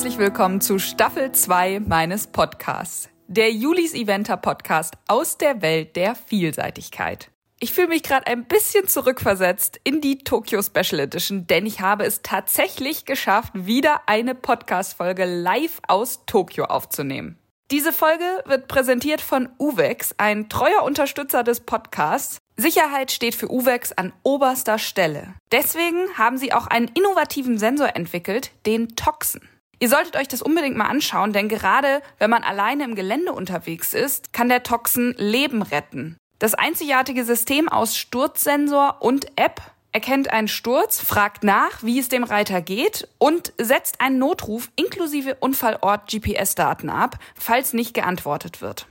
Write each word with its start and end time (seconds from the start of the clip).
herzlich 0.00 0.16
willkommen 0.16 0.62
zu 0.62 0.78
Staffel 0.78 1.30
2 1.30 1.80
meines 1.80 2.26
Podcasts, 2.26 3.10
der 3.28 3.52
Julis 3.52 3.92
Eventer 3.92 4.38
Podcast 4.38 4.94
aus 5.08 5.36
der 5.36 5.60
Welt 5.60 5.94
der 5.94 6.14
Vielseitigkeit. 6.14 7.30
Ich 7.58 7.74
fühle 7.74 7.88
mich 7.88 8.02
gerade 8.02 8.26
ein 8.26 8.46
bisschen 8.46 8.88
zurückversetzt 8.88 9.78
in 9.84 10.00
die 10.00 10.16
Tokyo 10.16 10.62
Special 10.62 11.00
Edition, 11.00 11.46
denn 11.46 11.66
ich 11.66 11.82
habe 11.82 12.06
es 12.06 12.22
tatsächlich 12.22 13.04
geschafft, 13.04 13.52
wieder 13.54 14.00
eine 14.06 14.34
Podcast-Folge 14.34 15.26
live 15.26 15.82
aus 15.86 16.24
Tokio 16.24 16.64
aufzunehmen. 16.64 17.36
Diese 17.70 17.92
Folge 17.92 18.24
wird 18.46 18.68
präsentiert 18.68 19.20
von 19.20 19.50
Uvex, 19.58 20.14
ein 20.16 20.48
treuer 20.48 20.82
Unterstützer 20.82 21.44
des 21.44 21.60
Podcasts. 21.60 22.38
Sicherheit 22.56 23.12
steht 23.12 23.34
für 23.34 23.52
Uvex 23.52 23.92
an 23.92 24.14
oberster 24.22 24.78
Stelle. 24.78 25.34
Deswegen 25.52 26.16
haben 26.16 26.38
sie 26.38 26.54
auch 26.54 26.68
einen 26.68 26.88
innovativen 26.88 27.58
Sensor 27.58 27.94
entwickelt, 27.96 28.52
den 28.64 28.96
Toxen. 28.96 29.49
Ihr 29.82 29.88
solltet 29.88 30.16
euch 30.16 30.28
das 30.28 30.42
unbedingt 30.42 30.76
mal 30.76 30.88
anschauen, 30.88 31.32
denn 31.32 31.48
gerade 31.48 32.02
wenn 32.18 32.28
man 32.28 32.42
alleine 32.42 32.84
im 32.84 32.94
Gelände 32.94 33.32
unterwegs 33.32 33.94
ist, 33.94 34.34
kann 34.34 34.50
der 34.50 34.62
Toxen 34.62 35.14
Leben 35.16 35.62
retten. 35.62 36.18
Das 36.38 36.54
einzigartige 36.54 37.24
System 37.24 37.66
aus 37.66 37.96
Sturzsensor 37.96 38.98
und 39.00 39.26
App 39.36 39.62
erkennt 39.92 40.30
einen 40.30 40.48
Sturz, 40.48 41.00
fragt 41.00 41.44
nach, 41.44 41.82
wie 41.82 41.98
es 41.98 42.10
dem 42.10 42.24
Reiter 42.24 42.60
geht 42.60 43.08
und 43.16 43.54
setzt 43.58 44.02
einen 44.02 44.18
Notruf 44.18 44.70
inklusive 44.76 45.36
Unfallort 45.40 46.10
GPS-Daten 46.10 46.90
ab, 46.90 47.16
falls 47.34 47.72
nicht 47.72 47.94
geantwortet 47.94 48.60
wird. 48.60 48.86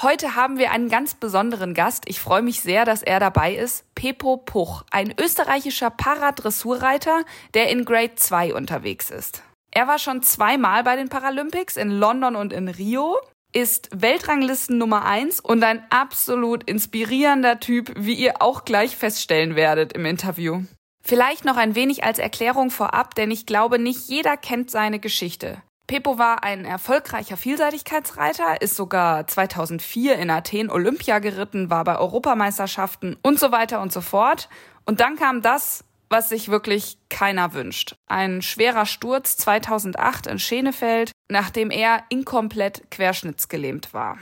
Heute 0.00 0.36
haben 0.36 0.58
wir 0.58 0.70
einen 0.70 0.88
ganz 0.88 1.16
besonderen 1.16 1.74
Gast. 1.74 2.04
Ich 2.06 2.20
freue 2.20 2.42
mich 2.42 2.60
sehr, 2.60 2.84
dass 2.84 3.02
er 3.02 3.18
dabei 3.18 3.54
ist. 3.54 3.84
Pepo 3.96 4.36
Puch, 4.36 4.84
ein 4.92 5.12
österreichischer 5.18 5.90
Paradressurreiter, 5.90 7.24
der 7.54 7.68
in 7.70 7.84
Grade 7.84 8.14
2 8.14 8.54
unterwegs 8.54 9.10
ist. 9.10 9.42
Er 9.70 9.86
war 9.86 9.98
schon 9.98 10.22
zweimal 10.22 10.82
bei 10.82 10.96
den 10.96 11.08
Paralympics 11.08 11.76
in 11.76 11.90
London 11.90 12.36
und 12.36 12.52
in 12.52 12.68
Rio, 12.68 13.16
ist 13.52 13.88
Weltranglisten 13.92 14.78
Nummer 14.78 15.04
1 15.04 15.40
und 15.40 15.62
ein 15.64 15.82
absolut 15.90 16.64
inspirierender 16.64 17.60
Typ, 17.60 17.92
wie 17.96 18.14
ihr 18.14 18.42
auch 18.42 18.64
gleich 18.64 18.96
feststellen 18.96 19.56
werdet 19.56 19.92
im 19.92 20.04
Interview. 20.04 20.62
Vielleicht 21.02 21.44
noch 21.44 21.56
ein 21.56 21.74
wenig 21.74 22.04
als 22.04 22.18
Erklärung 22.18 22.70
vorab, 22.70 23.14
denn 23.14 23.30
ich 23.30 23.46
glaube, 23.46 23.78
nicht 23.78 24.08
jeder 24.08 24.36
kennt 24.36 24.70
seine 24.70 24.98
Geschichte. 24.98 25.62
Pepo 25.86 26.18
war 26.18 26.44
ein 26.44 26.66
erfolgreicher 26.66 27.38
Vielseitigkeitsreiter, 27.38 28.60
ist 28.60 28.76
sogar 28.76 29.26
2004 29.26 30.16
in 30.16 30.28
Athen 30.28 30.70
Olympia 30.70 31.18
geritten, 31.18 31.70
war 31.70 31.82
bei 31.84 31.96
Europameisterschaften 31.96 33.16
und 33.22 33.38
so 33.38 33.52
weiter 33.52 33.80
und 33.80 33.90
so 33.90 34.02
fort. 34.02 34.50
Und 34.84 35.00
dann 35.00 35.16
kam 35.16 35.40
das, 35.40 35.84
was 36.10 36.28
sich 36.28 36.48
wirklich 36.48 36.98
keiner 37.08 37.52
wünscht. 37.52 37.96
Ein 38.06 38.42
schwerer 38.42 38.86
Sturz 38.86 39.36
2008 39.36 40.26
in 40.26 40.38
Schenefeld, 40.38 41.12
nachdem 41.28 41.70
er 41.70 42.04
inkomplett 42.08 42.90
querschnittsgelähmt 42.90 43.92
war. 43.94 44.18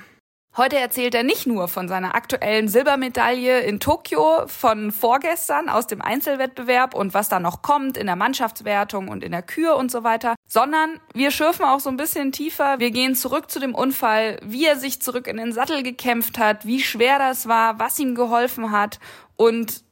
Heute 0.57 0.79
erzählt 0.79 1.14
er 1.14 1.23
nicht 1.23 1.47
nur 1.47 1.69
von 1.69 1.87
seiner 1.87 2.14
aktuellen 2.14 2.69
Silbermedaille 2.69 3.61
in 3.61 3.79
Tokio 3.79 4.47
von 4.47 4.91
vorgestern 4.91 5.69
aus 5.69 5.87
dem 5.87 6.01
Einzelwettbewerb 6.01 6.95
und 6.95 7.12
was 7.12 7.29
da 7.29 7.41
noch 7.41 7.61
kommt 7.61 7.98
in 7.98 8.07
der 8.07 8.17
Mannschaftswertung 8.17 9.09
und 9.09 9.23
in 9.23 9.33
der 9.33 9.42
Kür 9.42 9.77
und 9.77 9.91
so 9.91 10.03
weiter, 10.03 10.34
sondern 10.48 10.98
wir 11.12 11.31
schürfen 11.31 11.67
auch 11.67 11.81
so 11.81 11.91
ein 11.91 11.98
bisschen 11.98 12.33
tiefer. 12.33 12.79
Wir 12.79 12.91
gehen 12.91 13.14
zurück 13.14 13.51
zu 13.51 13.61
dem 13.61 13.75
Unfall, 13.75 14.41
wie 14.42 14.64
er 14.64 14.77
sich 14.77 15.03
zurück 15.03 15.27
in 15.27 15.37
den 15.37 15.53
Sattel 15.53 15.83
gekämpft 15.83 16.39
hat, 16.39 16.64
wie 16.64 16.81
schwer 16.81 17.19
das 17.19 17.47
war, 17.47 17.79
was 17.79 17.98
ihm 17.98 18.14
geholfen 18.14 18.70
hat 18.70 18.98
und 19.37 19.84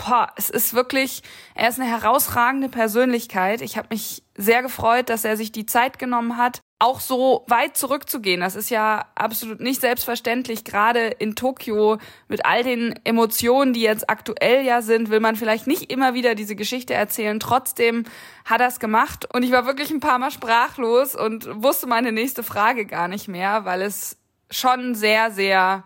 boah, 0.00 0.32
es 0.36 0.50
ist 0.50 0.74
wirklich, 0.74 1.22
er 1.54 1.68
ist 1.68 1.78
eine 1.78 1.90
herausragende 1.90 2.68
Persönlichkeit. 2.68 3.60
Ich 3.60 3.76
habe 3.76 3.88
mich 3.90 4.22
sehr 4.36 4.62
gefreut, 4.62 5.10
dass 5.10 5.24
er 5.24 5.36
sich 5.36 5.52
die 5.52 5.66
Zeit 5.66 5.98
genommen 5.98 6.36
hat, 6.36 6.60
auch 6.78 7.00
so 7.00 7.44
weit 7.46 7.76
zurückzugehen. 7.76 8.40
Das 8.40 8.56
ist 8.56 8.70
ja 8.70 9.04
absolut 9.14 9.60
nicht 9.60 9.82
selbstverständlich. 9.82 10.64
Gerade 10.64 11.08
in 11.08 11.36
Tokio 11.36 11.98
mit 12.28 12.46
all 12.46 12.62
den 12.62 12.98
Emotionen, 13.04 13.74
die 13.74 13.82
jetzt 13.82 14.08
aktuell 14.08 14.64
ja 14.64 14.80
sind, 14.80 15.10
will 15.10 15.20
man 15.20 15.36
vielleicht 15.36 15.66
nicht 15.66 15.92
immer 15.92 16.14
wieder 16.14 16.34
diese 16.34 16.56
Geschichte 16.56 16.94
erzählen. 16.94 17.38
Trotzdem 17.38 18.04
hat 18.46 18.62
er 18.62 18.68
es 18.68 18.80
gemacht 18.80 19.28
und 19.34 19.42
ich 19.42 19.52
war 19.52 19.66
wirklich 19.66 19.90
ein 19.90 20.00
paar 20.00 20.18
Mal 20.18 20.30
sprachlos 20.30 21.14
und 21.14 21.46
wusste 21.62 21.86
meine 21.86 22.12
nächste 22.12 22.42
Frage 22.42 22.86
gar 22.86 23.08
nicht 23.08 23.28
mehr, 23.28 23.66
weil 23.66 23.82
es 23.82 24.16
schon 24.50 24.94
sehr, 24.94 25.30
sehr 25.30 25.84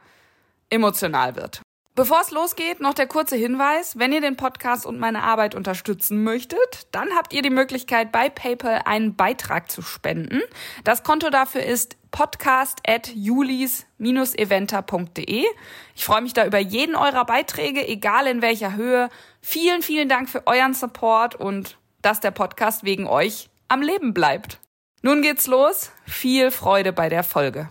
emotional 0.71 1.35
wird. 1.35 1.64
Bevor 1.97 2.21
es 2.21 2.33
losgeht, 2.33 2.81
noch 2.81 2.95
der 2.95 3.07
kurze 3.07 3.37
Hinweis. 3.37 3.97
Wenn 3.97 4.13
ihr 4.13 4.21
den 4.21 4.37
Podcast 4.37 4.85
und 4.85 4.99
meine 4.99 5.23
Arbeit 5.23 5.55
unterstützen 5.55 6.25
möchtet, 6.25 6.89
dann 6.91 7.15
habt 7.15 7.33
ihr 7.33 7.41
die 7.41 7.51
Möglichkeit, 7.51 8.11
bei 8.11 8.29
PayPal 8.29 8.81
einen 8.85 9.15
Beitrag 9.15 9.71
zu 9.71 9.81
spenden. 9.81 10.41
Das 10.83 11.05
Konto 11.05 11.31
dafür 11.31 11.63
ist 11.63 11.97
podcast 12.11 12.81
at 12.85 13.15
julis-eventer.de. 13.15 15.45
Ich 15.95 16.05
freue 16.05 16.23
mich 16.23 16.33
da 16.33 16.45
über 16.45 16.59
jeden 16.59 16.97
eurer 16.97 17.27
Beiträge, 17.27 17.87
egal 17.87 18.27
in 18.27 18.43
welcher 18.43 18.75
Höhe. 18.75 19.09
Vielen, 19.41 19.83
vielen 19.83 20.09
Dank 20.09 20.29
für 20.29 20.49
euren 20.49 20.75
Support 20.75 21.37
und 21.37 21.79
dass 22.03 22.19
der 22.19 22.33
Podcast 22.33 22.83
wegen 22.83 23.07
euch 23.07 23.51
am 23.69 23.83
Leben 23.83 24.15
bleibt. 24.15 24.59
Nun 25.03 25.23
geht's 25.23 25.47
los. 25.47 25.93
Viel 26.07 26.51
Freude 26.51 26.93
bei 26.93 27.09
der 27.09 27.23
Folge. 27.23 27.69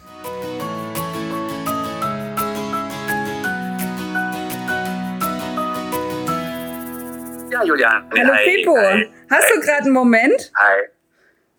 Ja, 7.63 7.67
Julian. 7.67 8.09
Hallo 8.13 8.33
hi, 8.33 8.43
Pippo. 8.43 8.77
Hi. 8.77 9.09
Hast 9.29 9.49
du 9.49 9.61
gerade 9.61 9.83
einen 9.83 9.93
Moment? 9.93 10.51
Hi. 10.55 10.89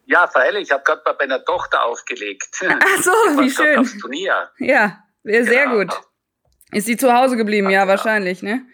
Ja, 0.04 0.28
freilich. 0.28 0.64
Ich 0.64 0.70
habe 0.70 0.84
gerade 0.84 1.00
bei 1.02 1.14
meiner 1.18 1.42
Tochter 1.42 1.82
aufgelegt. 1.82 2.60
Ach 2.68 3.02
so, 3.02 3.10
wie 3.10 3.50
schön. 3.50 3.78
Aufs 3.78 3.96
Turnier. 3.98 4.50
Ja, 4.58 5.02
sehr 5.22 5.64
genau. 5.64 5.78
gut. 5.78 6.00
Ist 6.72 6.86
sie 6.86 6.98
zu 6.98 7.14
Hause 7.14 7.36
geblieben? 7.36 7.70
Ja, 7.70 7.82
ja, 7.82 7.88
wahrscheinlich, 7.88 8.42
ne? 8.42 8.66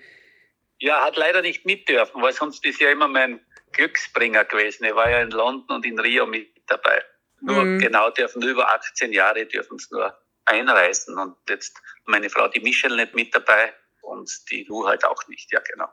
Ja, 0.79 1.05
hat 1.05 1.17
leider 1.17 1.43
nicht 1.43 1.67
mit 1.67 1.89
dürfen, 1.89 2.21
weil 2.21 2.33
sonst 2.33 2.65
ist 2.67 2.81
ja 2.81 2.91
immer 2.91 3.07
mein 3.07 3.41
Glücksbringer 3.73 4.45
gewesen. 4.47 4.85
Ich 4.85 4.95
war 4.95 5.09
ja 5.09 5.21
in 5.21 5.31
London 5.31 5.77
und 5.77 5.87
in 5.87 6.01
Rio 6.01 6.27
mit 6.27 6.49
dabei. 6.67 7.05
Nur 7.43 7.65
mhm. 7.65 7.79
genau 7.79 8.11
dürfen 8.11 8.43
über 8.43 8.75
18 8.75 9.13
Jahre 9.13 9.47
dürfen 9.47 9.77
es 9.77 9.89
nur 9.91 10.19
einreisen. 10.47 11.17
Und 11.17 11.37
jetzt 11.49 11.81
meine 12.07 12.29
Frau, 12.29 12.49
die 12.49 12.61
Michelle, 12.61 12.97
nicht 12.97 13.15
mit 13.15 13.33
dabei 13.33 13.73
und 14.03 14.29
die 14.51 14.65
Lu 14.65 14.89
halt 14.89 15.05
auch 15.05 15.29
nicht. 15.29 15.53
Ja, 15.53 15.61
genau. 15.61 15.89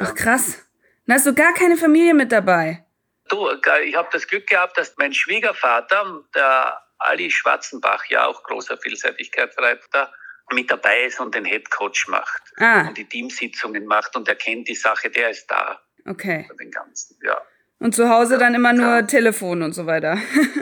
Ach, 0.00 0.14
krass. 0.14 0.66
Dann 1.10 1.16
hast 1.16 1.26
du 1.26 1.34
gar 1.34 1.52
keine 1.54 1.76
Familie 1.76 2.14
mit 2.14 2.30
dabei. 2.30 2.84
Du, 3.28 3.48
ich 3.84 3.96
habe 3.96 4.08
das 4.12 4.28
Glück 4.28 4.46
gehabt, 4.46 4.78
dass 4.78 4.94
mein 4.96 5.12
Schwiegervater, 5.12 6.22
der 6.36 6.80
Ali 6.98 7.32
Schwarzenbach, 7.32 8.04
ja 8.10 8.26
auch 8.26 8.44
großer 8.44 8.78
Vielseitigkeitsreiter, 8.78 10.12
mit 10.52 10.70
dabei 10.70 11.06
ist 11.06 11.18
und 11.18 11.34
den 11.34 11.44
Headcoach 11.44 12.06
macht 12.06 12.42
ah. 12.58 12.86
und 12.86 12.96
die 12.96 13.06
Teamsitzungen 13.06 13.86
macht 13.86 14.14
und 14.14 14.28
er 14.28 14.36
kennt 14.36 14.68
die 14.68 14.76
Sache, 14.76 15.10
der 15.10 15.30
ist 15.30 15.50
da. 15.50 15.80
Okay. 16.06 16.48
Den 16.60 16.70
ganzen, 16.70 17.18
ja. 17.24 17.42
Und 17.80 17.92
zu 17.96 18.08
Hause 18.08 18.38
dann 18.38 18.54
immer 18.54 18.72
nur 18.72 18.86
ja. 18.86 19.02
Telefon 19.02 19.62
und 19.62 19.72
so 19.72 19.86
weiter. 19.86 20.16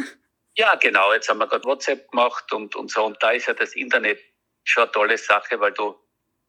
ja, 0.57 0.77
genau. 0.77 1.13
Jetzt 1.13 1.29
haben 1.29 1.41
wir 1.41 1.47
gerade 1.47 1.65
WhatsApp 1.65 2.11
gemacht 2.11 2.51
und, 2.55 2.75
und 2.75 2.91
so. 2.91 3.05
Und 3.05 3.23
da 3.23 3.33
ist 3.33 3.49
ja 3.49 3.53
das 3.53 3.75
Internet 3.75 4.19
schon 4.65 4.85
eine 4.85 4.93
tolle 4.93 5.19
Sache, 5.19 5.61
weil 5.61 5.73
du 5.73 5.95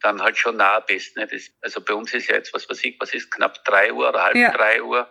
dann 0.01 0.21
halt 0.21 0.37
schon 0.37 0.57
nah 0.57 0.79
bist. 0.79 1.15
Ne? 1.17 1.27
Das, 1.27 1.49
also 1.61 1.81
bei 1.81 1.93
uns 1.93 2.13
ist 2.13 2.27
ja 2.27 2.35
jetzt, 2.35 2.53
was 2.53 2.69
weiß 2.69 2.83
ich, 2.83 2.99
was 2.99 3.13
ist, 3.13 3.31
knapp 3.31 3.63
drei 3.65 3.91
Uhr 3.91 4.09
oder 4.09 4.23
halb 4.23 4.35
ja. 4.35 4.51
drei 4.51 4.81
Uhr. 4.81 5.09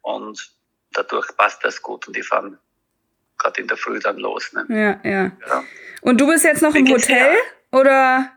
Und 0.00 0.52
dadurch 0.92 1.26
passt 1.36 1.64
das 1.64 1.80
gut 1.82 2.06
und 2.06 2.16
die 2.16 2.22
fahren 2.22 2.58
gerade 3.38 3.60
in 3.60 3.68
der 3.68 3.76
Früh 3.76 3.98
dann 3.98 4.18
los. 4.18 4.52
Ne? 4.52 4.66
Ja, 4.68 5.10
ja, 5.10 5.32
ja. 5.46 5.64
Und 6.00 6.20
du 6.20 6.26
bist 6.26 6.44
jetzt 6.44 6.62
noch 6.62 6.74
im 6.74 6.88
Hotel 6.88 7.36
oder? 7.70 8.30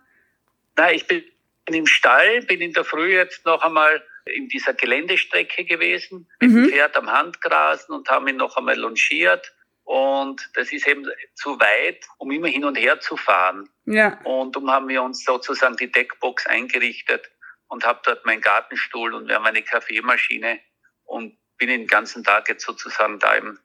Nein, 0.77 0.95
ich 0.95 1.07
bin 1.07 1.23
im 1.67 1.85
Stall, 1.85 2.41
bin 2.43 2.61
in 2.61 2.73
der 2.73 2.83
Früh 2.83 3.13
jetzt 3.13 3.45
noch 3.45 3.61
einmal 3.63 4.03
in 4.25 4.47
dieser 4.49 4.73
Geländestrecke 4.73 5.65
gewesen, 5.65 6.27
mit 6.39 6.51
mhm. 6.51 6.55
dem 6.55 6.69
Pferd 6.71 6.97
am 6.97 7.11
Handgrasen 7.11 7.93
und 7.95 8.09
haben 8.09 8.27
ihn 8.27 8.37
noch 8.37 8.57
einmal 8.57 8.77
longiert 8.77 9.53
und 9.85 10.49
das 10.55 10.71
ist 10.71 10.87
eben 10.87 11.07
zu 11.35 11.59
weit, 11.59 12.05
um 12.17 12.31
immer 12.31 12.47
hin 12.47 12.65
und 12.65 12.75
her 12.75 12.99
zu 12.99 13.15
fahren. 13.17 13.69
Ja. 13.85 14.19
Und 14.23 14.55
darum 14.55 14.71
haben 14.71 14.87
wir 14.87 15.03
uns 15.03 15.23
sozusagen 15.23 15.77
die 15.77 15.91
Deckbox 15.91 16.47
eingerichtet 16.47 17.29
und 17.67 17.85
habe 17.85 18.01
dort 18.03 18.25
meinen 18.25 18.41
Gartenstuhl 18.41 19.13
und 19.13 19.27
wir 19.27 19.35
haben 19.35 19.45
eine 19.45 19.61
Kaffeemaschine 19.61 20.59
und 21.03 21.37
bin 21.57 21.69
den 21.69 21.85
ganzen 21.85 22.23
Tag 22.23 22.49
jetzt 22.49 22.65
sozusagen 22.65 23.19
da 23.19 23.35
im, 23.35 23.59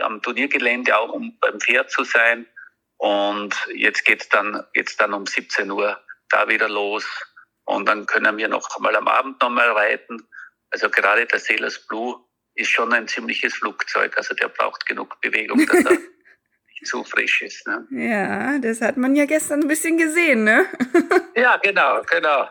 am 0.00 0.22
Turniergelände 0.22 0.96
auch, 0.98 1.12
um 1.12 1.38
beim 1.40 1.60
Pferd 1.60 1.90
zu 1.90 2.04
sein. 2.04 2.46
Und 2.96 3.54
jetzt 3.74 4.06
geht's 4.06 4.30
dann, 4.30 4.64
geht's 4.72 4.96
dann 4.96 5.12
um 5.12 5.26
17 5.26 5.70
Uhr 5.70 6.02
da 6.30 6.48
wieder 6.48 6.70
los. 6.70 7.06
Und 7.64 7.86
dann 7.86 8.06
können 8.06 8.38
wir 8.38 8.48
noch 8.48 8.74
einmal 8.76 8.96
am 8.96 9.08
Abend 9.08 9.42
nochmal 9.42 9.70
reiten. 9.72 10.26
Also 10.70 10.88
gerade 10.88 11.26
der 11.26 11.38
Sailors 11.38 11.86
Blue 11.86 12.18
ist 12.60 12.70
schon 12.70 12.92
ein 12.92 13.08
ziemliches 13.08 13.54
Flugzeug. 13.54 14.16
Also 14.16 14.34
der 14.34 14.48
braucht 14.48 14.86
genug 14.86 15.20
Bewegung, 15.20 15.64
dass 15.66 15.84
er 15.84 15.90
nicht 16.68 16.86
zu 16.86 17.04
frisch 17.04 17.42
ist. 17.42 17.66
Ne? 17.66 17.86
Ja, 17.90 18.58
das 18.58 18.80
hat 18.80 18.96
man 18.96 19.16
ja 19.16 19.24
gestern 19.24 19.62
ein 19.62 19.68
bisschen 19.68 19.96
gesehen, 19.96 20.44
ne? 20.44 20.66
ja, 21.34 21.56
genau, 21.58 22.02
genau. 22.02 22.48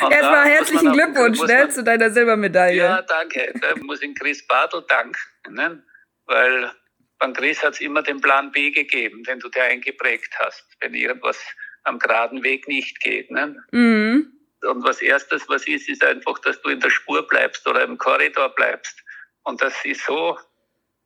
Und 0.00 0.12
Erstmal 0.12 0.48
herzlichen 0.48 0.92
Glückwunsch 0.92 1.40
ne, 1.40 1.54
man, 1.54 1.70
zu 1.70 1.82
deiner 1.82 2.10
Silbermedaille. 2.10 2.76
Ja, 2.76 3.02
danke. 3.02 3.52
Da 3.60 3.74
muss 3.82 4.00
ich 4.00 4.14
Chris 4.14 4.46
Bartel 4.46 4.84
danken, 4.88 5.18
ne? 5.48 5.82
weil 6.26 6.70
beim 7.18 7.32
Chris 7.32 7.62
hat 7.62 7.74
es 7.74 7.80
immer 7.80 8.02
den 8.02 8.20
Plan 8.20 8.52
B 8.52 8.70
gegeben, 8.70 9.24
den 9.24 9.40
du 9.40 9.48
dir 9.48 9.64
eingeprägt 9.64 10.32
hast, 10.38 10.64
wenn 10.80 10.94
irgendwas 10.94 11.38
am 11.84 11.98
geraden 11.98 12.42
Weg 12.42 12.68
nicht 12.68 13.00
geht. 13.00 13.30
Ne? 13.30 13.56
Mhm. 13.72 14.32
Und 14.62 14.84
was 14.84 15.00
erstes, 15.02 15.48
was 15.48 15.66
ist, 15.66 15.88
ist 15.88 16.04
einfach, 16.04 16.38
dass 16.40 16.60
du 16.62 16.70
in 16.70 16.80
der 16.80 16.90
Spur 16.90 17.26
bleibst 17.26 17.66
oder 17.66 17.82
im 17.82 17.98
Korridor 17.98 18.54
bleibst. 18.54 19.02
Und 19.46 19.62
das 19.62 19.72
ist 19.84 20.04
so 20.04 20.36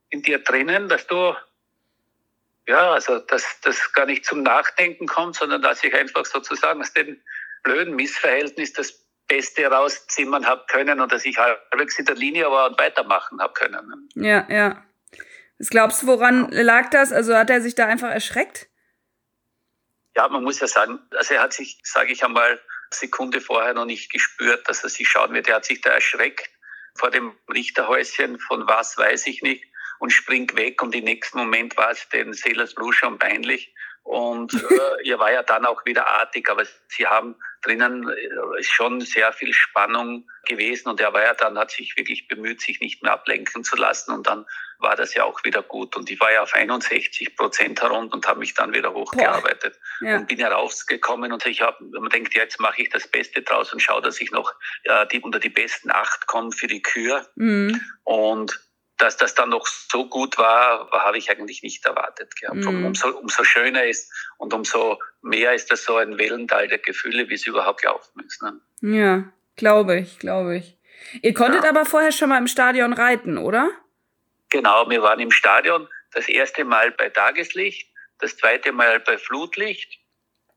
in 0.09 0.23
dir 0.23 0.39
drinnen, 0.39 0.89
dass 0.89 1.07
du, 1.07 1.35
ja, 2.67 2.93
also, 2.93 3.19
dass 3.19 3.61
das 3.61 3.93
gar 3.93 4.07
nicht 4.07 4.25
zum 4.25 4.43
Nachdenken 4.43 5.07
kommt, 5.07 5.37
sondern 5.37 5.61
dass 5.61 5.85
ich 5.85 5.95
einfach 5.95 6.25
sozusagen 6.25 6.81
aus 6.81 6.93
dem 6.95 7.21
blöden 7.65 7.95
Missverhältnis 7.95 8.73
das 8.73 9.07
Beste 9.29 9.67
rauszimmern 9.67 10.47
habe 10.47 10.65
können 10.69 11.01
und 11.01 11.13
dass 11.13 11.27
ich 11.27 11.37
halbwegs 11.37 11.99
in 11.99 12.07
der 12.07 12.15
Linie 12.15 12.51
war 12.51 12.71
und 12.71 12.81
weitermachen 12.81 13.43
habe 13.43 13.53
können. 13.53 14.09
Ja, 14.15 14.47
ja. 14.49 14.83
Was 15.59 15.69
glaubst 15.69 16.03
du, 16.03 16.07
woran 16.07 16.49
lag 16.51 16.89
das? 16.89 17.13
Also 17.13 17.37
hat 17.37 17.51
er 17.51 17.61
sich 17.61 17.75
da 17.75 17.87
einfach 17.87 18.11
erschreckt? 18.11 18.69
Ja, 20.17 20.29
man 20.29 20.43
muss 20.43 20.61
ja 20.61 20.67
sagen, 20.67 20.99
also 21.11 21.35
er 21.35 21.43
hat 21.43 21.53
sich, 21.53 21.79
sage 21.85 22.11
ich 22.11 22.25
einmal, 22.25 22.59
Sekunde 22.91 23.43
vorher 23.43 23.75
noch 23.75 23.85
nicht 23.85 24.11
gespürt, 24.11 24.67
dass 24.67 24.83
er 24.83 24.89
sich 24.89 25.07
schauen 25.07 25.35
wird. 25.35 25.47
Er 25.47 25.57
hat 25.57 25.67
sich 25.67 25.83
da 25.83 25.91
erschreckt 25.91 26.49
vor 27.01 27.11
dem 27.11 27.35
Richterhäuschen, 27.53 28.39
von 28.39 28.69
was 28.69 28.99
weiß 28.99 29.27
ich 29.27 29.41
nicht, 29.41 29.65
und 30.01 30.11
springt 30.11 30.55
weg 30.57 30.83
und 30.83 30.95
im 30.95 31.05
nächsten 31.05 31.39
Moment 31.39 31.77
war 31.79 31.91
es 31.91 32.07
den 32.11 32.35
Sailors 32.35 32.75
Blue 32.75 32.93
schon 32.93 33.19
peinlich. 33.19 33.75
Und 34.11 34.53
äh, 34.55 35.03
ihr 35.05 35.21
war 35.21 35.31
ja 35.31 35.45
dann 35.45 35.65
auch 35.65 35.85
wieder 35.85 36.05
artig, 36.09 36.51
aber 36.51 36.65
sie 36.89 37.07
haben 37.07 37.37
drinnen 37.63 38.09
äh, 38.09 38.59
ist 38.59 38.73
schon 38.73 39.01
sehr 39.03 39.33
viel 39.33 39.53
Spannung 39.53 40.29
gewesen 40.49 40.89
und 40.89 41.01
er 41.01 41.13
war 41.13 41.23
ja 41.23 41.35
dann, 41.35 41.57
hat 41.57 41.71
sich 41.71 41.97
wirklich 41.97 42.27
bemüht, 42.27 42.61
sich 42.61 42.81
nicht 42.81 43.05
mehr 43.05 43.13
ablenken 43.13 43.63
zu 43.63 43.77
lassen 43.77 44.13
und 44.13 44.27
dann 44.27 44.47
war 44.81 44.97
das 44.97 45.15
ja 45.15 45.23
auch 45.23 45.45
wieder 45.45 45.63
gut 45.63 45.95
und 45.97 46.11
ich 46.11 46.19
war 46.19 46.33
ja 46.33 46.43
auf 46.43 46.55
61 46.55 47.37
Prozent 47.37 47.81
herunter 47.83 48.15
und 48.15 48.27
habe 48.27 48.41
mich 48.41 48.53
dann 48.55 48.75
wieder 48.75 48.93
hochgearbeitet 48.93 49.79
ja. 50.01 50.17
und 50.17 50.27
bin 50.27 50.39
herausgekommen 50.39 51.33
und 51.33 51.47
ich 51.47 51.61
habe, 51.61 51.77
man 51.85 52.09
denkt, 52.09 52.35
ja, 52.35 52.43
jetzt 52.43 52.59
mache 52.59 52.83
ich 52.83 52.89
das 52.89 53.07
Beste 53.07 53.43
draus 53.43 53.73
und 53.73 53.79
schaue, 53.79 54.03
dass 54.03 54.21
ich 54.21 54.33
noch 54.33 54.53
äh, 54.83 55.07
die, 55.07 55.21
unter 55.21 55.39
die 55.39 55.51
besten 55.51 55.93
acht 55.93 56.27
komme 56.27 56.51
für 56.51 56.67
die 56.67 56.83
Kür 56.83 57.29
mhm. 57.37 57.81
und 58.03 58.59
dass 59.01 59.17
das 59.17 59.35
dann 59.35 59.49
noch 59.49 59.67
so 59.67 60.07
gut 60.07 60.39
war, 60.39 60.91
habe 60.91 61.19
ich 61.19 61.31
eigentlich 61.31 61.63
nicht 61.63 61.85
erwartet 61.87 62.37
gehabt. 62.37 62.59
Mhm. 62.59 62.87
Umso, 62.87 63.09
umso 63.11 63.45
schöner 63.45 63.85
ist 63.85 64.13
und 64.39 64.53
umso 64.53 64.99
mehr 65.23 65.55
ist 65.55 65.71
das 65.71 65.85
so 65.85 65.97
ein 65.97 66.19
Wellental 66.19 66.69
der 66.69 66.79
Gefühle, 66.79 67.29
wie 67.29 67.35
es 67.35 67.47
überhaupt 67.47 67.83
laufen 67.85 68.21
ist. 68.27 68.43
Ne? 68.43 68.61
Ja, 68.83 69.25
glaube 69.57 69.99
ich, 69.99 70.19
glaube 70.19 70.57
ich. 70.59 70.77
Ihr 71.23 71.35
konntet 71.35 71.65
ja. 71.65 71.71
aber 71.71 71.85
vorher 71.85 72.13
schon 72.13 72.29
mal 72.29 72.39
im 72.39 72.47
Stadion 72.47 72.93
reiten, 72.93 73.39
oder? 73.39 73.71
Genau, 74.51 74.89
wir 74.91 75.03
waren 75.03 75.21
im 75.21 75.31
Stadion 75.31 75.89
das 76.13 76.29
erste 76.29 76.65
Mal 76.65 76.91
bei 76.93 77.09
Tageslicht, 77.09 77.89
das 78.19 78.37
zweite 78.37 78.73
Mal 78.73 79.01
bei 79.01 79.17
Flutlicht. 79.17 79.99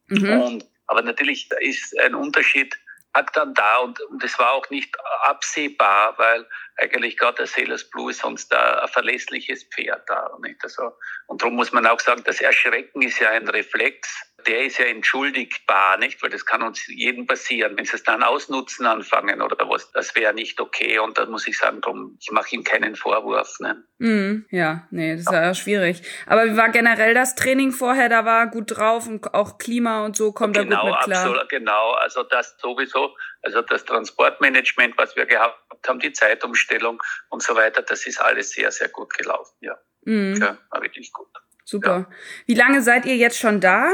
Mhm. 0.08 0.42
Und, 0.42 0.66
aber 0.88 1.02
natürlich 1.02 1.50
ist 1.62 1.98
ein 2.00 2.16
Unterschied 2.16 2.78
lag 3.16 3.32
dann 3.32 3.54
da 3.54 3.78
und, 3.78 4.00
und 4.02 4.24
es 4.24 4.38
war 4.40 4.52
auch 4.52 4.70
nicht 4.70 4.96
absehbar, 5.24 6.18
weil 6.18 6.48
eigentlich 6.78 7.18
gerade 7.18 7.38
der 7.38 7.48
Sailors 7.48 7.90
Blue 7.90 8.12
ist 8.12 8.20
sonst 8.20 8.54
ein, 8.54 8.88
verlässliches 8.88 9.64
Pferd 9.64 10.10
da. 10.10 10.38
Nicht? 10.42 10.64
Also, 10.64 10.94
und 11.28 11.42
darum 11.42 11.56
muss 11.56 11.72
man 11.72 11.86
auch 11.86 12.00
sagen, 12.00 12.24
das 12.26 12.42
Erschrecken 12.42 13.02
ist 13.02 13.20
ja 13.20 13.30
ein 13.30 13.48
Reflex, 13.48 14.10
der 14.48 14.66
ist 14.66 14.78
ja 14.78 14.86
entschuldigbar, 14.86 15.98
nicht? 15.98 16.22
Weil 16.22 16.30
das 16.30 16.46
kann 16.46 16.62
uns 16.64 16.86
jedem 16.88 17.28
passieren. 17.28 17.78
Wenn 17.78 17.86
sie 17.86 17.96
es 17.96 18.04
dann 18.04 18.24
ausnutzen 18.24 18.86
anfangen 18.86 19.42
oder 19.42 19.70
was, 19.70 19.92
das 19.92 20.16
wäre 20.16 20.34
nicht 20.34 20.60
okay. 20.60 21.00
Und 21.00 21.18
da 21.18 21.26
muss 21.26 21.48
ich 21.48 21.58
sagen, 21.58 21.82
drum, 21.82 22.18
ich 22.20 22.32
mache 22.32 22.56
ihm 22.56 22.64
keinen 22.64 22.96
Vorwurf. 22.96 23.60
Ne? 23.60 23.84
Mm, 24.00 24.46
ja, 24.50 24.88
nee, 24.92 25.16
das 25.16 25.22
ist 25.22 25.32
ja 25.32 25.54
schwierig. 25.54 26.02
Aber 26.26 26.46
wie 26.46 26.58
war 26.58 26.70
generell 26.70 27.14
das 27.14 27.36
Training 27.36 27.72
vorher? 27.72 28.10
Da 28.10 28.26
war 28.26 28.48
gut 28.48 28.78
drauf 28.78 29.08
und 29.08 29.34
auch 29.34 29.58
Klima 29.58 30.06
und 30.06 30.16
so 30.16 30.32
kommt 30.32 30.56
genau, 30.56 30.70
da 30.70 30.82
gut 30.82 30.92
mit 30.92 31.04
klar. 31.06 31.26
Absolut, 31.26 31.50
genau, 31.50 31.92
also 31.94 32.24
das 32.24 32.58
sowieso. 32.60 33.16
Also 33.44 33.62
das 33.62 33.84
Transportmanagement, 33.86 34.98
was 34.98 35.16
wir 35.16 35.26
gehabt 35.26 35.88
haben, 35.88 36.00
die 36.00 36.14
Zeitumstellung 36.14 37.02
und 37.30 37.44
so 37.44 37.56
weiter, 37.56 37.82
das 37.82 38.08
ist 38.08 38.20
alles 38.20 38.52
sehr, 38.52 38.72
sehr 38.72 38.90
gut 38.90 39.14
gelaufen, 39.14 39.56
ja. 39.60 39.78
Mm. 40.06 40.36
Ja, 40.36 40.58
war 40.72 40.82
wirklich 40.82 41.12
gut. 41.12 41.28
Super. 41.66 42.08
Ja. 42.10 42.16
Wie 42.46 42.56
lange 42.56 42.82
seid 42.82 43.06
ihr 43.06 43.16
jetzt 43.16 43.38
schon 43.38 43.60
da? 43.60 43.94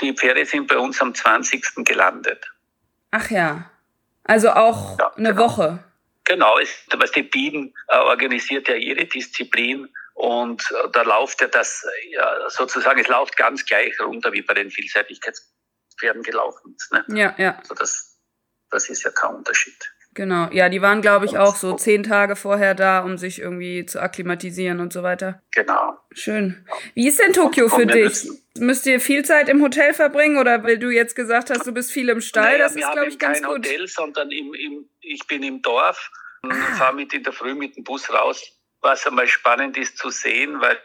Die 0.00 0.14
Pferde 0.14 0.44
sind 0.46 0.66
bei 0.66 0.78
uns 0.78 1.00
am 1.00 1.14
20. 1.14 1.84
gelandet. 1.84 2.50
Ach 3.10 3.30
ja. 3.30 3.70
Also 4.24 4.50
auch 4.50 4.98
ja, 4.98 5.12
eine 5.14 5.34
genau. 5.34 5.44
Woche. 5.44 5.84
Genau, 6.24 6.58
ist, 6.58 6.86
was 6.96 7.10
die 7.12 7.22
Bienen 7.22 7.74
äh, 7.88 7.96
organisiert 7.96 8.68
ja 8.68 8.76
jede 8.76 9.04
Disziplin 9.04 9.88
und 10.14 10.62
äh, 10.70 10.88
da 10.92 11.02
läuft 11.02 11.40
ja 11.40 11.48
das 11.48 11.84
ja, 12.10 12.48
sozusagen, 12.48 13.00
es 13.00 13.08
läuft 13.08 13.36
ganz 13.36 13.64
gleich 13.64 13.98
runter 14.00 14.32
wie 14.32 14.42
bei 14.42 14.54
den 14.54 14.70
Vielseitigkeitspferden 14.70 16.22
gelaufen 16.22 16.76
ist. 16.76 16.92
Ne? 16.92 17.04
Ja, 17.08 17.34
ja. 17.36 17.58
Also 17.58 17.74
das, 17.74 18.09
das 18.70 18.88
ist 18.88 19.02
ja 19.02 19.10
kein 19.10 19.34
Unterschied. 19.34 19.92
Genau, 20.14 20.48
ja, 20.50 20.68
die 20.68 20.82
waren, 20.82 21.02
glaube 21.02 21.26
ich, 21.26 21.38
auch 21.38 21.54
so 21.54 21.76
zehn 21.76 22.02
Tage 22.02 22.34
vorher 22.34 22.74
da, 22.74 23.00
um 23.00 23.16
sich 23.16 23.38
irgendwie 23.38 23.86
zu 23.86 24.02
akklimatisieren 24.02 24.80
und 24.80 24.92
so 24.92 25.04
weiter. 25.04 25.40
Genau. 25.52 25.96
Schön. 26.12 26.66
Wie 26.94 27.06
ist 27.06 27.20
denn 27.20 27.32
Tokio 27.32 27.68
für 27.68 27.86
dich? 27.86 28.28
Müsst 28.58 28.86
ihr 28.86 28.98
viel 28.98 29.24
Zeit 29.24 29.48
im 29.48 29.62
Hotel 29.62 29.94
verbringen 29.94 30.38
oder 30.38 30.64
weil 30.64 30.78
du 30.78 30.90
jetzt 30.90 31.14
gesagt 31.14 31.50
hast, 31.50 31.64
du 31.64 31.72
bist 31.72 31.92
viel 31.92 32.08
im 32.08 32.20
Stall? 32.20 32.44
Naja, 32.44 32.58
das 32.58 32.74
ist, 32.74 32.90
glaube 32.90 33.06
ich, 33.06 33.18
ganz 33.20 33.38
gut. 33.38 33.46
kein 33.46 33.54
Hotel, 33.54 33.86
sondern 33.86 34.30
im, 34.32 34.52
im, 34.52 34.90
ich 35.00 35.24
bin 35.28 35.44
im 35.44 35.62
Dorf 35.62 36.10
und 36.42 36.52
ah. 36.52 36.74
fahre 36.76 36.96
mit 36.96 37.14
in 37.14 37.22
der 37.22 37.32
Früh 37.32 37.54
mit 37.54 37.76
dem 37.76 37.84
Bus 37.84 38.12
raus, 38.12 38.58
was 38.80 39.06
einmal 39.06 39.28
spannend 39.28 39.76
ist 39.76 39.96
zu 39.96 40.10
sehen, 40.10 40.60
weil 40.60 40.76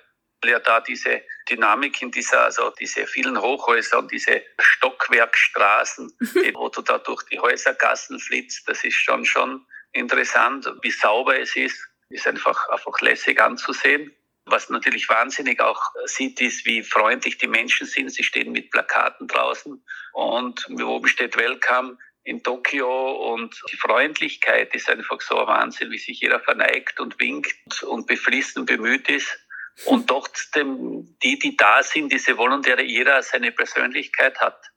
ja 0.47 0.59
da 0.59 0.79
diese 0.79 1.21
Dynamik 1.49 2.01
in 2.01 2.11
dieser, 2.11 2.43
also 2.43 2.71
diese 2.79 3.05
vielen 3.07 3.39
Hochhäuser 3.39 3.99
und 3.99 4.11
diese 4.11 4.43
Stockwerkstraßen, 4.59 6.11
wo 6.53 6.69
du 6.69 6.81
da 6.81 6.97
durch 6.97 7.23
die 7.23 7.39
Häusergassen 7.39 8.19
flitzt, 8.19 8.67
das 8.67 8.83
ist 8.83 8.95
schon, 8.95 9.25
schon 9.25 9.65
interessant. 9.91 10.71
Wie 10.81 10.91
sauber 10.91 11.39
es 11.39 11.55
ist, 11.55 11.87
ist 12.09 12.27
einfach, 12.27 12.69
einfach 12.69 12.99
lässig 13.01 13.41
anzusehen. 13.41 14.13
Was 14.45 14.69
natürlich 14.69 15.09
wahnsinnig 15.09 15.59
auch 15.59 15.81
sieht, 16.05 16.39
ist, 16.39 16.65
wie 16.65 16.83
freundlich 16.83 17.39
die 17.39 17.47
Menschen 17.47 17.87
sind. 17.87 18.09
Sie 18.09 18.23
stehen 18.23 18.51
mit 18.51 18.69
Plakaten 18.69 19.27
draußen 19.27 19.83
und 20.13 20.67
oben 20.69 21.07
steht 21.07 21.35
Welcome 21.35 21.97
in 22.25 22.41
Tokio 22.43 23.33
und 23.33 23.59
die 23.71 23.77
Freundlichkeit 23.77 24.73
ist 24.75 24.89
einfach 24.89 25.21
so 25.21 25.39
ein 25.39 25.47
Wahnsinn, 25.47 25.91
wie 25.91 25.97
sich 25.97 26.19
jeder 26.19 26.39
verneigt 26.39 26.99
und 26.99 27.19
winkt 27.19 27.83
und 27.83 28.07
beflissen 28.07 28.65
bemüht 28.65 29.09
ist. 29.09 29.44
Und 29.83 30.07
trotzdem, 30.07 31.17
die, 31.21 31.37
die 31.37 31.57
da 31.57 31.83
sind, 31.83 32.11
diese 32.11 32.37
Volontäre, 32.37 32.81
jeder 32.81 33.21
seine 33.21 33.51
Persönlichkeit 33.51 34.39
hat. 34.39 34.71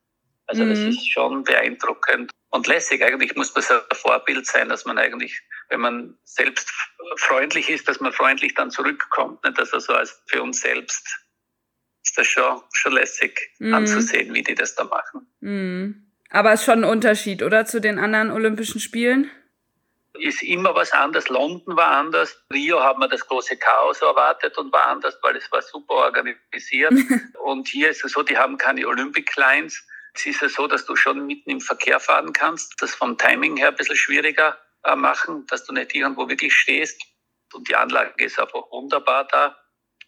Also 0.45 0.65
das 0.65 0.79
mhm. 0.79 0.89
ist 0.89 1.11
schon 1.11 1.43
beeindruckend 1.43 2.31
und 2.49 2.67
lässig. 2.67 3.03
Eigentlich 3.03 3.35
muss 3.35 3.53
das 3.53 3.71
ein 3.71 3.81
Vorbild 3.93 4.45
sein, 4.45 4.67
dass 4.67 4.85
man 4.85 4.97
eigentlich, 4.97 5.39
wenn 5.69 5.79
man 5.79 6.17
selbst 6.23 6.73
freundlich 7.17 7.69
ist, 7.69 7.87
dass 7.87 7.99
man 7.99 8.11
freundlich 8.11 8.55
dann 8.55 8.71
zurückkommt. 8.71 9.43
Nicht? 9.43 9.59
Also 9.59 9.79
so 9.79 9.93
als 9.93 10.21
für 10.27 10.41
uns 10.41 10.61
selbst 10.61 11.07
ist 12.03 12.17
das 12.17 12.27
schon, 12.27 12.61
schon 12.73 12.93
lässig 12.93 13.39
mhm. 13.59 13.73
anzusehen, 13.73 14.33
wie 14.33 14.43
die 14.43 14.55
das 14.55 14.75
da 14.75 14.83
machen. 14.83 15.27
Mhm. 15.39 16.11
Aber 16.31 16.51
es 16.51 16.61
ist 16.61 16.65
schon 16.65 16.83
ein 16.83 16.89
Unterschied, 16.89 17.41
oder, 17.41 17.65
zu 17.65 17.81
den 17.81 17.97
anderen 17.97 18.31
Olympischen 18.31 18.79
Spielen? 18.79 19.31
Ist 20.19 20.43
immer 20.43 20.75
was 20.75 20.91
anderes. 20.91 21.29
London 21.29 21.75
war 21.75 21.91
anders. 21.91 22.41
Rio 22.53 22.79
haben 22.79 22.99
wir 22.99 23.07
das 23.07 23.25
große 23.27 23.57
Chaos 23.57 24.01
erwartet 24.01 24.57
und 24.57 24.71
war 24.71 24.87
anders, 24.87 25.17
weil 25.21 25.35
es 25.35 25.51
war 25.51 25.61
super 25.61 25.93
organisiert. 25.93 26.93
und 27.43 27.67
hier 27.67 27.89
ist 27.89 28.03
es 28.03 28.13
so, 28.13 28.23
die 28.23 28.37
haben 28.37 28.57
keine 28.57 28.87
Olympic 28.87 29.35
Lines. 29.35 29.85
Es 30.13 30.25
ist 30.25 30.41
ja 30.41 30.49
so, 30.49 30.67
dass 30.67 30.85
du 30.85 30.95
schon 30.95 31.25
mitten 31.25 31.49
im 31.49 31.61
Verkehr 31.61 31.99
fahren 31.99 32.33
kannst. 32.33 32.81
Das 32.81 32.95
vom 32.95 33.17
Timing 33.17 33.57
her 33.57 33.69
ein 33.69 33.75
bisschen 33.75 33.95
schwieriger 33.95 34.57
äh, 34.83 34.95
machen, 34.95 35.45
dass 35.47 35.65
du 35.65 35.73
nicht 35.73 35.93
irgendwo 35.93 36.27
wirklich 36.27 36.53
stehst. 36.53 37.01
Und 37.53 37.67
die 37.67 37.75
Anlage 37.75 38.23
ist 38.23 38.39
einfach 38.39 38.71
wunderbar 38.71 39.25
da. 39.27 39.57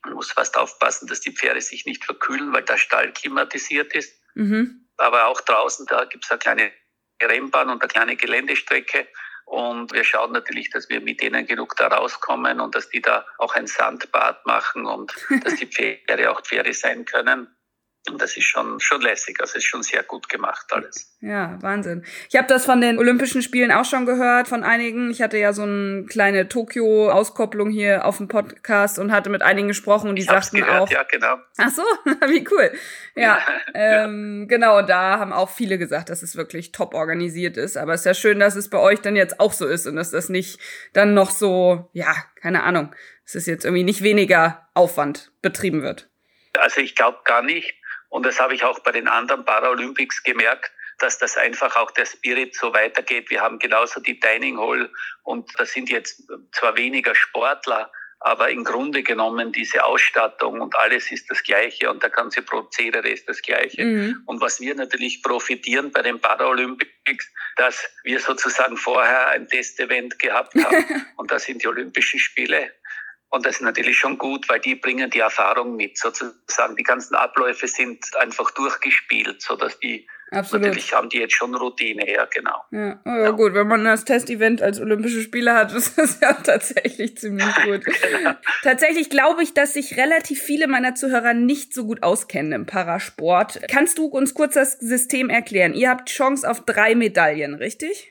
Man 0.04 0.14
muss 0.14 0.32
fast 0.32 0.58
aufpassen, 0.58 1.08
dass 1.08 1.22
die 1.22 1.32
Pferde 1.32 1.62
sich 1.62 1.86
nicht 1.86 2.04
verkühlen, 2.04 2.54
weil 2.54 2.64
der 2.64 2.78
Stall 2.78 3.14
klimatisiert 3.14 3.94
ist. 3.94 4.20
Mhm. 4.36 4.90
Aber 4.98 5.28
auch 5.28 5.42
draußen, 5.42 5.86
da 5.88 6.06
gibt 6.06 6.26
es 6.26 6.32
eine 6.32 6.40
kleine 6.40 6.72
Rennbahn 7.22 7.70
und 7.70 7.82
eine 7.82 7.88
kleine 7.88 8.16
Geländestrecke. 8.16 9.08
Und 9.52 9.92
wir 9.92 10.06
schauen 10.06 10.32
natürlich, 10.32 10.70
dass 10.70 10.88
wir 10.88 11.02
mit 11.02 11.22
denen 11.22 11.46
genug 11.46 11.76
da 11.76 11.90
rauskommen 11.90 12.62
und 12.62 12.74
dass 12.74 12.88
die 12.88 13.02
da 13.02 13.26
auch 13.38 13.54
ein 13.54 13.68
Sandbad 13.68 14.46
machen 14.46 14.86
und 14.86 15.14
dass 15.44 15.56
die 15.56 15.66
Pferde 15.66 16.32
auch 16.32 16.42
Pferde 16.42 16.74
sein 16.74 17.04
können. 17.04 17.54
Und 18.10 18.20
das 18.20 18.36
ist 18.36 18.46
schon, 18.46 18.80
schon 18.80 19.00
lässig. 19.02 19.40
Also 19.40 19.58
ist 19.58 19.66
schon 19.66 19.84
sehr 19.84 20.02
gut 20.02 20.28
gemacht 20.28 20.66
alles. 20.72 21.16
Ja, 21.20 21.60
Wahnsinn. 21.62 22.04
Ich 22.30 22.36
habe 22.36 22.48
das 22.48 22.66
von 22.66 22.82
den 22.82 22.98
Olympischen 22.98 23.44
Spielen 23.44 23.72
auch 23.72 23.86
schon 23.86 24.08
gehört 24.08 24.48
von 24.48 24.64
einigen. 24.64 25.12
Ich 25.12 25.22
hatte 25.22 25.38
ja 25.38 25.54
so 25.54 25.62
eine 25.62 26.06
kleine 26.06 26.48
Tokio-Auskopplung 26.48 27.70
hier 27.70 28.06
auf 28.06 28.18
dem 28.18 28.28
Podcast 28.28 28.98
und 28.98 29.12
hatte 29.12 29.30
mit 29.30 29.44
einigen 29.44 29.68
gesprochen 29.68 30.10
und 30.10 30.16
die 30.16 30.24
ich 30.24 30.28
sagten 30.28 30.58
gehört, 30.58 30.82
auch. 30.82 30.90
Ja, 30.90 31.04
genau. 31.04 31.36
Ach 31.58 31.70
so, 31.70 31.84
wie 32.28 32.44
cool. 32.52 32.72
Ja, 33.16 33.40
ähm, 33.76 34.48
genau. 34.48 34.80
Und 34.80 34.90
da 34.90 35.20
haben 35.20 35.32
auch 35.32 35.52
viele 35.52 35.78
gesagt, 35.78 36.10
dass 36.10 36.24
es 36.24 36.36
wirklich 36.36 36.72
top 36.72 36.96
organisiert 36.96 37.56
ist. 37.56 37.78
Aber 37.78 37.94
es 37.94 38.02
ist 38.02 38.06
ja 38.06 38.14
schön, 38.16 38.40
dass 38.40 38.56
es 38.56 38.72
bei 38.72 38.80
euch 38.80 39.00
dann 39.02 39.16
jetzt 39.16 39.40
auch 39.40 39.54
so 39.54 39.68
ist 39.68 39.86
und 39.86 39.96
dass 39.96 40.10
das 40.10 40.28
nicht 40.28 40.60
dann 40.94 41.14
noch 41.14 41.30
so, 41.30 41.92
ja, 41.94 42.16
keine 42.42 42.64
Ahnung, 42.64 42.96
es 43.26 43.36
ist 43.36 43.46
jetzt 43.46 43.64
irgendwie 43.64 43.84
nicht 43.84 44.02
weniger 44.02 44.68
Aufwand 44.74 45.32
betrieben 45.44 45.84
wird. 45.84 46.10
Also 46.60 46.82
ich 46.82 46.96
glaube 46.96 47.20
gar 47.26 47.44
nicht 47.44 47.76
und 48.12 48.26
das 48.26 48.42
habe 48.42 48.54
ich 48.54 48.64
auch 48.66 48.80
bei 48.80 48.92
den 48.92 49.08
anderen 49.08 49.46
Paralympics 49.46 50.22
gemerkt, 50.24 50.72
dass 51.00 51.18
das 51.18 51.38
einfach 51.38 51.78
auch 51.78 51.92
der 51.92 52.06
Spirit 52.06 52.54
so 52.56 52.74
weitergeht. 52.74 53.30
Wir 53.30 53.42
haben 53.42 53.58
genauso 53.58 54.02
die 54.02 54.20
Dining 54.20 54.60
Hall 54.60 54.92
und 55.24 55.50
da 55.58 55.66
sind 55.66 55.90
jetzt 55.90 56.22
zwar 56.52 56.76
weniger 56.76 57.16
Sportler, 57.16 57.90
aber 58.20 58.50
im 58.50 58.66
Grunde 58.66 59.02
genommen 59.02 59.54
diese 59.54 59.86
Ausstattung 59.86 60.60
und 60.60 60.76
alles 60.76 61.10
ist 61.10 61.32
das 61.32 61.42
Gleiche 61.42 61.90
und 61.90 62.04
der 62.04 62.10
ganze 62.10 62.42
Prozedere 62.42 63.08
ist 63.08 63.30
das 63.30 63.42
Gleiche. 63.42 63.84
Mhm. 63.84 64.24
Und 64.26 64.42
was 64.42 64.60
wir 64.60 64.76
natürlich 64.76 65.24
profitieren 65.24 65.92
bei 65.92 66.02
den 66.02 66.20
Paralympics, 66.20 67.32
dass 67.56 67.90
wir 68.04 68.20
sozusagen 68.20 68.76
vorher 68.76 69.30
ein 69.30 69.48
Testevent 69.48 70.20
gehabt 70.20 70.54
haben 70.54 71.06
und 71.16 71.32
das 71.32 71.46
sind 71.46 71.64
die 71.64 71.68
Olympischen 71.68 72.20
Spiele 72.20 72.72
und 73.32 73.46
das 73.46 73.56
ist 73.56 73.62
natürlich 73.62 73.98
schon 73.98 74.18
gut, 74.18 74.50
weil 74.50 74.60
die 74.60 74.76
bringen 74.76 75.10
die 75.10 75.20
Erfahrung 75.20 75.78
mit. 75.78 75.98
Sozusagen 75.98 76.76
die 76.76 76.84
ganzen 76.84 77.16
Abläufe 77.16 77.66
sind 77.66 78.06
einfach 78.18 78.52
durchgespielt, 78.52 79.42
so 79.42 79.56
dass 79.56 79.80
die 79.80 80.06
Absolut. 80.32 80.68
natürlich 80.68 80.94
haben 80.94 81.08
die 81.08 81.20
jetzt 81.20 81.34
schon 81.34 81.56
Routine, 81.56 82.10
ja 82.10 82.26
genau. 82.26 82.64
Ja, 82.72 83.00
oh, 83.06 83.10
ja, 83.10 83.24
ja. 83.24 83.32
gut, 83.32 83.54
wenn 83.54 83.68
man 83.68 83.86
das 83.86 84.04
Testevent 84.04 84.62
als 84.62 84.82
Olympische 84.82 85.22
Spiele 85.22 85.54
hat, 85.54 85.72
ist 85.76 85.98
das 85.98 86.20
ja 86.20 86.34
tatsächlich 86.34 87.18
ziemlich 87.18 87.54
gut. 87.64 87.86
genau. 88.12 88.34
Tatsächlich 88.64 89.10
glaube 89.10 89.44
ich, 89.44 89.54
dass 89.54 89.74
sich 89.74 89.96
relativ 89.96 90.42
viele 90.42 90.68
meiner 90.68 90.96
Zuhörer 90.96 91.34
nicht 91.34 91.74
so 91.74 91.86
gut 91.86 92.04
auskennen 92.04 92.52
im 92.52 92.66
Parasport. 92.66 93.62
Kannst 93.70 93.98
du 93.98 94.06
uns 94.06 94.34
kurz 94.34 94.56
das 94.56 94.74
System 94.74 95.30
erklären? 95.30 95.74
Ihr 95.74 95.90
habt 95.90 96.10
Chance 96.10 96.50
auf 96.50 96.66
drei 96.66 96.96
Medaillen, 96.96 97.56
richtig? 97.56 98.11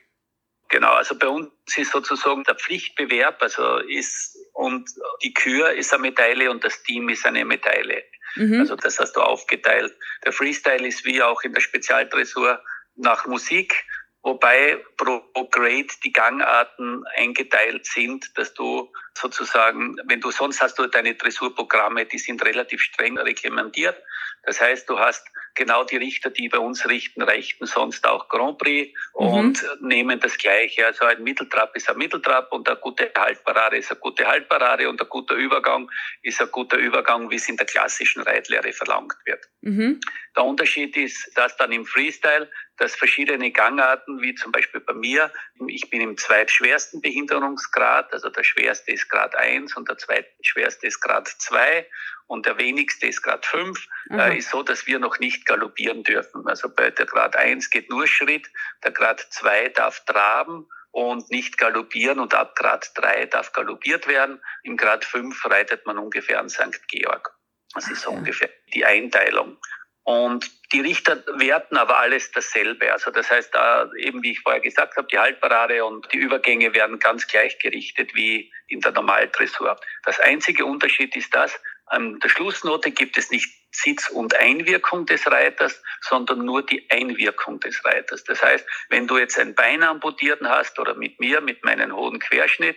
Genau, 0.70 0.92
also 0.92 1.18
bei 1.18 1.26
uns 1.26 1.50
ist 1.76 1.90
sozusagen 1.90 2.44
der 2.44 2.54
Pflichtbewerb, 2.54 3.42
also 3.42 3.78
ist 3.78 4.36
und 4.52 4.88
die 5.22 5.34
Kür 5.34 5.72
ist 5.72 5.92
eine 5.92 6.02
Medaille 6.02 6.48
und 6.48 6.62
das 6.62 6.80
Team 6.84 7.08
ist 7.08 7.26
eine 7.26 7.44
Medaille. 7.44 8.04
Mhm. 8.36 8.60
Also 8.60 8.76
das 8.76 9.00
hast 9.00 9.14
du 9.14 9.20
aufgeteilt. 9.20 9.92
Der 10.24 10.32
Freestyle 10.32 10.86
ist 10.86 11.04
wie 11.04 11.20
auch 11.22 11.42
in 11.42 11.54
der 11.54 11.60
Spezialdressur 11.60 12.62
nach 12.94 13.26
Musik, 13.26 13.84
wobei 14.22 14.78
pro 14.96 15.20
Grade 15.50 15.88
die 16.04 16.12
Gangarten 16.12 17.04
eingeteilt 17.16 17.84
sind, 17.86 18.30
dass 18.38 18.54
du 18.54 18.92
sozusagen, 19.16 19.96
wenn 20.06 20.20
du 20.20 20.30
sonst 20.30 20.60
hast 20.60 20.78
du 20.78 20.86
deine 20.86 21.14
Dressurprogramme, 21.14 22.06
die 22.06 22.18
sind 22.18 22.44
relativ 22.44 22.80
streng 22.80 23.18
reglementiert. 23.18 23.96
Das 24.42 24.60
heißt, 24.60 24.88
du 24.88 24.98
hast 24.98 25.26
genau 25.54 25.84
die 25.84 25.96
Richter, 25.96 26.30
die 26.30 26.48
bei 26.48 26.58
uns 26.58 26.88
richten, 26.88 27.22
rechten 27.22 27.66
sonst 27.66 28.06
auch 28.06 28.28
Grand 28.28 28.58
Prix 28.58 28.96
mhm. 29.18 29.26
und 29.26 29.66
nehmen 29.80 30.18
das 30.20 30.38
Gleiche. 30.38 30.86
Also 30.86 31.04
ein 31.04 31.22
Mitteltrap 31.22 31.76
ist 31.76 31.90
ein 31.90 31.98
Mitteltrap 31.98 32.50
und 32.52 32.68
eine 32.68 32.78
gute 32.78 33.10
Haltparade 33.16 33.76
ist 33.76 33.90
eine 33.90 34.00
gute 34.00 34.26
Haltparade 34.26 34.88
und 34.88 35.00
ein 35.00 35.08
guter 35.08 35.34
Übergang 35.34 35.90
ist 36.22 36.40
ein 36.40 36.50
guter 36.50 36.78
Übergang, 36.78 37.30
wie 37.30 37.36
es 37.36 37.48
in 37.48 37.56
der 37.56 37.66
klassischen 37.66 38.22
Reitlehre 38.22 38.72
verlangt 38.72 39.16
wird. 39.26 39.44
Mhm. 39.60 40.00
Der 40.36 40.44
Unterschied 40.44 40.96
ist, 40.96 41.36
dass 41.36 41.56
dann 41.56 41.72
im 41.72 41.84
Freestyle, 41.84 42.48
dass 42.78 42.94
verschiedene 42.94 43.50
Gangarten, 43.50 44.22
wie 44.22 44.34
zum 44.34 44.52
Beispiel 44.52 44.80
bei 44.80 44.94
mir, 44.94 45.30
ich 45.66 45.90
bin 45.90 46.00
im 46.00 46.16
zweitschwersten 46.16 47.00
Behinderungsgrad, 47.02 48.12
also 48.12 48.30
der 48.30 48.44
schwerste 48.44 48.92
ist 48.92 49.09
Grad 49.10 49.36
1 49.36 49.76
und 49.76 49.88
der 49.88 49.98
zweitschwerste 49.98 50.86
ist 50.86 51.00
Grad 51.00 51.28
2 51.28 51.86
und 52.26 52.46
der 52.46 52.58
wenigste 52.58 53.06
ist 53.06 53.22
Grad 53.22 53.44
5, 53.44 53.86
äh, 54.12 54.38
ist 54.38 54.50
so, 54.50 54.62
dass 54.62 54.86
wir 54.86 54.98
noch 54.98 55.18
nicht 55.18 55.46
galoppieren 55.46 56.02
dürfen. 56.04 56.46
Also 56.46 56.68
bei 56.68 56.90
der 56.90 57.06
Grad 57.06 57.36
1 57.36 57.70
geht 57.70 57.90
nur 57.90 58.06
Schritt, 58.06 58.48
der 58.84 58.92
Grad 58.92 59.20
2 59.20 59.70
darf 59.70 60.04
traben 60.04 60.68
und 60.92 61.30
nicht 61.30 61.58
galoppieren 61.58 62.18
und 62.18 62.34
ab 62.34 62.56
Grad 62.56 62.90
3 62.94 63.26
darf 63.26 63.52
galoppiert 63.52 64.06
werden. 64.06 64.40
Im 64.62 64.76
Grad 64.76 65.04
5 65.04 65.44
reitet 65.46 65.86
man 65.86 65.98
ungefähr 65.98 66.40
an 66.40 66.48
St. 66.48 66.86
Georg. 66.88 67.30
Das 67.74 67.88
ist 67.88 68.02
so 68.02 68.10
ungefähr 68.10 68.50
die 68.74 68.84
Einteilung. 68.84 69.58
Und 70.10 70.50
die 70.72 70.80
Richter 70.80 71.22
werten 71.36 71.76
aber 71.76 72.00
alles 72.00 72.32
dasselbe. 72.32 72.92
Also 72.92 73.12
das 73.12 73.30
heißt, 73.30 73.54
da 73.54 73.88
eben 73.96 74.20
wie 74.24 74.32
ich 74.32 74.40
vorher 74.40 74.60
gesagt 74.60 74.96
habe, 74.96 75.06
die 75.06 75.18
Haltparade 75.18 75.84
und 75.84 76.12
die 76.12 76.16
Übergänge 76.16 76.74
werden 76.74 76.98
ganz 76.98 77.28
gleich 77.28 77.60
gerichtet 77.60 78.12
wie 78.16 78.52
in 78.66 78.80
der 78.80 78.90
Normaldressur. 78.90 79.78
Das 80.04 80.18
einzige 80.18 80.64
Unterschied 80.64 81.14
ist 81.14 81.32
das, 81.32 81.54
an 81.86 82.18
der 82.18 82.28
Schlussnote 82.28 82.90
gibt 82.90 83.18
es 83.18 83.30
nicht 83.30 83.48
Sitz 83.70 84.08
und 84.10 84.34
Einwirkung 84.34 85.06
des 85.06 85.26
Reiters, 85.30 85.82
sondern 86.00 86.44
nur 86.44 86.64
die 86.64 86.90
Einwirkung 86.90 87.60
des 87.60 87.84
Reiters. 87.84 88.24
Das 88.24 88.42
heißt, 88.42 88.66
wenn 88.88 89.06
du 89.06 89.18
jetzt 89.18 89.38
ein 89.38 89.54
Bein 89.54 89.82
amputiert 89.82 90.40
hast 90.42 90.78
oder 90.78 90.94
mit 90.94 91.20
mir, 91.20 91.40
mit 91.40 91.64
meinem 91.64 91.94
hohen 91.94 92.18
Querschnitt, 92.18 92.76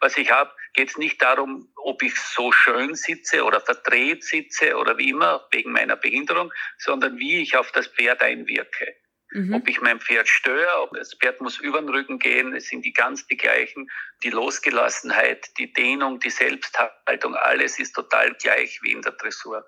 was 0.00 0.16
ich 0.16 0.30
habe, 0.30 0.52
geht 0.74 0.88
es 0.88 0.98
nicht 0.98 1.22
darum, 1.22 1.72
ob 1.76 2.02
ich 2.02 2.16
so 2.16 2.50
schön 2.50 2.94
sitze 2.94 3.44
oder 3.44 3.60
verdreht 3.60 4.24
sitze 4.24 4.76
oder 4.76 4.98
wie 4.98 5.10
immer 5.10 5.46
wegen 5.52 5.72
meiner 5.72 5.96
Behinderung, 5.96 6.52
sondern 6.78 7.18
wie 7.18 7.42
ich 7.42 7.56
auf 7.56 7.70
das 7.72 7.86
Pferd 7.86 8.22
einwirke. 8.22 8.96
Mhm. 9.32 9.54
Ob 9.54 9.68
ich 9.68 9.80
mein 9.80 10.00
Pferd 10.00 10.28
störe, 10.28 10.82
ob 10.82 10.92
das 10.94 11.14
Pferd 11.14 11.40
muss 11.40 11.58
über 11.58 11.80
den 11.80 11.88
Rücken 11.88 12.18
gehen, 12.18 12.54
es 12.54 12.68
sind 12.68 12.84
die 12.84 12.92
ganz 12.92 13.26
die 13.26 13.36
gleichen. 13.36 13.88
Die 14.22 14.30
Losgelassenheit, 14.30 15.56
die 15.58 15.72
Dehnung, 15.72 16.20
die 16.20 16.30
Selbsthaltung, 16.30 17.34
alles 17.34 17.78
ist 17.78 17.94
total 17.94 18.34
gleich 18.34 18.80
wie 18.82 18.92
in 18.92 19.02
der 19.02 19.12
Dressur. 19.12 19.64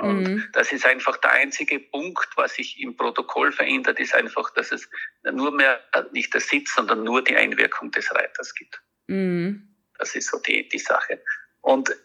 Und 0.00 0.22
mhm. 0.22 0.48
das 0.52 0.72
ist 0.72 0.84
einfach 0.84 1.16
der 1.18 1.32
einzige 1.32 1.80
Punkt, 1.80 2.28
was 2.36 2.54
sich 2.54 2.80
im 2.80 2.96
Protokoll 2.96 3.50
verändert, 3.50 3.98
ist 3.98 4.14
einfach, 4.14 4.50
dass 4.50 4.70
es 4.72 4.88
nur 5.32 5.50
mehr 5.50 5.80
nicht 6.12 6.34
der 6.34 6.40
Sitz, 6.40 6.74
sondern 6.74 7.02
nur 7.02 7.24
die 7.24 7.34
Einwirkung 7.34 7.90
des 7.92 8.14
Reiters 8.14 8.54
gibt. 8.54 8.80
Mhm. 9.06 9.74
Das 9.98 10.14
ist 10.14 10.28
so 10.28 10.38
die, 10.38 10.68
die 10.68 10.78
Sache. 10.78 11.22
Und 11.62 11.96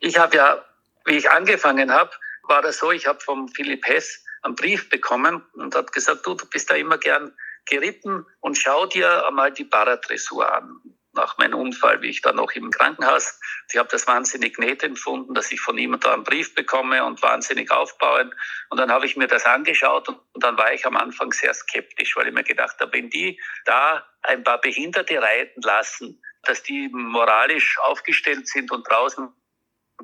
ich 0.00 0.18
habe 0.18 0.36
ja, 0.36 0.64
wie 1.06 1.16
ich 1.16 1.30
angefangen 1.30 1.90
habe, 1.90 2.10
war 2.42 2.60
das 2.60 2.78
so, 2.78 2.90
ich 2.92 3.06
habe 3.06 3.20
vom 3.20 3.48
Philipp 3.48 3.86
Hess 3.86 4.22
einen 4.42 4.54
Brief 4.54 4.88
bekommen 4.90 5.42
und 5.54 5.74
hat 5.74 5.92
gesagt, 5.92 6.26
du, 6.26 6.34
du 6.34 6.46
bist 6.46 6.70
da 6.70 6.74
immer 6.74 6.98
gern 6.98 7.32
geritten 7.66 8.26
und 8.40 8.58
schau 8.58 8.86
dir 8.86 9.26
einmal 9.26 9.52
die 9.52 9.64
Paradressur 9.64 10.52
an. 10.52 10.80
Nach 11.12 11.36
meinem 11.38 11.58
Unfall, 11.58 12.02
wie 12.02 12.08
ich 12.10 12.22
da 12.22 12.32
noch 12.32 12.52
im 12.52 12.70
Krankenhaus, 12.70 13.40
ich 13.70 13.78
habe 13.78 13.88
das 13.90 14.06
wahnsinnig 14.06 14.58
nett 14.58 14.84
empfunden, 14.84 15.34
dass 15.34 15.50
ich 15.50 15.60
von 15.60 15.76
ihm 15.76 15.98
da 15.98 16.14
einen 16.14 16.22
Brief 16.22 16.54
bekomme 16.54 17.04
und 17.04 17.20
wahnsinnig 17.22 17.70
aufbauen. 17.70 18.32
Und 18.68 18.78
dann 18.78 18.92
habe 18.92 19.06
ich 19.06 19.16
mir 19.16 19.26
das 19.26 19.44
angeschaut 19.44 20.08
und, 20.08 20.20
und 20.32 20.44
dann 20.44 20.56
war 20.56 20.72
ich 20.72 20.86
am 20.86 20.96
Anfang 20.96 21.32
sehr 21.32 21.52
skeptisch, 21.52 22.14
weil 22.14 22.28
ich 22.28 22.34
mir 22.34 22.44
gedacht 22.44 22.76
habe, 22.80 22.92
wenn 22.92 23.10
die 23.10 23.40
da 23.64 24.06
ein 24.22 24.44
paar 24.44 24.60
Behinderte 24.60 25.20
reiten 25.20 25.60
lassen, 25.62 26.22
dass 26.42 26.62
die 26.62 26.88
moralisch 26.92 27.78
aufgestellt 27.80 28.46
sind 28.46 28.70
und 28.70 28.88
draußen 28.88 29.28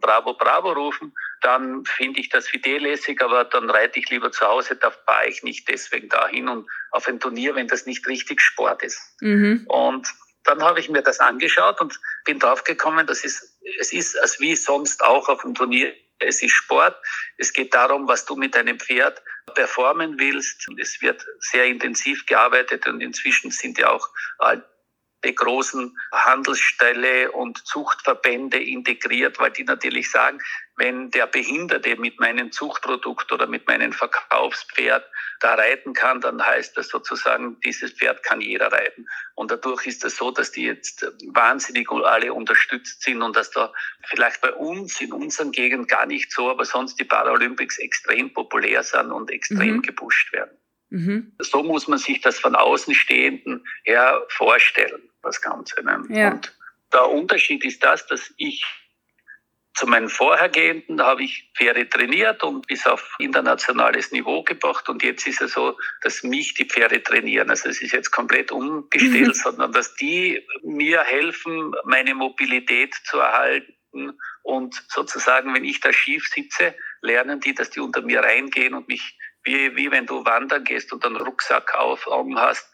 Bravo, 0.01 0.35
Bravo 0.35 0.73
rufen, 0.73 1.15
dann 1.41 1.85
finde 1.85 2.21
ich 2.21 2.29
das 2.29 2.49
fidellässig, 2.49 3.23
aber 3.23 3.45
dann 3.45 3.71
reite 3.71 3.99
ich 3.99 4.11
lieber 4.11 4.31
zu 4.31 4.47
Hause, 4.47 4.77
da 4.77 4.91
fahre 4.91 5.29
ich 5.29 5.43
nicht 5.43 5.69
deswegen 5.69 6.09
dahin 6.09 6.49
und 6.49 6.69
auf 6.91 7.09
ein 7.09 7.21
Turnier, 7.21 7.55
wenn 7.55 7.69
das 7.69 7.87
nicht 7.87 8.07
richtig 8.07 8.41
Sport 8.41 8.83
ist. 8.83 9.01
Mhm. 9.21 9.65
Und 9.69 10.09
dann 10.47 10.62
habe 10.62 10.81
ich 10.81 10.88
mir 10.88 11.03
das 11.03 11.21
angeschaut 11.21 11.81
und 11.81 11.99
bin 12.25 12.38
draufgekommen, 12.38 13.07
das 13.07 13.25
ist, 13.25 13.59
es 13.79 13.93
ist 13.93 14.17
als 14.19 14.41
wie 14.41 14.57
sonst 14.57 15.05
auch 15.05 15.29
auf 15.29 15.43
dem 15.43 15.55
Turnier, 15.55 15.95
es 16.19 16.43
ist 16.43 16.53
Sport. 16.53 16.97
Es 17.37 17.53
geht 17.53 17.75
darum, 17.75 18.09
was 18.09 18.25
du 18.25 18.37
mit 18.37 18.55
deinem 18.55 18.79
Pferd 18.79 19.23
performen 19.55 20.19
willst. 20.19 20.67
Es 20.79 21.00
wird 21.03 21.25
sehr 21.41 21.67
intensiv 21.67 22.25
gearbeitet 22.26 22.87
und 22.87 23.00
inzwischen 23.00 23.50
sind 23.50 23.79
ja 23.79 23.91
auch 23.91 24.09
die 25.25 25.35
großen 25.35 25.97
Handelsstelle 26.12 27.33
und 27.33 27.67
Zuchtverbände 27.67 28.62
integriert, 28.62 29.38
weil 29.38 29.50
die 29.50 29.65
natürlich 29.65 30.11
sagen, 30.11 30.41
wenn 30.76 31.11
der 31.11 31.26
Behinderte 31.26 31.97
mit 31.97 32.21
meinem 32.21 32.52
Zuchtprodukt 32.52 33.33
oder 33.33 33.47
mit 33.47 33.66
meinem 33.66 33.92
Verkaufspferd 33.92 35.04
da 35.40 35.54
reiten 35.54 35.95
kann, 35.95 36.21
dann 36.21 36.45
heißt 36.45 36.76
das 36.76 36.88
sozusagen, 36.88 37.59
dieses 37.61 37.92
Pferd 37.92 38.23
kann 38.23 38.40
jeder 38.40 38.71
reiten. 38.71 39.06
Und 39.35 39.50
dadurch 39.50 39.87
ist 39.87 40.04
es 40.04 40.16
so, 40.16 40.30
dass 40.30 40.52
die 40.52 40.64
jetzt 40.64 41.06
wahnsinnig 41.33 41.90
alle 41.90 42.33
unterstützt 42.33 43.02
sind 43.02 43.23
und 43.23 43.37
dass 43.37 43.50
da 43.50 43.73
vielleicht 44.04 44.40
bei 44.42 44.52
uns 44.52 45.00
in 45.00 45.12
unseren 45.12 45.52
Gegenden 45.52 45.87
gar 45.87 46.06
nicht 46.06 46.30
so, 46.30 46.50
aber 46.50 46.64
sonst 46.64 47.00
die 47.00 47.04
Paralympics 47.04 47.78
extrem 47.78 48.33
populär 48.33 48.83
sind 48.83 49.11
und 49.12 49.30
extrem 49.30 49.76
mhm. 49.76 49.83
gepusht 49.83 50.33
werden. 50.33 50.56
Mhm. 50.90 51.33
So 51.38 51.62
muss 51.62 51.88
man 51.88 51.99
sich 51.99 52.21
das 52.21 52.38
von 52.38 52.54
Außenstehenden 52.54 53.64
her 53.85 54.23
vorstellen, 54.28 55.02
das 55.23 55.40
Ganze. 55.40 55.83
Ne? 55.83 56.04
Ja. 56.11 56.30
Und 56.33 56.56
der 56.92 57.09
Unterschied 57.09 57.64
ist 57.64 57.83
das, 57.83 58.06
dass 58.06 58.33
ich 58.37 58.64
zu 59.76 59.87
meinen 59.87 60.09
Vorhergehenden 60.09 61.02
habe 61.02 61.23
ich 61.23 61.50
Pferde 61.54 61.88
trainiert 61.88 62.42
und 62.42 62.66
bis 62.66 62.87
auf 62.87 63.14
internationales 63.18 64.11
Niveau 64.11 64.42
gebracht. 64.42 64.88
Und 64.88 65.02
jetzt 65.02 65.26
ist 65.26 65.42
es 65.42 65.52
so, 65.52 65.76
dass 66.00 66.23
mich 66.23 66.54
die 66.54 66.64
Pferde 66.64 67.02
trainieren. 67.02 67.50
Also 67.50 67.68
es 67.68 67.83
ist 67.83 67.92
jetzt 67.92 68.11
komplett 68.11 68.50
umgestellt, 68.50 69.28
mhm. 69.28 69.35
sondern 69.35 69.73
dass 69.73 69.95
die 69.95 70.42
mir 70.62 71.02
helfen, 71.02 71.75
meine 71.85 72.14
Mobilität 72.14 72.95
zu 73.04 73.18
erhalten. 73.18 74.18
Und 74.42 74.83
sozusagen, 74.88 75.52
wenn 75.54 75.64
ich 75.64 75.80
da 75.80 75.92
schief 75.92 76.26
sitze, 76.26 76.75
lernen 77.02 77.40
die, 77.40 77.54
dass 77.54 77.68
die 77.68 77.80
unter 77.80 78.00
mir 78.00 78.21
reingehen 78.21 78.73
und 78.73 78.88
mich, 78.88 79.18
wie, 79.47 79.76
wie 79.76 79.91
wenn 79.91 80.07
du 80.07 80.25
wandern 80.25 80.65
gehst 80.65 80.93
und 80.93 81.05
einen 81.05 81.17
Rucksack 81.17 81.75
auf 81.75 82.07
Augen 82.07 82.38
hast, 82.38 82.71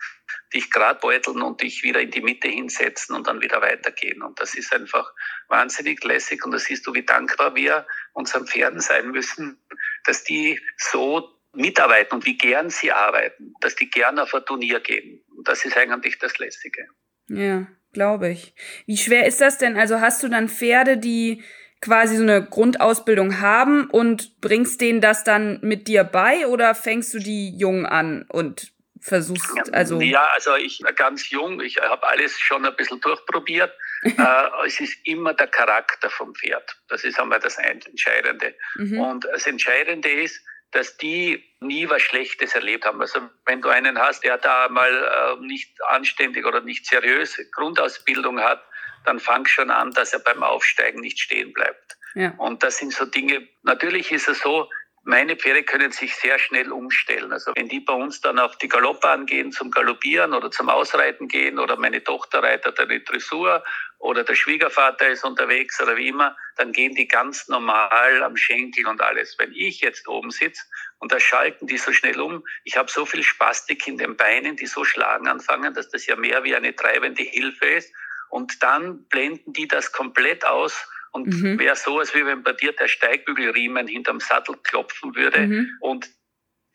dich 0.52 0.70
gerade 0.70 0.98
beuteln 1.00 1.42
und 1.42 1.62
dich 1.62 1.82
wieder 1.82 2.00
in 2.00 2.10
die 2.10 2.20
Mitte 2.20 2.48
hinsetzen 2.48 3.14
und 3.14 3.26
dann 3.26 3.40
wieder 3.40 3.60
weitergehen. 3.60 4.22
Und 4.22 4.40
das 4.40 4.54
ist 4.54 4.74
einfach 4.74 5.12
wahnsinnig 5.48 6.02
lässig. 6.04 6.44
Und 6.44 6.52
da 6.52 6.58
siehst 6.58 6.86
du, 6.86 6.94
wie 6.94 7.04
dankbar 7.04 7.54
wir 7.54 7.86
unseren 8.12 8.46
Pferden 8.46 8.80
sein 8.80 9.10
müssen, 9.10 9.62
dass 10.04 10.24
die 10.24 10.60
so 10.76 11.38
mitarbeiten 11.54 12.16
und 12.16 12.24
wie 12.24 12.38
gern 12.38 12.70
sie 12.70 12.92
arbeiten, 12.92 13.54
dass 13.60 13.76
die 13.76 13.90
gern 13.90 14.18
auf 14.18 14.34
ein 14.34 14.44
Turnier 14.44 14.80
gehen. 14.80 15.22
Und 15.36 15.48
das 15.48 15.64
ist 15.64 15.76
eigentlich 15.76 16.18
das 16.18 16.38
Lässige. 16.38 16.86
Ja, 17.28 17.66
glaube 17.92 18.30
ich. 18.30 18.54
Wie 18.86 18.96
schwer 18.96 19.26
ist 19.26 19.40
das 19.40 19.58
denn? 19.58 19.76
Also 19.76 20.00
hast 20.00 20.22
du 20.22 20.28
dann 20.28 20.48
Pferde, 20.48 20.96
die 20.96 21.42
quasi 21.82 22.16
so 22.16 22.22
eine 22.22 22.42
Grundausbildung 22.42 23.40
haben 23.40 23.90
und 23.90 24.40
bringst 24.40 24.80
denen 24.80 25.00
das 25.00 25.24
dann 25.24 25.58
mit 25.62 25.88
dir 25.88 26.04
bei 26.04 26.46
oder 26.46 26.74
fängst 26.74 27.12
du 27.12 27.18
die 27.18 27.54
jung 27.58 27.84
an 27.84 28.24
und 28.28 28.72
versuchst, 29.00 29.74
also. 29.74 30.00
Ja, 30.00 30.26
also 30.34 30.54
ich 30.54 30.80
ganz 30.94 31.28
jung, 31.30 31.60
ich 31.60 31.78
habe 31.80 32.06
alles 32.06 32.38
schon 32.38 32.64
ein 32.64 32.74
bisschen 32.76 33.00
durchprobiert. 33.00 33.72
äh, 34.02 34.66
es 34.66 34.80
ist 34.80 34.96
immer 35.04 35.34
der 35.34 35.48
Charakter 35.48 36.08
vom 36.08 36.34
Pferd. 36.34 36.76
Das 36.88 37.04
ist 37.04 37.18
einmal 37.18 37.40
das 37.40 37.58
Entscheidende. 37.58 38.54
Mhm. 38.76 39.00
Und 39.00 39.24
das 39.24 39.46
Entscheidende 39.46 40.08
ist, 40.08 40.40
dass 40.70 40.96
die 40.96 41.44
nie 41.60 41.88
was 41.88 42.02
Schlechtes 42.02 42.54
erlebt 42.54 42.86
haben. 42.86 43.00
Also 43.00 43.20
wenn 43.44 43.60
du 43.60 43.68
einen 43.68 43.98
hast, 43.98 44.24
der 44.24 44.38
da 44.38 44.68
mal 44.68 44.90
äh, 44.90 45.44
nicht 45.44 45.70
anständig 45.88 46.46
oder 46.46 46.60
nicht 46.60 46.86
seriös 46.86 47.38
Grundausbildung 47.52 48.40
hat, 48.40 48.62
dann 49.04 49.20
fang 49.20 49.46
schon 49.46 49.70
an, 49.70 49.90
dass 49.92 50.12
er 50.12 50.20
beim 50.20 50.42
Aufsteigen 50.42 51.00
nicht 51.00 51.18
stehen 51.18 51.52
bleibt. 51.52 51.96
Ja. 52.14 52.34
Und 52.38 52.62
das 52.62 52.78
sind 52.78 52.92
so 52.92 53.04
Dinge, 53.06 53.48
natürlich 53.62 54.12
ist 54.12 54.28
es 54.28 54.40
so, 54.40 54.68
meine 55.04 55.36
Pferde 55.36 55.64
können 55.64 55.90
sich 55.90 56.14
sehr 56.14 56.38
schnell 56.38 56.70
umstellen. 56.70 57.32
Also 57.32 57.52
wenn 57.56 57.68
die 57.68 57.80
bei 57.80 57.92
uns 57.92 58.20
dann 58.20 58.38
auf 58.38 58.56
die 58.58 58.68
Galoppbahn 58.68 59.26
gehen 59.26 59.50
zum 59.50 59.70
Galoppieren 59.70 60.32
oder 60.32 60.50
zum 60.50 60.68
Ausreiten 60.68 61.26
gehen 61.26 61.58
oder 61.58 61.76
meine 61.76 62.04
Tochter 62.04 62.42
reitet 62.42 62.78
eine 62.78 63.00
Dressur 63.00 63.64
oder 63.98 64.22
der 64.22 64.36
Schwiegervater 64.36 65.08
ist 65.08 65.24
unterwegs 65.24 65.80
oder 65.80 65.96
wie 65.96 66.08
immer, 66.08 66.36
dann 66.56 66.72
gehen 66.72 66.94
die 66.94 67.08
ganz 67.08 67.48
normal 67.48 68.22
am 68.22 68.36
Schenkel 68.36 68.86
und 68.86 69.00
alles. 69.00 69.36
Wenn 69.38 69.52
ich 69.52 69.80
jetzt 69.80 70.06
oben 70.06 70.30
sitze 70.30 70.62
und 70.98 71.10
da 71.10 71.18
schalten 71.18 71.66
die 71.66 71.78
so 71.78 71.92
schnell 71.92 72.20
um, 72.20 72.44
ich 72.62 72.76
habe 72.76 72.90
so 72.90 73.04
viel 73.04 73.24
Spastik 73.24 73.88
in 73.88 73.98
den 73.98 74.16
Beinen, 74.16 74.56
die 74.56 74.66
so 74.66 74.84
schlagen 74.84 75.26
anfangen, 75.26 75.74
dass 75.74 75.88
das 75.88 76.06
ja 76.06 76.14
mehr 76.14 76.44
wie 76.44 76.54
eine 76.54 76.76
treibende 76.76 77.24
Hilfe 77.24 77.66
ist. 77.66 77.92
Und 78.32 78.62
dann 78.62 79.04
blenden 79.08 79.52
die 79.52 79.68
das 79.68 79.92
komplett 79.92 80.46
aus 80.46 80.88
und 81.10 81.26
mhm. 81.26 81.58
wäre 81.58 81.76
so, 81.76 81.98
als 81.98 82.14
wenn 82.14 82.42
bei 82.42 82.54
dir 82.54 82.72
der 82.72 82.88
Steigbügelriemen 82.88 83.86
hinterm 83.86 84.20
Sattel 84.20 84.56
klopfen 84.62 85.14
würde 85.14 85.46
mhm. 85.46 85.76
und 85.80 86.08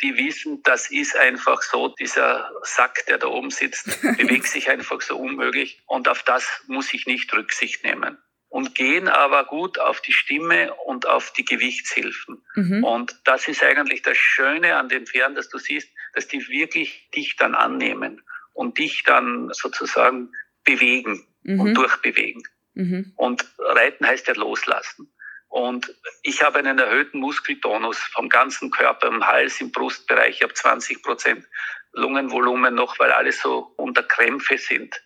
die 0.03 0.15
wissen, 0.17 0.61
das 0.61 0.91
ist 0.91 1.17
einfach 1.17 1.63
so, 1.63 1.95
dieser 1.99 2.51
Sack, 2.61 3.07
der 3.07 3.17
da 3.17 3.25
oben 3.25 3.49
sitzt, 3.49 3.85
bewegt 4.19 4.45
sich 4.45 4.69
einfach 4.69 5.01
so 5.01 5.17
unmöglich 5.17 5.81
und 5.87 6.07
auf 6.07 6.21
das 6.21 6.47
muss 6.67 6.93
ich 6.93 7.07
nicht 7.07 7.33
Rücksicht 7.33 7.83
nehmen. 7.83 8.19
Und 8.49 8.75
gehen 8.75 9.07
aber 9.07 9.43
gut 9.45 9.79
auf 9.79 9.99
die 10.01 10.13
Stimme 10.13 10.75
und 10.85 11.07
auf 11.07 11.33
die 11.33 11.43
Gewichtshilfen. 11.43 12.45
Mhm. 12.53 12.83
Und 12.83 13.19
das 13.23 13.47
ist 13.47 13.63
eigentlich 13.63 14.03
das 14.03 14.15
Schöne 14.15 14.75
an 14.75 14.89
den 14.89 15.07
Pferden, 15.07 15.35
dass 15.35 15.49
du 15.49 15.57
siehst, 15.57 15.89
dass 16.13 16.27
die 16.27 16.47
wirklich 16.47 17.09
dich 17.15 17.35
dann 17.35 17.55
annehmen 17.55 18.21
und 18.53 18.77
dich 18.77 19.03
dann 19.03 19.49
sozusagen 19.51 20.31
bewegen 20.67 21.25
mhm. 21.43 21.59
und 21.59 21.73
durchbewegen. 21.73 22.43
Mhm. 22.75 23.13
Und 23.15 23.45
Reiten 23.57 24.05
heißt 24.05 24.27
ja 24.27 24.35
loslassen. 24.35 25.11
Und 25.47 25.95
ich 26.23 26.43
habe 26.43 26.59
einen 26.59 26.77
erhöhten 26.77 27.19
Muskeltonus 27.19 27.97
vom 27.97 28.29
ganzen 28.29 28.69
Körper, 28.69 29.07
im 29.07 29.25
Hals, 29.25 29.59
im 29.61 29.71
Brustbereich. 29.71 30.35
Ich 30.35 30.43
habe 30.43 30.53
20 30.53 31.01
Prozent 31.01 31.47
Lungenvolumen 31.93 32.75
noch, 32.75 32.99
weil 32.99 33.11
alle 33.11 33.31
so 33.31 33.73
unter 33.77 34.03
Krämpfe 34.03 34.57
sind. 34.57 35.01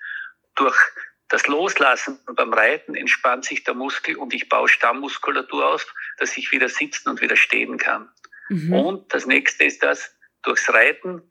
Durch 0.55 0.75
das 1.29 1.47
Loslassen 1.47 2.19
beim 2.35 2.51
Reiten 2.51 2.95
entspannt 2.95 3.45
sich 3.45 3.63
der 3.63 3.75
Muskel 3.75 4.17
und 4.17 4.33
ich 4.33 4.49
baue 4.49 4.67
Stammmuskulatur 4.67 5.65
aus, 5.65 5.87
dass 6.17 6.35
ich 6.35 6.51
wieder 6.51 6.67
sitzen 6.67 7.09
und 7.09 7.21
wieder 7.21 7.37
stehen 7.37 7.77
kann. 7.77 8.09
Mhm. 8.49 8.73
Und 8.73 9.13
das 9.13 9.27
nächste 9.27 9.63
ist 9.63 9.81
das, 9.83 10.13
durchs 10.41 10.67
Reiten 10.73 11.21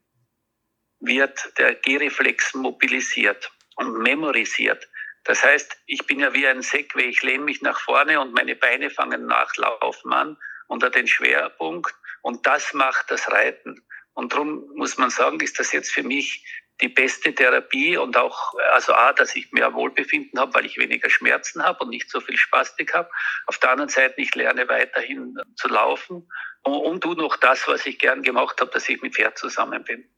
wird 1.01 1.53
der 1.57 1.75
G-Reflex 1.75 2.55
mobilisiert 2.55 3.51
und 3.75 3.99
memorisiert. 3.99 4.87
Das 5.23 5.43
heißt, 5.43 5.77
ich 5.85 6.05
bin 6.07 6.19
ja 6.19 6.33
wie 6.33 6.47
ein 6.47 6.61
Segway, 6.61 7.05
ich 7.05 7.21
lehne 7.21 7.43
mich 7.43 7.61
nach 7.61 7.79
vorne 7.79 8.19
und 8.19 8.33
meine 8.33 8.55
Beine 8.55 8.89
fangen 8.89 9.27
nachlaufen 9.27 10.13
an 10.13 10.37
unter 10.67 10.89
den 10.89 11.07
Schwerpunkt 11.07 11.93
und 12.21 12.45
das 12.47 12.73
macht 12.73 13.11
das 13.11 13.29
Reiten. 13.31 13.83
Und 14.13 14.33
darum 14.33 14.69
muss 14.75 14.97
man 14.97 15.09
sagen, 15.09 15.39
ist 15.39 15.59
das 15.59 15.71
jetzt 15.71 15.91
für 15.91 16.03
mich 16.03 16.45
die 16.81 16.89
beste 16.89 17.33
Therapie 17.33 17.95
und 17.97 18.17
auch, 18.17 18.53
also 18.71 18.93
A, 18.93 19.13
dass 19.13 19.35
ich 19.35 19.51
mehr 19.51 19.73
Wohlbefinden 19.73 20.39
habe, 20.39 20.55
weil 20.55 20.65
ich 20.65 20.77
weniger 20.77 21.09
Schmerzen 21.09 21.63
habe 21.63 21.83
und 21.83 21.89
nicht 21.91 22.09
so 22.09 22.19
viel 22.19 22.37
Spastik 22.37 22.93
habe. 22.95 23.09
Auf 23.45 23.59
der 23.59 23.71
anderen 23.71 23.89
Seite, 23.89 24.15
ich 24.17 24.33
lerne 24.33 24.67
weiterhin 24.67 25.37
zu 25.55 25.67
laufen 25.67 26.27
und, 26.63 26.73
und 26.73 27.01
tu 27.01 27.13
noch 27.13 27.37
das, 27.37 27.67
was 27.67 27.85
ich 27.85 27.99
gern 27.99 28.23
gemacht 28.23 28.59
habe, 28.59 28.71
dass 28.71 28.89
ich 28.89 29.01
mit 29.01 29.15
Pferd 29.15 29.37
zusammen 29.37 29.83
bin. 29.83 30.09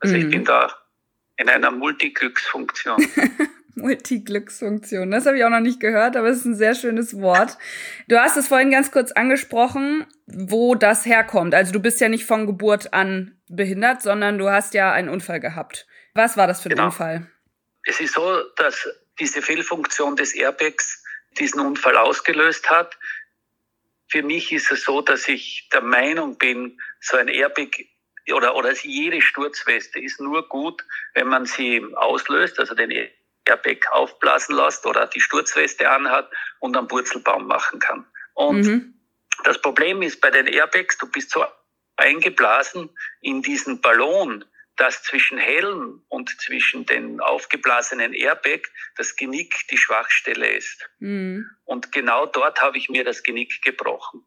Also 0.00 0.14
mhm. 0.14 0.22
ich 0.22 0.30
bin 0.30 0.44
da 0.44 0.83
in 1.36 1.48
einer 1.48 1.70
Multiglücksfunktion. 1.70 2.96
Multiglücksfunktion. 3.74 5.10
Das 5.10 5.26
habe 5.26 5.38
ich 5.38 5.44
auch 5.44 5.50
noch 5.50 5.60
nicht 5.60 5.80
gehört, 5.80 6.16
aber 6.16 6.28
es 6.28 6.38
ist 6.38 6.44
ein 6.44 6.54
sehr 6.54 6.74
schönes 6.74 7.20
Wort. 7.20 7.58
Du 8.08 8.18
hast 8.18 8.36
es 8.36 8.48
vorhin 8.48 8.70
ganz 8.70 8.92
kurz 8.92 9.12
angesprochen, 9.12 10.06
wo 10.26 10.74
das 10.74 11.04
herkommt. 11.06 11.54
Also 11.54 11.72
du 11.72 11.80
bist 11.80 12.00
ja 12.00 12.08
nicht 12.08 12.24
von 12.24 12.46
Geburt 12.46 12.92
an 12.92 13.36
behindert, 13.48 14.02
sondern 14.02 14.38
du 14.38 14.48
hast 14.50 14.74
ja 14.74 14.92
einen 14.92 15.08
Unfall 15.08 15.40
gehabt. 15.40 15.86
Was 16.14 16.36
war 16.36 16.46
das 16.46 16.60
für 16.60 16.68
ein 16.68 16.76
genau. 16.76 16.86
Unfall? 16.86 17.30
Es 17.84 18.00
ist 18.00 18.14
so, 18.14 18.42
dass 18.56 18.88
diese 19.18 19.42
Fehlfunktion 19.42 20.16
des 20.16 20.34
Airbags 20.34 21.02
diesen 21.38 21.60
Unfall 21.60 21.96
ausgelöst 21.96 22.70
hat. 22.70 22.96
Für 24.08 24.22
mich 24.22 24.52
ist 24.52 24.70
es 24.70 24.84
so, 24.84 25.00
dass 25.00 25.28
ich 25.28 25.68
der 25.72 25.82
Meinung 25.82 26.38
bin, 26.38 26.78
so 27.00 27.16
ein 27.16 27.28
Airbag 27.28 27.70
oder, 28.32 28.54
oder 28.54 28.72
jede 28.74 29.20
Sturzweste 29.20 30.00
ist 30.00 30.20
nur 30.20 30.48
gut, 30.48 30.84
wenn 31.14 31.28
man 31.28 31.46
sie 31.46 31.84
auslöst, 31.94 32.58
also 32.58 32.74
den 32.74 32.90
Airbag 32.90 33.92
aufblasen 33.92 34.56
lässt 34.56 34.86
oder 34.86 35.06
die 35.06 35.20
Sturzweste 35.20 35.90
anhat 35.90 36.30
und 36.60 36.76
einen 36.76 36.88
Purzelbaum 36.88 37.46
machen 37.46 37.78
kann. 37.78 38.06
Und 38.34 38.62
mhm. 38.62 38.94
das 39.44 39.60
Problem 39.60 40.02
ist 40.02 40.20
bei 40.20 40.30
den 40.30 40.46
Airbags, 40.46 40.98
du 40.98 41.10
bist 41.10 41.30
so 41.30 41.44
eingeblasen 41.96 42.90
in 43.20 43.42
diesen 43.42 43.80
Ballon, 43.80 44.44
dass 44.76 45.02
zwischen 45.04 45.38
Helm 45.38 46.02
und 46.08 46.30
zwischen 46.40 46.84
den 46.86 47.20
aufgeblasenen 47.20 48.12
Airbag 48.12 48.62
das 48.96 49.14
Genick 49.14 49.54
die 49.70 49.78
Schwachstelle 49.78 50.48
ist. 50.52 50.88
Mhm. 50.98 51.48
Und 51.64 51.92
genau 51.92 52.26
dort 52.26 52.60
habe 52.60 52.78
ich 52.78 52.88
mir 52.88 53.04
das 53.04 53.22
Genick 53.22 53.62
gebrochen. 53.62 54.24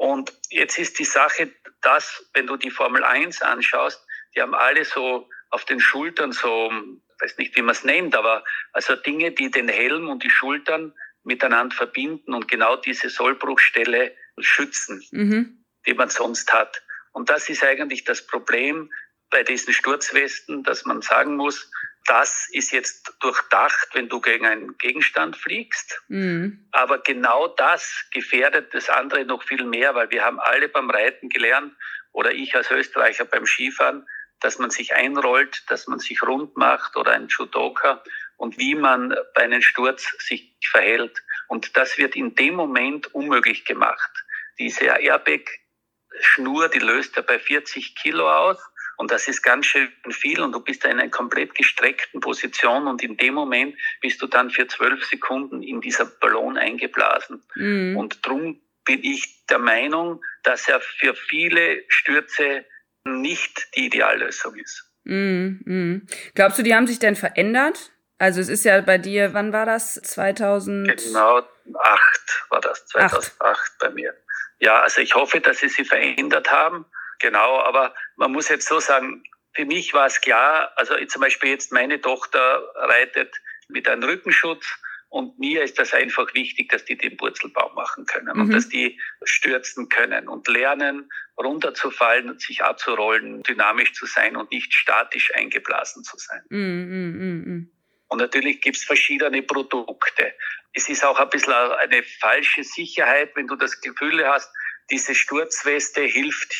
Und 0.00 0.32
jetzt 0.48 0.78
ist 0.78 0.98
die 0.98 1.04
Sache, 1.04 1.50
dass, 1.82 2.26
wenn 2.32 2.46
du 2.46 2.56
die 2.56 2.70
Formel 2.70 3.04
1 3.04 3.42
anschaust, 3.42 4.02
die 4.34 4.40
haben 4.40 4.54
alle 4.54 4.86
so 4.86 5.28
auf 5.50 5.66
den 5.66 5.78
Schultern 5.78 6.32
so 6.32 6.72
weiß 7.20 7.36
nicht, 7.36 7.54
wie 7.54 7.60
man 7.60 7.74
es 7.74 7.84
nennt, 7.84 8.16
aber 8.16 8.42
also 8.72 8.96
Dinge, 8.96 9.32
die 9.32 9.50
den 9.50 9.68
Helm 9.68 10.08
und 10.08 10.22
die 10.22 10.30
Schultern 10.30 10.94
miteinander 11.22 11.76
verbinden 11.76 12.32
und 12.32 12.48
genau 12.48 12.76
diese 12.76 13.10
Sollbruchstelle 13.10 14.16
schützen, 14.38 15.04
mhm. 15.10 15.66
die 15.86 15.92
man 15.92 16.08
sonst 16.08 16.50
hat. 16.50 16.82
Und 17.12 17.28
das 17.28 17.50
ist 17.50 17.62
eigentlich 17.62 18.04
das 18.04 18.26
Problem 18.26 18.90
bei 19.28 19.42
diesen 19.42 19.74
Sturzwesten, 19.74 20.62
dass 20.62 20.86
man 20.86 21.02
sagen 21.02 21.36
muss, 21.36 21.70
das 22.06 22.48
ist 22.50 22.72
jetzt 22.72 23.14
durchdacht, 23.20 23.88
wenn 23.92 24.08
du 24.08 24.20
gegen 24.20 24.46
einen 24.46 24.76
Gegenstand 24.78 25.36
fliegst. 25.36 26.02
Mhm. 26.08 26.66
Aber 26.72 26.98
genau 26.98 27.48
das 27.48 28.06
gefährdet 28.12 28.74
das 28.74 28.88
andere 28.88 29.24
noch 29.24 29.42
viel 29.42 29.64
mehr, 29.64 29.94
weil 29.94 30.10
wir 30.10 30.24
haben 30.24 30.40
alle 30.40 30.68
beim 30.68 30.90
Reiten 30.90 31.28
gelernt 31.28 31.74
oder 32.12 32.32
ich 32.32 32.54
als 32.56 32.70
Österreicher 32.70 33.24
beim 33.24 33.46
Skifahren, 33.46 34.06
dass 34.40 34.58
man 34.58 34.70
sich 34.70 34.94
einrollt, 34.94 35.64
dass 35.68 35.86
man 35.86 35.98
sich 35.98 36.22
rund 36.22 36.56
macht 36.56 36.96
oder 36.96 37.12
ein 37.12 37.28
Judoka 37.28 38.02
und 38.36 38.58
wie 38.58 38.74
man 38.74 39.14
bei 39.34 39.42
einem 39.42 39.62
Sturz 39.62 40.10
sich 40.18 40.56
verhält. 40.70 41.22
Und 41.48 41.76
das 41.76 41.98
wird 41.98 42.16
in 42.16 42.34
dem 42.34 42.54
Moment 42.54 43.14
unmöglich 43.14 43.64
gemacht. 43.66 44.10
Diese 44.58 44.86
Airbag-Schnur, 44.86 46.68
die 46.68 46.78
löst 46.78 47.16
ja 47.16 47.22
bei 47.22 47.38
40 47.38 47.94
Kilo 47.96 48.30
aus 48.30 48.58
Und 49.00 49.10
das 49.10 49.28
ist 49.28 49.40
ganz 49.40 49.64
schön 49.64 49.88
viel 50.10 50.42
und 50.42 50.52
du 50.52 50.60
bist 50.60 50.84
in 50.84 50.90
einer 50.90 51.08
komplett 51.08 51.54
gestreckten 51.54 52.20
Position 52.20 52.86
und 52.86 53.02
in 53.02 53.16
dem 53.16 53.32
Moment 53.32 53.74
bist 54.02 54.20
du 54.20 54.26
dann 54.26 54.50
für 54.50 54.68
zwölf 54.68 55.02
Sekunden 55.06 55.62
in 55.62 55.80
dieser 55.80 56.04
Ballon 56.04 56.58
eingeblasen. 56.58 57.42
Mhm. 57.54 57.96
Und 57.96 58.26
drum 58.26 58.60
bin 58.84 59.02
ich 59.02 59.46
der 59.46 59.58
Meinung, 59.58 60.20
dass 60.42 60.68
er 60.68 60.82
für 60.82 61.14
viele 61.14 61.82
Stürze 61.88 62.66
nicht 63.04 63.68
die 63.74 63.86
Ideallösung 63.86 64.54
ist. 64.56 64.84
Mm, 65.04 65.60
mm. 65.64 66.06
Glaubst 66.34 66.58
du, 66.58 66.62
die 66.62 66.74
haben 66.74 66.86
sich 66.86 66.98
denn 66.98 67.16
verändert? 67.16 67.92
Also 68.18 68.42
es 68.42 68.50
ist 68.50 68.66
ja 68.66 68.82
bei 68.82 68.98
dir, 68.98 69.32
wann 69.32 69.54
war 69.54 69.64
das? 69.64 69.94
2000? 69.94 70.88
Genau, 70.88 71.38
acht 71.38 72.46
war 72.50 72.60
das, 72.60 72.84
2008 72.88 73.40
acht. 73.40 73.72
bei 73.78 73.88
mir. 73.88 74.14
Ja, 74.58 74.82
also 74.82 75.00
ich 75.00 75.14
hoffe, 75.14 75.40
dass 75.40 75.60
sie 75.60 75.70
sich 75.70 75.88
verändert 75.88 76.52
haben. 76.52 76.84
Genau, 77.20 77.60
aber 77.60 77.94
man 78.16 78.32
muss 78.32 78.48
jetzt 78.48 78.66
so 78.66 78.80
sagen, 78.80 79.22
für 79.52 79.64
mich 79.64 79.92
war 79.92 80.06
es 80.06 80.20
klar, 80.20 80.72
also 80.76 80.94
zum 81.06 81.22
Beispiel 81.22 81.50
jetzt 81.50 81.72
meine 81.72 82.00
Tochter 82.00 82.62
reitet 82.76 83.34
mit 83.68 83.88
einem 83.88 84.02
Rückenschutz 84.02 84.66
und 85.10 85.38
mir 85.38 85.62
ist 85.62 85.78
das 85.78 85.92
einfach 85.92 86.32
wichtig, 86.34 86.70
dass 86.70 86.84
die 86.84 86.96
den 86.96 87.16
Purzelbaum 87.16 87.74
machen 87.74 88.06
können 88.06 88.34
mhm. 88.34 88.42
und 88.42 88.52
dass 88.52 88.68
die 88.68 88.98
stürzen 89.24 89.88
können 89.88 90.28
und 90.28 90.46
lernen, 90.46 91.10
runterzufallen 91.36 92.30
und 92.30 92.40
sich 92.40 92.62
abzurollen, 92.62 93.42
dynamisch 93.42 93.92
zu 93.92 94.06
sein 94.06 94.36
und 94.36 94.52
nicht 94.52 94.72
statisch 94.72 95.34
eingeblasen 95.34 96.04
zu 96.04 96.16
sein. 96.16 96.42
Mhm, 96.48 97.16
mh, 97.16 97.52
mh. 97.52 97.66
Und 98.08 98.18
natürlich 98.18 98.60
gibt's 98.60 98.84
verschiedene 98.84 99.42
Produkte. 99.42 100.32
Es 100.72 100.88
ist 100.88 101.04
auch 101.04 101.18
ein 101.18 101.28
bisschen 101.28 101.54
eine 101.54 102.02
falsche 102.20 102.62
Sicherheit, 102.62 103.34
wenn 103.34 103.48
du 103.48 103.56
das 103.56 103.80
Gefühl 103.80 104.26
hast, 104.26 104.48
diese 104.90 105.14
Sturzweste 105.14 106.02
hilft 106.02 106.54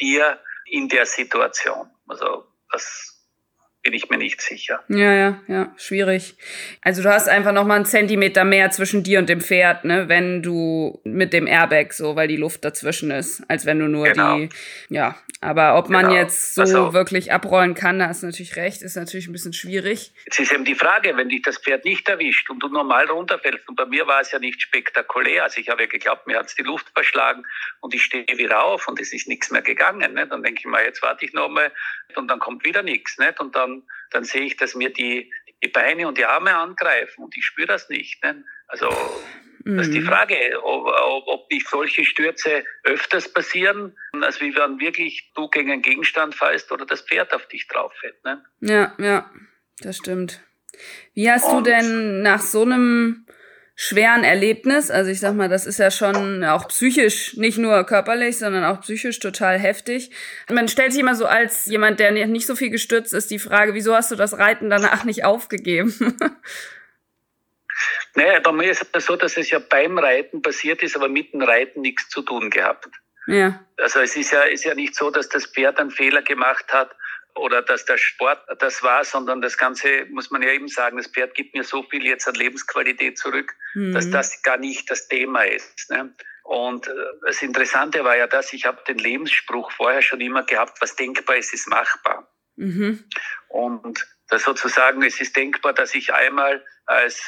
dir 0.00 0.40
in 0.64 0.88
der 0.88 1.06
Situation. 1.06 1.90
Also 2.06 2.46
das 2.70 3.19
bin 3.82 3.94
ich 3.94 4.10
mir 4.10 4.18
nicht 4.18 4.40
sicher. 4.42 4.84
Ja, 4.88 5.14
ja, 5.14 5.40
ja, 5.48 5.74
schwierig. 5.76 6.36
Also 6.82 7.02
du 7.02 7.08
hast 7.08 7.28
einfach 7.28 7.52
noch 7.52 7.64
mal 7.64 7.76
einen 7.76 7.86
Zentimeter 7.86 8.44
mehr 8.44 8.70
zwischen 8.70 9.02
dir 9.02 9.18
und 9.18 9.28
dem 9.28 9.40
Pferd, 9.40 9.84
ne, 9.84 10.08
wenn 10.08 10.42
du 10.42 11.00
mit 11.04 11.32
dem 11.32 11.46
Airbag 11.46 11.92
so, 11.92 12.14
weil 12.14 12.28
die 12.28 12.36
Luft 12.36 12.64
dazwischen 12.64 13.10
ist, 13.10 13.42
als 13.48 13.64
wenn 13.64 13.78
du 13.78 13.88
nur 13.88 14.04
genau. 14.06 14.36
die, 14.36 14.48
ja. 14.88 15.16
Aber 15.42 15.78
ob 15.78 15.88
man 15.88 16.06
genau. 16.06 16.16
jetzt 16.16 16.54
so 16.54 16.60
also, 16.60 16.92
wirklich 16.92 17.32
abrollen 17.32 17.74
kann, 17.74 17.98
da 17.98 18.08
hast 18.08 18.22
du 18.22 18.26
natürlich 18.26 18.56
recht, 18.56 18.82
ist 18.82 18.96
natürlich 18.96 19.26
ein 19.26 19.32
bisschen 19.32 19.54
schwierig. 19.54 20.12
Jetzt 20.26 20.38
ist 20.38 20.52
eben 20.52 20.66
die 20.66 20.74
Frage, 20.74 21.16
wenn 21.16 21.30
dich 21.30 21.40
das 21.40 21.56
Pferd 21.56 21.86
nicht 21.86 22.06
erwischt 22.10 22.50
und 22.50 22.62
du 22.62 22.68
normal 22.68 23.06
runterfällst, 23.06 23.66
und 23.66 23.76
bei 23.76 23.86
mir 23.86 24.06
war 24.06 24.20
es 24.20 24.30
ja 24.32 24.38
nicht 24.38 24.60
spektakulär, 24.60 25.44
also 25.44 25.58
ich 25.58 25.70
habe 25.70 25.82
ja 25.82 25.88
geglaubt, 25.88 26.26
mir 26.26 26.38
hat's 26.38 26.54
die 26.54 26.62
Luft 26.62 26.90
verschlagen 26.92 27.46
und 27.80 27.94
ich 27.94 28.02
stehe 28.02 28.26
wieder 28.36 28.62
auf 28.62 28.86
und 28.86 29.00
es 29.00 29.14
ist 29.14 29.28
nichts 29.28 29.50
mehr 29.50 29.62
gegangen, 29.62 30.12
ne? 30.12 30.26
dann 30.26 30.42
denke 30.42 30.60
ich 30.60 30.66
mal, 30.66 30.84
jetzt 30.84 31.02
warte 31.02 31.24
ich 31.24 31.32
noch 31.32 31.48
mal 31.48 31.72
und 32.16 32.28
dann 32.28 32.38
kommt 32.38 32.64
wieder 32.64 32.82
nichts, 32.82 33.18
nicht? 33.18 33.40
Und 33.40 33.54
dann 33.54 33.69
dann 34.10 34.24
sehe 34.24 34.42
ich, 34.42 34.56
dass 34.56 34.74
mir 34.74 34.90
die, 34.90 35.32
die 35.62 35.68
Beine 35.68 36.08
und 36.08 36.18
die 36.18 36.24
Arme 36.24 36.56
angreifen 36.56 37.24
und 37.24 37.36
ich 37.36 37.44
spüre 37.44 37.68
das 37.68 37.88
nicht. 37.88 38.22
Ne? 38.22 38.44
Also 38.66 38.88
das 39.64 39.88
ist 39.88 39.94
die 39.94 40.00
mhm. 40.00 40.06
Frage, 40.06 40.34
ob, 40.62 40.86
ob, 40.86 41.26
ob 41.26 41.50
nicht 41.50 41.68
solche 41.68 42.04
Stürze 42.04 42.64
öfters 42.82 43.30
passieren, 43.30 43.94
als 44.22 44.40
wie 44.40 44.54
wenn 44.56 44.80
wirklich 44.80 45.32
du 45.34 45.48
gegen 45.48 45.70
einen 45.70 45.82
Gegenstand 45.82 46.34
fallst 46.34 46.72
oder 46.72 46.86
das 46.86 47.02
Pferd 47.02 47.34
auf 47.34 47.46
dich 47.48 47.68
drauf 47.68 47.92
fällt. 48.00 48.24
Ne? 48.24 48.42
Ja, 48.60 48.94
ja, 48.98 49.30
das 49.80 49.98
stimmt. 49.98 50.40
Wie 51.12 51.30
hast 51.30 51.44
und, 51.44 51.66
du 51.66 51.70
denn 51.70 52.22
nach 52.22 52.40
so 52.40 52.62
einem 52.62 53.26
schweren 53.82 54.24
Erlebnis. 54.24 54.90
Also 54.90 55.10
ich 55.10 55.20
sag 55.20 55.34
mal, 55.34 55.48
das 55.48 55.64
ist 55.64 55.78
ja 55.78 55.90
schon 55.90 56.44
auch 56.44 56.68
psychisch, 56.68 57.38
nicht 57.38 57.56
nur 57.56 57.82
körperlich, 57.84 58.36
sondern 58.36 58.62
auch 58.64 58.82
psychisch 58.82 59.18
total 59.20 59.58
heftig. 59.58 60.10
Man 60.50 60.68
stellt 60.68 60.92
sich 60.92 61.00
immer 61.00 61.14
so 61.14 61.24
als 61.24 61.64
jemand, 61.64 61.98
der 61.98 62.12
nicht 62.12 62.46
so 62.46 62.54
viel 62.54 62.68
gestürzt 62.68 63.14
ist, 63.14 63.30
die 63.30 63.38
Frage, 63.38 63.72
wieso 63.72 63.94
hast 63.94 64.10
du 64.10 64.16
das 64.16 64.36
Reiten 64.36 64.68
danach 64.68 65.04
nicht 65.04 65.24
aufgegeben? 65.24 65.94
naja, 68.16 68.40
bei 68.40 68.52
mir 68.52 68.70
ist 68.70 68.86
es 68.92 69.06
so, 69.06 69.16
dass 69.16 69.38
es 69.38 69.48
ja 69.48 69.60
beim 69.60 69.96
Reiten 69.96 70.42
passiert 70.42 70.82
ist, 70.82 70.94
aber 70.94 71.08
mit 71.08 71.32
dem 71.32 71.40
Reiten 71.40 71.80
nichts 71.80 72.10
zu 72.10 72.20
tun 72.20 72.50
gehabt. 72.50 72.90
Ja. 73.28 73.64
Also 73.78 74.00
es 74.00 74.14
ist 74.14 74.30
ja, 74.30 74.42
ist 74.42 74.64
ja 74.64 74.74
nicht 74.74 74.94
so, 74.94 75.10
dass 75.10 75.30
das 75.30 75.46
Pferd 75.46 75.80
einen 75.80 75.90
Fehler 75.90 76.20
gemacht 76.20 76.66
hat 76.70 76.94
oder 77.34 77.62
dass 77.62 77.84
der 77.84 77.98
Sport 77.98 78.40
das 78.58 78.82
war, 78.82 79.04
sondern 79.04 79.40
das 79.40 79.56
Ganze, 79.56 80.06
muss 80.10 80.30
man 80.30 80.42
ja 80.42 80.50
eben 80.50 80.68
sagen, 80.68 80.96
das 80.96 81.06
Pferd 81.06 81.34
gibt 81.34 81.54
mir 81.54 81.64
so 81.64 81.82
viel 81.84 82.04
jetzt 82.04 82.28
an 82.28 82.34
Lebensqualität 82.34 83.18
zurück, 83.18 83.54
mhm. 83.74 83.92
dass 83.92 84.10
das 84.10 84.42
gar 84.42 84.56
nicht 84.56 84.90
das 84.90 85.08
Thema 85.08 85.42
ist. 85.42 85.90
Ne? 85.90 86.14
Und 86.44 86.86
äh, 86.88 86.92
das 87.26 87.42
Interessante 87.42 88.04
war 88.04 88.16
ja 88.16 88.26
das, 88.26 88.52
ich 88.52 88.66
habe 88.66 88.82
den 88.86 88.98
Lebensspruch 88.98 89.70
vorher 89.72 90.02
schon 90.02 90.20
immer 90.20 90.42
gehabt, 90.42 90.80
was 90.80 90.96
denkbar 90.96 91.36
ist, 91.36 91.54
ist 91.54 91.68
machbar. 91.68 92.28
Mhm. 92.56 93.04
Und 93.48 94.06
das 94.28 94.44
sozusagen, 94.44 95.02
es 95.02 95.20
ist 95.20 95.36
denkbar, 95.36 95.72
dass 95.72 95.94
ich 95.94 96.12
einmal 96.12 96.64
als 96.86 97.20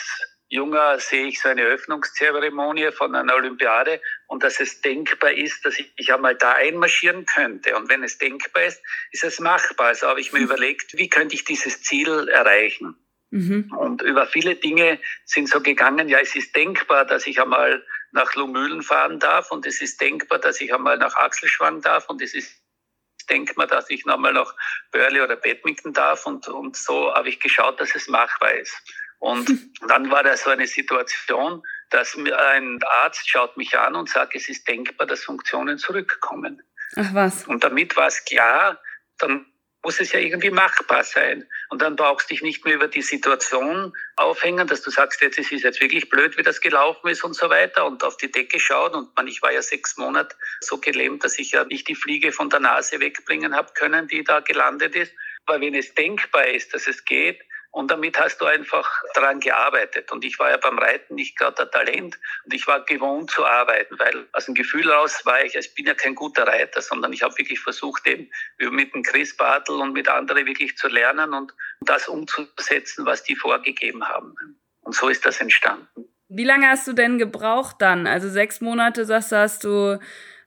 Junger 0.52 0.98
sehe 0.98 1.28
ich 1.28 1.40
so 1.40 1.48
eine 1.48 1.62
Öffnungszeremonie 1.62 2.92
von 2.92 3.14
einer 3.14 3.34
Olympiade 3.34 4.02
und 4.26 4.42
dass 4.42 4.60
es 4.60 4.82
denkbar 4.82 5.32
ist, 5.32 5.64
dass 5.64 5.78
ich, 5.78 6.12
einmal 6.12 6.34
da 6.34 6.52
einmarschieren 6.52 7.24
könnte. 7.24 7.74
Und 7.74 7.88
wenn 7.88 8.04
es 8.04 8.18
denkbar 8.18 8.64
ist, 8.64 8.82
ist 9.12 9.24
es 9.24 9.40
machbar. 9.40 9.86
Also 9.86 10.08
habe 10.08 10.20
ich 10.20 10.34
mir 10.34 10.40
überlegt, 10.40 10.92
wie 10.98 11.08
könnte 11.08 11.34
ich 11.34 11.44
dieses 11.44 11.82
Ziel 11.82 12.28
erreichen? 12.28 12.94
Mhm. 13.30 13.72
Und 13.78 14.02
über 14.02 14.26
viele 14.26 14.54
Dinge 14.54 14.98
sind 15.24 15.48
so 15.48 15.62
gegangen, 15.62 16.10
ja, 16.10 16.18
es 16.18 16.36
ist 16.36 16.54
denkbar, 16.54 17.06
dass 17.06 17.26
ich 17.26 17.40
einmal 17.40 17.82
nach 18.10 18.34
Lumülen 18.34 18.82
fahren 18.82 19.18
darf 19.18 19.50
und 19.50 19.64
es 19.64 19.80
ist 19.80 20.02
denkbar, 20.02 20.38
dass 20.38 20.60
ich 20.60 20.74
einmal 20.74 20.98
nach 20.98 21.16
Achselschwang 21.16 21.80
darf 21.80 22.10
und 22.10 22.20
es 22.20 22.34
ist 22.34 22.62
denkbar, 23.30 23.66
dass 23.66 23.88
ich 23.88 24.04
nochmal 24.04 24.34
nach 24.34 24.54
Burley 24.90 25.22
oder 25.22 25.36
Badminton 25.36 25.94
darf 25.94 26.26
und, 26.26 26.46
und 26.48 26.76
so 26.76 27.14
habe 27.14 27.30
ich 27.30 27.40
geschaut, 27.40 27.80
dass 27.80 27.94
es 27.94 28.06
machbar 28.06 28.52
ist. 28.52 28.76
Und 29.22 29.48
dann 29.88 30.10
war 30.10 30.24
da 30.24 30.36
so 30.36 30.50
eine 30.50 30.66
Situation, 30.66 31.62
dass 31.90 32.16
ein 32.16 32.80
Arzt 33.04 33.30
schaut 33.30 33.56
mich 33.56 33.78
an 33.78 33.94
und 33.94 34.08
sagt, 34.08 34.34
es 34.34 34.48
ist 34.48 34.66
denkbar, 34.66 35.06
dass 35.06 35.22
Funktionen 35.22 35.78
zurückkommen. 35.78 36.60
Ach 36.96 37.14
was. 37.14 37.46
Und 37.46 37.62
damit 37.62 37.96
war 37.96 38.08
es 38.08 38.24
klar, 38.24 38.80
dann 39.18 39.46
muss 39.84 40.00
es 40.00 40.10
ja 40.10 40.18
irgendwie 40.18 40.50
machbar 40.50 41.04
sein. 41.04 41.48
Und 41.70 41.82
dann 41.82 41.94
brauchst 41.94 42.30
du 42.30 42.34
dich 42.34 42.42
nicht 42.42 42.64
mehr 42.64 42.74
über 42.74 42.88
die 42.88 43.02
Situation 43.02 43.92
aufhängen, 44.16 44.66
dass 44.66 44.82
du 44.82 44.90
sagst, 44.90 45.22
jetzt 45.22 45.38
ist 45.38 45.52
es 45.52 45.62
jetzt 45.62 45.80
wirklich 45.80 46.08
blöd, 46.08 46.36
wie 46.36 46.42
das 46.42 46.60
gelaufen 46.60 47.08
ist 47.08 47.22
und 47.22 47.34
so 47.34 47.48
weiter 47.48 47.86
und 47.86 48.02
auf 48.02 48.16
die 48.16 48.30
Decke 48.30 48.58
schauen. 48.58 48.92
Und 48.92 49.16
man, 49.16 49.28
ich 49.28 49.40
war 49.40 49.52
ja 49.52 49.62
sechs 49.62 49.96
Monate 49.96 50.34
so 50.60 50.78
gelähmt, 50.78 51.22
dass 51.22 51.38
ich 51.38 51.52
ja 51.52 51.62
nicht 51.62 51.86
die 51.86 51.94
Fliege 51.94 52.32
von 52.32 52.50
der 52.50 52.58
Nase 52.58 52.98
wegbringen 52.98 53.54
habe 53.54 53.72
können, 53.74 54.08
die 54.08 54.24
da 54.24 54.40
gelandet 54.40 54.96
ist. 54.96 55.12
Aber 55.46 55.60
wenn 55.60 55.74
es 55.74 55.94
denkbar 55.94 56.48
ist, 56.48 56.74
dass 56.74 56.88
es 56.88 57.04
geht, 57.04 57.40
und 57.72 57.90
damit 57.90 58.20
hast 58.20 58.38
du 58.38 58.44
einfach 58.44 59.02
daran 59.14 59.40
gearbeitet. 59.40 60.12
Und 60.12 60.26
ich 60.26 60.38
war 60.38 60.50
ja 60.50 60.58
beim 60.58 60.78
Reiten 60.78 61.14
nicht 61.14 61.38
gerade 61.38 61.56
der 61.56 61.70
Talent. 61.70 62.18
Und 62.44 62.52
ich 62.52 62.66
war 62.66 62.84
gewohnt 62.84 63.30
zu 63.30 63.46
arbeiten, 63.46 63.98
weil 63.98 64.28
aus 64.32 64.44
dem 64.44 64.54
Gefühl 64.54 64.90
raus 64.90 65.24
war 65.24 65.42
ich, 65.42 65.54
ich 65.54 65.74
bin 65.74 65.86
ja 65.86 65.94
kein 65.94 66.14
guter 66.14 66.46
Reiter, 66.46 66.82
sondern 66.82 67.14
ich 67.14 67.22
habe 67.22 67.36
wirklich 67.38 67.60
versucht, 67.60 68.06
eben 68.06 68.30
mit 68.58 68.94
dem 68.94 69.02
Chris 69.02 69.34
Bartel 69.34 69.76
und 69.76 69.94
mit 69.94 70.06
anderen 70.06 70.44
wirklich 70.44 70.76
zu 70.76 70.88
lernen 70.88 71.32
und 71.32 71.54
das 71.80 72.08
umzusetzen, 72.08 73.06
was 73.06 73.24
die 73.24 73.36
vorgegeben 73.36 74.06
haben. 74.06 74.34
Und 74.82 74.94
so 74.94 75.08
ist 75.08 75.24
das 75.24 75.40
entstanden. 75.40 75.88
Wie 76.28 76.44
lange 76.44 76.68
hast 76.68 76.86
du 76.86 76.92
denn 76.92 77.16
gebraucht 77.16 77.76
dann? 77.78 78.06
Also 78.06 78.28
sechs 78.28 78.60
Monate, 78.60 79.06
sagst 79.06 79.32
du, 79.32 79.36
hast 79.36 79.64
du, 79.64 79.98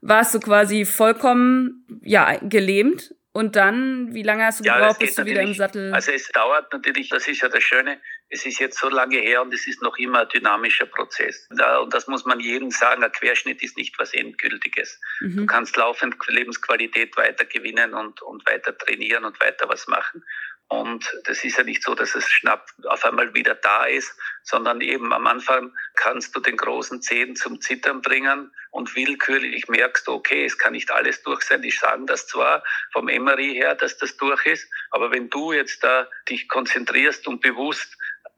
warst 0.02 0.36
du 0.36 0.40
quasi 0.40 0.86
vollkommen, 0.86 1.88
ja, 2.04 2.38
gelähmt 2.44 3.16
und 3.36 3.58
dann, 3.58 4.13
wie 4.13 4.24
lange 4.24 4.45
hast 4.45 4.62
du 4.62 4.63
ja, 4.63 4.78
gebraucht, 4.78 5.00
bis 5.00 5.15
du 5.15 5.26
wieder 5.26 5.41
im 5.41 5.54
Sattel? 5.54 5.93
Also 5.93 6.13
es 6.13 6.30
dauert 6.30 6.71
natürlich, 6.71 7.10
das 7.10 7.28
ist 7.28 7.41
ja 7.41 7.50
das 7.50 7.62
Schöne, 7.62 8.00
es 8.30 8.45
ist 8.45 8.60
jetzt 8.60 8.80
so 8.80 8.88
lange 8.88 9.17
her 9.17 9.41
und 9.41 9.54
es 9.54 9.67
ist 9.67 9.82
noch 9.82 9.98
immer 9.98 10.21
ein 10.21 10.30
dynamischer 10.30 10.86
Prozess. 10.86 11.45
Und 11.50 11.93
das 11.93 12.08
muss 12.08 12.24
man 12.24 12.39
jedem 12.39 12.71
sagen, 12.71 13.04
ein 13.04 13.12
Querschnitt 13.12 13.62
ist 13.62 13.76
nicht 13.76 14.00
was 14.00 14.13
Endgültiges. 14.13 15.02
Mhm. 15.19 15.36
Du 15.36 15.45
kannst 15.48 15.76
laufend 15.76 16.15
Lebensqualität 16.28 17.17
weiter 17.17 17.43
gewinnen 17.43 17.93
und, 17.93 18.21
und 18.21 18.48
weiter 18.48 18.78
trainieren 18.78 19.26
und 19.26 19.38
weiter 19.41 19.67
was 19.67 19.86
machen. 19.88 20.24
Und 20.67 21.06
das 21.25 21.43
ist 21.43 21.58
ja 21.58 21.63
nicht 21.63 21.84
so, 21.84 21.93
dass 21.93 22.15
es 22.15 22.28
schnapp 22.28 22.67
auf 22.86 23.06
einmal 23.06 23.34
wieder 23.36 23.54
da 23.54 23.86
ist, 23.86 24.17
sondern 24.43 24.82
eben 24.82 25.13
am 25.13 25.28
Anfang 25.28 25.71
kannst 25.93 26.36
du 26.36 26.39
den 26.39 26.58
großen 26.58 27.04
Zehen 27.04 27.36
zum 27.36 27.62
Zittern 27.62 28.01
bringen 28.01 28.51
und 28.71 28.95
willkürlich 28.95 29.67
merkst 29.67 30.08
du, 30.08 30.13
okay, 30.13 30.45
es 30.45 30.58
kann 30.58 30.73
nicht 30.73 30.89
alles 30.89 31.21
durch 31.21 31.43
sein. 31.43 31.62
Die 31.62 31.71
sagen 31.71 32.08
das 32.08 32.25
zwar 32.28 32.63
vom 32.93 33.10
Emery 33.10 33.54
her, 33.54 33.75
dass 33.75 33.97
das 33.97 34.17
durch 34.17 34.43
ist, 34.47 34.67
aber 34.89 35.12
wenn 35.12 35.30
du 35.30 35.54
jetzt 35.54 35.84
da 35.84 36.08
dich 36.30 36.47
konzentrierst 36.47 37.28
und 37.28 37.41
bewusst 37.41 37.95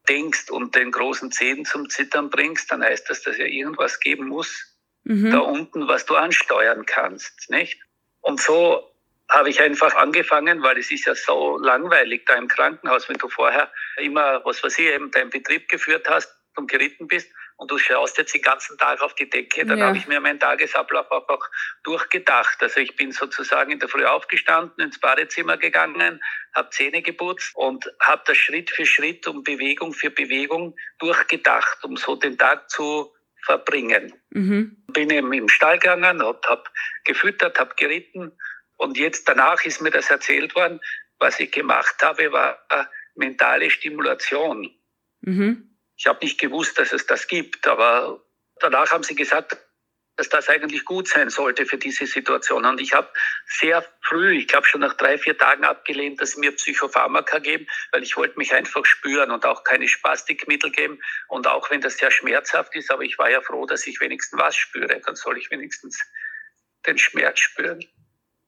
denkst 0.10 0.50
und 0.50 0.76
den 0.76 0.92
großen 0.92 1.32
Zehen 1.32 1.66
zum 1.66 1.90
Zittern 1.90 2.30
bringst, 2.30 2.72
dann 2.72 2.84
heißt 2.84 3.10
das, 3.10 3.22
dass 3.24 3.38
ja 3.38 3.46
irgendwas 3.46 4.00
geben 4.00 4.28
muss 4.28 4.76
mhm. 5.04 5.32
da 5.32 5.40
unten, 5.40 5.88
was 5.88 6.06
du 6.06 6.16
ansteuern 6.16 6.86
kannst, 6.86 7.50
nicht? 7.50 7.82
Und 8.22 8.42
so 8.42 8.92
habe 9.30 9.50
ich 9.50 9.62
einfach 9.62 9.96
angefangen, 9.96 10.64
weil 10.64 10.78
es 10.78 10.92
ist 10.92 11.06
ja 11.06 11.16
so 11.16 11.58
langweilig 11.58 12.26
da 12.26 12.36
im 12.36 12.48
Krankenhaus, 12.48 13.10
wenn 13.10 13.18
du 13.18 13.28
vorher 13.28 13.72
immer, 13.98 14.44
was 14.46 14.64
weiß 14.64 14.80
ich, 14.80 14.88
eben 14.88 15.12
deinen 15.12 15.30
Betrieb 15.30 15.68
geführt 15.68 16.08
hast 16.10 16.34
und 16.56 16.72
geritten 16.72 17.08
bist 17.08 17.30
und 17.58 17.72
du 17.72 17.78
schaust 17.78 18.18
jetzt 18.18 18.34
den 18.34 18.42
ganzen 18.42 18.78
Tag 18.78 19.02
auf 19.02 19.16
die 19.16 19.30
Decke, 19.30 19.66
dann 19.66 19.80
ja. 19.80 19.88
habe 19.88 19.98
ich 19.98 20.08
mir 20.08 20.20
meinen 20.22 20.40
Tagesablauf 20.40 21.10
auch 21.12 21.50
durchgedacht. 21.84 22.62
Also 22.62 22.80
ich 22.80 22.96
bin 22.96 23.12
sozusagen 23.12 23.72
in 23.72 23.80
der 23.80 23.90
Früh 23.90 24.06
aufgestanden, 24.06 24.86
ins 24.86 25.00
Badezimmer 25.00 25.58
gegangen, 25.58 26.22
habe 26.54 26.70
Zähne 26.70 27.02
geputzt 27.02 27.56
und 27.56 27.92
habe 28.02 28.22
das 28.26 28.38
Schritt 28.38 28.70
für 28.70 28.86
Schritt 28.86 29.28
und 29.28 29.44
Bewegung 29.44 29.94
für 29.94 30.12
Bewegung 30.12 30.76
durchgedacht, 31.00 31.84
um 31.84 31.98
so 31.98 32.16
den 32.16 32.38
Tag 32.38 32.70
zu 32.70 33.12
verbringen. 33.44 34.14
Mhm. 34.30 34.84
Bin 34.88 35.10
eben 35.10 35.34
im 35.34 35.50
Stall 35.50 35.80
gegangen, 35.80 36.22
habe 36.22 36.40
hab 36.48 36.72
gefüttert, 37.06 37.60
habe 37.60 37.74
geritten 37.76 38.32
und 38.78 38.98
jetzt 38.98 39.28
danach 39.28 39.64
ist 39.66 39.82
mir 39.82 39.92
das 39.92 40.10
erzählt 40.10 40.56
worden, 40.56 40.80
was 41.20 41.40
ich 41.40 41.52
gemacht 41.52 41.96
habe, 42.02 42.32
war 42.32 42.60
mentale 43.16 43.70
Stimulation. 43.70 44.72
Mhm. 45.22 45.78
Ich 45.98 46.06
habe 46.06 46.24
nicht 46.24 46.40
gewusst, 46.40 46.78
dass 46.78 46.94
es 46.94 47.08
das 47.08 47.28
gibt, 47.28 47.68
aber 47.68 48.24
danach 48.60 48.92
haben 48.92 49.04
sie 49.04 49.16
gesagt, 49.16 49.58
dass 50.16 50.30
das 50.30 50.50
eigentlich 50.50 50.84
gut 50.84 51.08
sein 51.08 51.30
sollte 51.30 51.66
für 51.66 51.78
diese 51.78 52.08
Situation. 52.08 52.66
Und 52.66 52.82
ich 52.82 52.94
habe 52.94 53.08
sehr 53.46 53.86
früh, 54.02 54.40
ich 54.40 54.48
glaube 54.48 54.66
schon 54.66 54.82
nach 54.82 54.96
drei, 54.96 55.18
vier 55.18 55.38
Tagen 55.38 55.64
abgelehnt, 55.64 56.20
dass 56.20 56.32
sie 56.32 56.40
mir 56.40 56.52
Psychopharmaka 56.52 57.38
geben, 57.38 57.68
weil 57.92 58.02
ich 58.02 58.18
wollte 58.18 58.38
mich 58.38 58.54
einfach 58.54 58.84
spüren 58.84 59.30
und 59.30 59.46
auch 59.46 59.64
keine 59.64 59.88
Spastikmittel 59.88 60.72
geben. 60.72 61.00
Und 61.28 61.46
auch 61.46 61.70
wenn 61.70 61.82
das 61.82 61.98
sehr 61.98 62.10
schmerzhaft 62.10 62.76
ist, 62.76 62.90
aber 62.90 63.04
ich 63.04 63.18
war 63.20 63.30
ja 63.30 63.42
froh, 63.42 63.68
dass 63.68 63.86
ich 63.86 64.00
wenigstens 64.00 64.40
was 64.40 64.56
spüre. 64.56 65.00
Dann 65.00 65.16
soll 65.16 65.38
ich 65.38 65.52
wenigstens 65.52 66.02
den 66.88 66.98
Schmerz 66.98 67.40
spüren. 67.40 67.86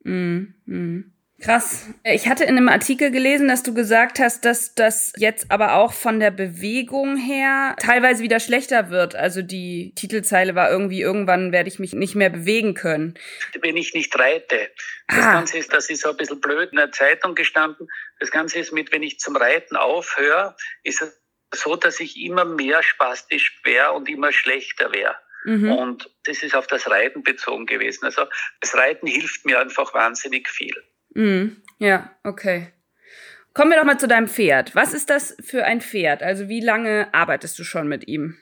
Mm, 0.03 0.53
mm. 0.65 1.11
Krass. 1.41 1.87
Ich 2.03 2.27
hatte 2.27 2.43
in 2.43 2.57
einem 2.57 2.67
Artikel 2.67 3.11
gelesen, 3.11 3.47
dass 3.47 3.63
du 3.63 3.73
gesagt 3.73 4.19
hast, 4.19 4.43
dass 4.43 4.75
das 4.75 5.13
jetzt 5.15 5.51
aber 5.51 5.75
auch 5.75 5.93
von 5.93 6.19
der 6.19 6.31
Bewegung 6.31 7.15
her 7.15 7.75
teilweise 7.79 8.21
wieder 8.23 8.41
schlechter 8.41 8.89
wird. 8.89 9.15
Also 9.15 9.41
die 9.41 9.93
Titelzeile 9.95 10.55
war 10.55 10.69
irgendwie, 10.69 11.01
irgendwann 11.01 11.53
werde 11.53 11.69
ich 11.69 11.79
mich 11.79 11.93
nicht 11.93 12.15
mehr 12.15 12.29
bewegen 12.29 12.73
können. 12.73 13.17
Wenn 13.61 13.77
ich 13.77 13.93
nicht 13.93 14.17
reite. 14.19 14.69
Das 15.07 15.25
ah. 15.25 15.33
Ganze 15.33 15.57
ist, 15.57 15.73
das 15.73 15.89
ist 15.89 16.01
so 16.01 16.09
ein 16.09 16.17
bisschen 16.17 16.41
blöd 16.41 16.71
in 16.71 16.77
der 16.77 16.91
Zeitung 16.91 17.35
gestanden. 17.35 17.87
Das 18.19 18.31
Ganze 18.31 18.59
ist 18.59 18.73
mit, 18.73 18.91
wenn 18.91 19.03
ich 19.03 19.19
zum 19.19 19.37
Reiten 19.37 19.77
aufhöre, 19.77 20.57
ist 20.83 21.01
es 21.01 21.21
so, 21.53 21.75
dass 21.75 21.99
ich 22.01 22.17
immer 22.17 22.43
mehr 22.43 22.83
spastisch 22.83 23.61
wäre 23.63 23.93
und 23.93 24.09
immer 24.09 24.33
schlechter 24.33 24.91
wäre. 24.91 25.15
Mhm. 25.45 25.71
Und 25.71 26.09
das 26.25 26.43
ist 26.43 26.55
auf 26.55 26.67
das 26.67 26.89
Reiten 26.89 27.23
bezogen 27.23 27.65
gewesen. 27.65 28.05
Also 28.05 28.25
das 28.61 28.75
Reiten 28.75 29.07
hilft 29.07 29.45
mir 29.45 29.59
einfach 29.59 29.93
wahnsinnig 29.93 30.49
viel. 30.49 30.75
Mhm. 31.13 31.61
Ja, 31.79 32.15
okay. 32.23 32.73
Kommen 33.53 33.71
wir 33.71 33.77
doch 33.77 33.85
mal 33.85 33.99
zu 33.99 34.07
deinem 34.07 34.27
Pferd. 34.27 34.75
Was 34.75 34.93
ist 34.93 35.09
das 35.09 35.35
für 35.41 35.65
ein 35.65 35.81
Pferd? 35.81 36.21
Also 36.23 36.47
wie 36.49 36.61
lange 36.61 37.13
arbeitest 37.13 37.57
du 37.57 37.63
schon 37.63 37.87
mit 37.87 38.07
ihm? 38.07 38.37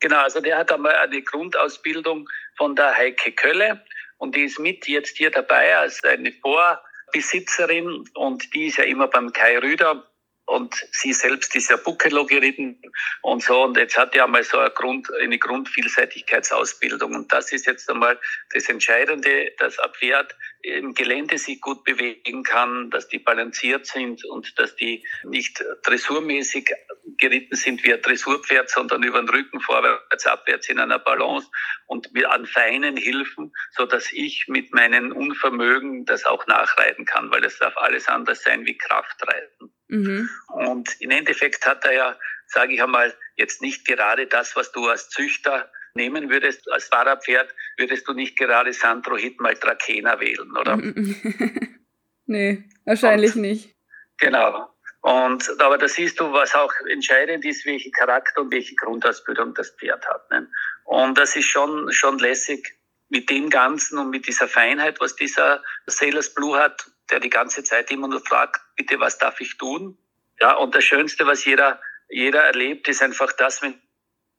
Genau, 0.00 0.22
also 0.22 0.40
der 0.40 0.56
hat 0.56 0.72
einmal 0.72 0.94
eine 0.94 1.22
Grundausbildung 1.22 2.28
von 2.56 2.74
der 2.74 2.96
Heike 2.96 3.32
Kölle 3.32 3.84
und 4.16 4.34
die 4.34 4.44
ist 4.44 4.58
mit 4.58 4.88
jetzt 4.88 5.18
hier 5.18 5.30
dabei 5.30 5.76
als 5.76 6.02
eine 6.04 6.32
Vorbesitzerin 6.32 8.04
und 8.14 8.54
die 8.54 8.66
ist 8.66 8.78
ja 8.78 8.84
immer 8.84 9.08
beim 9.08 9.32
Kai 9.32 9.58
Rüder 9.58 10.09
und 10.50 10.74
sie 10.90 11.12
selbst 11.12 11.54
ist 11.54 11.70
ja 11.70 11.76
Buckelow 11.76 12.26
geritten 12.26 12.82
und 13.22 13.40
so. 13.40 13.62
Und 13.62 13.76
jetzt 13.76 13.96
hat 13.96 14.16
er 14.16 14.24
einmal 14.24 14.42
so 14.42 14.58
eine, 14.58 14.70
Grund, 14.70 15.08
eine 15.22 15.38
Grundvielseitigkeitsausbildung. 15.38 17.14
Und 17.14 17.32
das 17.32 17.52
ist 17.52 17.66
jetzt 17.66 17.88
einmal 17.88 18.18
das 18.52 18.68
Entscheidende, 18.68 19.52
dass 19.58 19.78
ein 19.78 19.92
Pferd 19.92 20.34
im 20.62 20.92
Gelände 20.94 21.38
sich 21.38 21.60
gut 21.60 21.84
bewegen 21.84 22.42
kann, 22.42 22.90
dass 22.90 23.06
die 23.06 23.20
balanciert 23.20 23.86
sind 23.86 24.24
und 24.24 24.58
dass 24.58 24.74
die 24.74 25.06
nicht 25.22 25.62
dressurmäßig 25.84 26.74
geritten 27.16 27.54
sind 27.54 27.84
wie 27.84 27.94
ein 27.94 28.02
Dressurpferd, 28.02 28.70
sondern 28.70 29.04
über 29.04 29.20
den 29.20 29.28
Rücken 29.28 29.60
vorwärts, 29.60 30.26
abwärts 30.26 30.68
in 30.68 30.80
einer 30.80 30.98
Balance 30.98 31.48
und 31.86 32.10
an 32.26 32.46
feinen 32.46 32.96
Hilfen, 32.96 33.52
so 33.76 33.86
dass 33.86 34.12
ich 34.12 34.46
mit 34.48 34.74
meinen 34.74 35.12
Unvermögen 35.12 36.06
das 36.06 36.24
auch 36.24 36.46
nachreiten 36.48 37.04
kann, 37.04 37.30
weil 37.30 37.44
es 37.44 37.58
darf 37.58 37.76
alles 37.76 38.08
anders 38.08 38.42
sein 38.42 38.66
wie 38.66 38.76
Kraftreiten. 38.76 39.59
Mhm. 39.90 40.30
Und 40.48 41.00
im 41.00 41.10
Endeffekt 41.10 41.66
hat 41.66 41.84
er 41.84 41.92
ja, 41.92 42.18
sage 42.46 42.74
ich 42.74 42.82
einmal, 42.82 43.14
jetzt 43.36 43.60
nicht 43.60 43.86
gerade 43.86 44.26
das, 44.26 44.56
was 44.56 44.72
du 44.72 44.86
als 44.86 45.08
Züchter 45.10 45.70
nehmen 45.94 46.30
würdest, 46.30 46.70
als 46.70 46.86
Fahrerpferd, 46.86 47.52
würdest 47.76 48.06
du 48.06 48.12
nicht 48.12 48.38
gerade 48.38 48.72
Sandro 48.72 49.16
Hitmal 49.16 49.56
Trakehner 49.56 50.20
wählen, 50.20 50.56
oder? 50.56 50.76
nee, 52.26 52.64
wahrscheinlich 52.84 53.34
und, 53.34 53.42
nicht. 53.42 53.74
Genau. 54.18 54.68
Und, 55.02 55.48
aber 55.60 55.78
da 55.78 55.88
siehst 55.88 56.20
du, 56.20 56.32
was 56.32 56.54
auch 56.54 56.72
entscheidend 56.88 57.44
ist, 57.44 57.64
welche 57.64 57.90
Charakter 57.90 58.42
und 58.42 58.52
welche 58.52 58.74
Grundausbildung 58.76 59.54
das 59.54 59.70
Pferd 59.70 60.06
hat. 60.06 60.30
Ne? 60.30 60.48
Und 60.84 61.16
das 61.18 61.34
ist 61.36 61.46
schon, 61.46 61.90
schon 61.90 62.18
lässig 62.18 62.79
mit 63.10 63.28
dem 63.28 63.50
Ganzen 63.50 63.98
und 63.98 64.10
mit 64.10 64.26
dieser 64.26 64.48
Feinheit, 64.48 65.00
was 65.00 65.16
dieser 65.16 65.62
Sailors 65.86 66.32
Blue 66.32 66.58
hat, 66.58 66.86
der 67.10 67.20
die 67.20 67.30
ganze 67.30 67.62
Zeit 67.64 67.90
immer 67.90 68.08
nur 68.08 68.24
fragt, 68.24 68.60
bitte, 68.76 68.98
was 69.00 69.18
darf 69.18 69.40
ich 69.40 69.58
tun? 69.58 69.98
Ja, 70.40 70.54
und 70.54 70.74
das 70.74 70.84
Schönste, 70.84 71.26
was 71.26 71.44
jeder, 71.44 71.80
jeder 72.08 72.42
erlebt, 72.44 72.88
ist 72.88 73.02
einfach 73.02 73.32
das, 73.32 73.60
wenn 73.62 73.80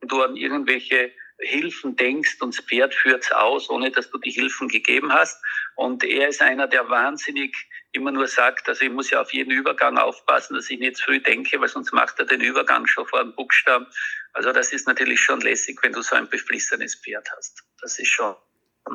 du 0.01 0.23
an 0.23 0.35
irgendwelche 0.35 1.11
Hilfen 1.39 1.95
denkst 1.95 2.37
und 2.41 2.55
das 2.55 2.63
Pferd 2.65 2.93
führt's 2.93 3.31
aus, 3.31 3.69
ohne 3.69 3.91
dass 3.91 4.09
du 4.09 4.17
die 4.19 4.31
Hilfen 4.31 4.67
gegeben 4.67 5.11
hast. 5.11 5.43
Und 5.75 6.03
er 6.03 6.29
ist 6.29 6.41
einer, 6.41 6.67
der 6.67 6.89
wahnsinnig 6.89 7.55
immer 7.91 8.11
nur 8.11 8.27
sagt, 8.27 8.69
also 8.69 8.85
ich 8.85 8.91
muss 8.91 9.09
ja 9.09 9.21
auf 9.21 9.33
jeden 9.33 9.51
Übergang 9.51 9.97
aufpassen, 9.97 10.55
dass 10.55 10.69
ich 10.69 10.79
nicht 10.79 10.97
zu 10.97 11.05
früh 11.05 11.19
denke, 11.19 11.59
weil 11.59 11.67
sonst 11.67 11.91
macht 11.91 12.19
er 12.19 12.25
den 12.25 12.41
Übergang 12.41 12.85
schon 12.87 13.07
vor 13.07 13.21
dem 13.21 13.35
Buchstaben. 13.35 13.87
Also 14.33 14.51
das 14.53 14.71
ist 14.71 14.87
natürlich 14.87 15.19
schon 15.19 15.41
lässig, 15.41 15.79
wenn 15.81 15.91
du 15.91 16.01
so 16.01 16.15
ein 16.15 16.29
beflissenes 16.29 16.95
Pferd 16.95 17.29
hast. 17.35 17.63
Das 17.81 17.99
ist 17.99 18.09
schon, 18.09 18.35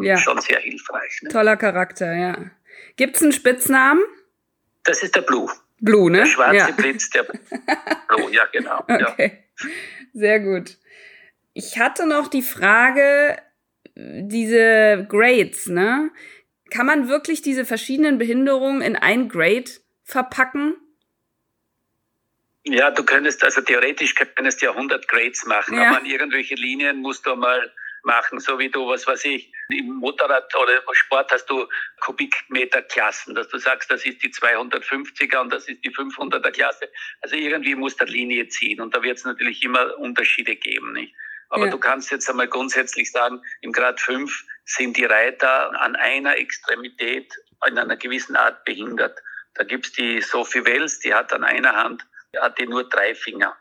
ja. 0.01 0.17
schon 0.17 0.41
sehr 0.41 0.61
hilfreich. 0.61 1.21
Ne? 1.23 1.31
Toller 1.31 1.57
Charakter, 1.57 2.15
ja. 2.15 2.51
Gibt's 2.97 3.23
einen 3.23 3.33
Spitznamen? 3.33 4.03
Das 4.85 5.03
ist 5.03 5.17
der 5.17 5.23
Blue. 5.23 5.51
Blue, 5.81 6.11
ne? 6.11 6.19
Der 6.19 6.27
schwarze 6.27 6.57
ja. 6.57 6.71
Blitz, 6.71 7.11
der 7.11 7.25
Blue, 8.09 8.33
ja, 8.33 8.47
genau. 8.53 8.81
Okay. 8.81 9.45
Ja. 9.61 9.69
Sehr 10.15 10.41
gut. 10.41 10.79
Ich 11.53 11.79
hatte 11.79 12.07
noch 12.07 12.29
die 12.29 12.43
Frage, 12.43 13.37
diese 13.95 15.07
Grades, 15.09 15.67
ne? 15.67 16.11
Kann 16.71 16.87
man 16.87 17.09
wirklich 17.09 17.43
diese 17.43 17.65
verschiedenen 17.65 18.19
Behinderungen 18.19 18.83
in 18.83 18.97
ein 18.97 19.29
Grade 19.29 19.71
verpacken? 20.03 20.77
Ja, 22.65 22.91
du 22.91 23.05
könntest, 23.05 23.45
also 23.45 23.61
theoretisch 23.61 24.15
könntest 24.15 24.61
du 24.61 24.67
ja 24.67 24.73
100 24.73 25.07
Grades 25.07 25.47
machen, 25.47 25.77
ja. 25.77 25.89
aber 25.89 25.99
an 25.99 26.07
irgendwelche 26.07 26.57
Linien 26.57 26.99
musst 26.99 27.25
du 27.25 27.37
mal 27.37 27.73
machen, 28.07 28.41
so 28.41 28.59
wie 28.59 28.71
du, 28.71 28.89
was 28.89 29.07
weiß 29.07 29.25
ich, 29.27 29.53
im 29.69 29.97
Motorrad 29.97 30.55
oder 30.57 30.81
Sport 30.93 31.31
hast 31.33 31.51
du 31.51 31.67
Kubikmeterklassen, 32.01 33.35
dass 33.35 33.49
du 33.49 33.59
sagst, 33.59 33.91
das 33.91 34.07
ist 34.07 34.23
die 34.23 34.33
250er 34.33 35.39
und 35.39 35.53
das 35.53 35.69
ist 35.69 35.85
die 35.85 35.91
500er 35.91 36.51
Klasse. 36.53 36.89
Also 37.21 37.37
irgendwie 37.37 37.75
muss 37.75 37.97
der 37.97 38.07
Linie 38.07 38.49
ziehen 38.49 38.81
und 38.81 38.95
da 38.95 39.03
wird 39.03 39.19
es 39.19 39.25
natürlich 39.25 39.63
immer 39.63 39.99
Unterschiede 39.99 40.57
geben, 40.57 40.93
nicht? 40.93 41.15
Aber 41.49 41.67
ja. 41.67 41.71
du 41.71 41.79
kannst 41.79 42.11
jetzt 42.11 42.29
einmal 42.29 42.49
grundsätzlich 42.49 43.11
sagen, 43.13 43.41
im 43.61 43.73
Grad 43.73 44.01
5 44.01 44.45
sind 44.65 44.97
die 44.97 45.05
Reiter 45.05 45.81
an 45.81 45.95
einer 45.95 46.37
Extremität 46.37 47.33
in 47.69 47.79
einer 47.79 47.97
gewissen 47.97 48.37
Art 48.37 48.65
behindert. 48.65 49.21
Da 49.55 49.65
gibt's 49.65 49.93
die 49.93 50.21
Sophie 50.21 50.65
Wells, 50.65 50.99
die 51.01 51.15
hat 51.15 51.33
an 51.33 51.45
einer 51.45 51.75
Hand, 51.75 52.05
hat 52.41 52.59
die 52.59 52.67
nur 52.67 52.89
drei 52.89 53.15
Finger. 53.15 53.57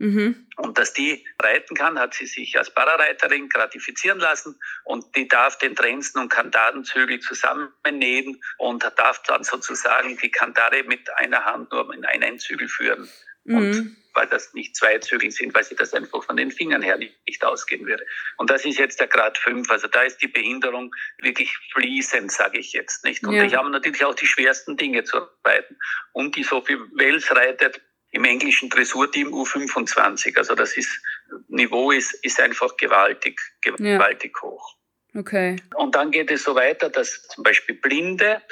Mhm. 0.00 0.46
Und 0.56 0.78
dass 0.78 0.94
die 0.94 1.26
reiten 1.42 1.76
kann, 1.76 1.98
hat 1.98 2.14
sie 2.14 2.24
sich 2.24 2.56
als 2.56 2.70
Parareiterin 2.70 3.50
gratifizieren 3.50 4.18
lassen 4.18 4.58
und 4.84 5.04
die 5.14 5.28
darf 5.28 5.58
den 5.58 5.76
Trenzen 5.76 6.20
und 6.20 6.30
Kantadenzügel 6.30 7.20
zusammennähen 7.20 8.42
und 8.56 8.82
darf 8.96 9.22
dann 9.24 9.44
sozusagen 9.44 10.16
die 10.16 10.30
Kantare 10.30 10.84
mit 10.84 11.14
einer 11.18 11.44
Hand 11.44 11.70
nur 11.70 11.92
in 11.92 12.06
einen 12.06 12.38
Zügel 12.38 12.68
führen. 12.68 13.10
Mhm. 13.44 13.56
Und 13.56 13.96
weil 14.14 14.26
das 14.26 14.54
nicht 14.54 14.74
zwei 14.74 14.98
Zügel 14.98 15.30
sind, 15.30 15.54
weil 15.54 15.64
sie 15.64 15.76
das 15.76 15.92
einfach 15.92 16.24
von 16.24 16.36
den 16.36 16.50
Fingern 16.50 16.80
her 16.80 16.96
nicht, 16.96 17.14
nicht 17.26 17.44
ausgehen 17.44 17.86
würde. 17.86 18.04
Und 18.38 18.48
das 18.48 18.64
ist 18.64 18.78
jetzt 18.78 19.00
der 19.00 19.06
Grad 19.06 19.36
5. 19.36 19.70
Also 19.70 19.86
da 19.86 20.02
ist 20.02 20.18
die 20.22 20.28
Behinderung 20.28 20.94
wirklich 21.18 21.54
fließend, 21.72 22.32
sage 22.32 22.58
ich 22.58 22.72
jetzt 22.72 23.04
nicht. 23.04 23.22
Und 23.24 23.34
ja. 23.34 23.44
ich 23.44 23.54
habe 23.54 23.70
natürlich 23.70 24.04
auch 24.04 24.14
die 24.14 24.26
schwersten 24.26 24.78
Dinge 24.78 25.04
zu 25.04 25.18
reiten. 25.44 25.76
Und 26.12 26.36
die 26.36 26.42
Sophie 26.42 26.78
Wells 26.94 27.30
reitet 27.34 27.82
im 28.10 28.24
englischen 28.24 28.68
Dressurteam 28.68 29.32
U25. 29.32 30.36
Also 30.36 30.54
das 30.54 30.76
ist, 30.76 31.02
Niveau 31.48 31.90
ist, 31.90 32.12
ist 32.24 32.40
einfach 32.40 32.76
gewaltig, 32.76 33.40
gewaltig 33.62 34.32
ja. 34.36 34.42
hoch. 34.42 34.76
Okay. 35.14 35.56
Und 35.74 35.94
dann 35.94 36.10
geht 36.10 36.30
es 36.30 36.44
so 36.44 36.54
weiter, 36.54 36.88
dass 36.88 37.26
zum 37.28 37.44
Beispiel 37.44 37.74
Blinde, 37.74 38.42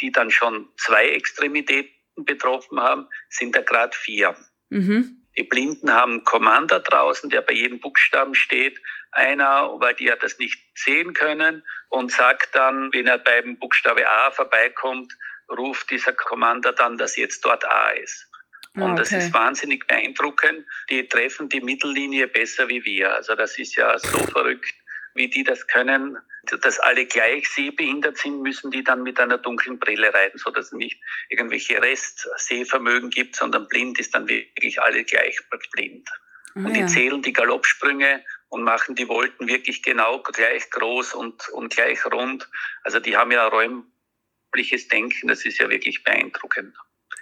die 0.00 0.10
dann 0.10 0.30
schon 0.30 0.68
zwei 0.76 1.08
Extremitäten 1.10 1.92
betroffen 2.16 2.80
haben, 2.80 3.08
sind 3.28 3.54
der 3.54 3.62
Grad 3.62 3.94
4. 3.94 4.36
Mhm. 4.70 5.26
Die 5.36 5.44
Blinden 5.44 5.92
haben 5.92 6.24
Commander 6.24 6.80
draußen, 6.80 7.30
der 7.30 7.42
bei 7.42 7.54
jedem 7.54 7.78
Buchstaben 7.78 8.34
steht. 8.34 8.80
Einer, 9.12 9.70
weil 9.78 9.94
die 9.94 10.04
ja 10.04 10.16
das 10.16 10.38
nicht 10.38 10.58
sehen 10.74 11.14
können 11.14 11.62
und 11.88 12.10
sagt 12.10 12.54
dann, 12.54 12.92
wenn 12.92 13.06
er 13.06 13.18
beim 13.18 13.56
Buchstabe 13.58 14.08
A 14.08 14.30
vorbeikommt, 14.32 15.12
ruft 15.48 15.90
dieser 15.90 16.12
Commander 16.12 16.72
dann, 16.72 16.98
dass 16.98 17.16
jetzt 17.16 17.44
dort 17.44 17.64
A 17.64 17.90
ist. 17.90 18.27
Und 18.82 18.92
okay. 18.92 19.00
das 19.00 19.12
ist 19.12 19.34
wahnsinnig 19.34 19.86
beeindruckend. 19.86 20.66
Die 20.90 21.06
treffen 21.08 21.48
die 21.48 21.60
Mittellinie 21.60 22.28
besser 22.28 22.68
wie 22.68 22.84
wir. 22.84 23.14
Also 23.14 23.34
das 23.34 23.58
ist 23.58 23.76
ja 23.76 23.98
so 23.98 24.18
verrückt, 24.18 24.74
wie 25.14 25.28
die 25.28 25.44
das 25.44 25.66
können. 25.66 26.18
Dass 26.62 26.78
alle 26.78 27.04
gleich 27.04 27.48
sehbehindert 27.48 28.16
sind, 28.16 28.40
müssen 28.40 28.70
die 28.70 28.82
dann 28.82 29.02
mit 29.02 29.20
einer 29.20 29.38
dunklen 29.38 29.78
Brille 29.78 30.14
reiten, 30.14 30.38
so 30.38 30.50
dass 30.50 30.66
es 30.66 30.72
nicht 30.72 30.98
irgendwelche 31.28 31.82
Restsehvermögen 31.82 33.10
gibt, 33.10 33.36
sondern 33.36 33.68
blind 33.68 33.98
ist 33.98 34.14
dann 34.14 34.28
wirklich 34.28 34.80
alle 34.80 35.04
gleich 35.04 35.38
blind. 35.72 36.08
Ah, 36.54 36.60
und 36.60 36.74
die 36.74 36.80
ja. 36.80 36.86
zählen 36.86 37.20
die 37.20 37.32
Galoppsprünge 37.32 38.24
und 38.48 38.62
machen 38.62 38.94
die 38.94 39.08
Wolken 39.08 39.46
wirklich 39.48 39.82
genau 39.82 40.22
gleich 40.22 40.70
groß 40.70 41.14
und, 41.14 41.48
und 41.50 41.74
gleich 41.74 42.04
rund. 42.06 42.48
Also 42.82 43.00
die 43.00 43.16
haben 43.16 43.30
ja 43.30 43.46
räumliches 43.46 44.88
Denken, 44.88 45.28
das 45.28 45.44
ist 45.44 45.58
ja 45.58 45.68
wirklich 45.68 46.02
beeindruckend. 46.04 46.74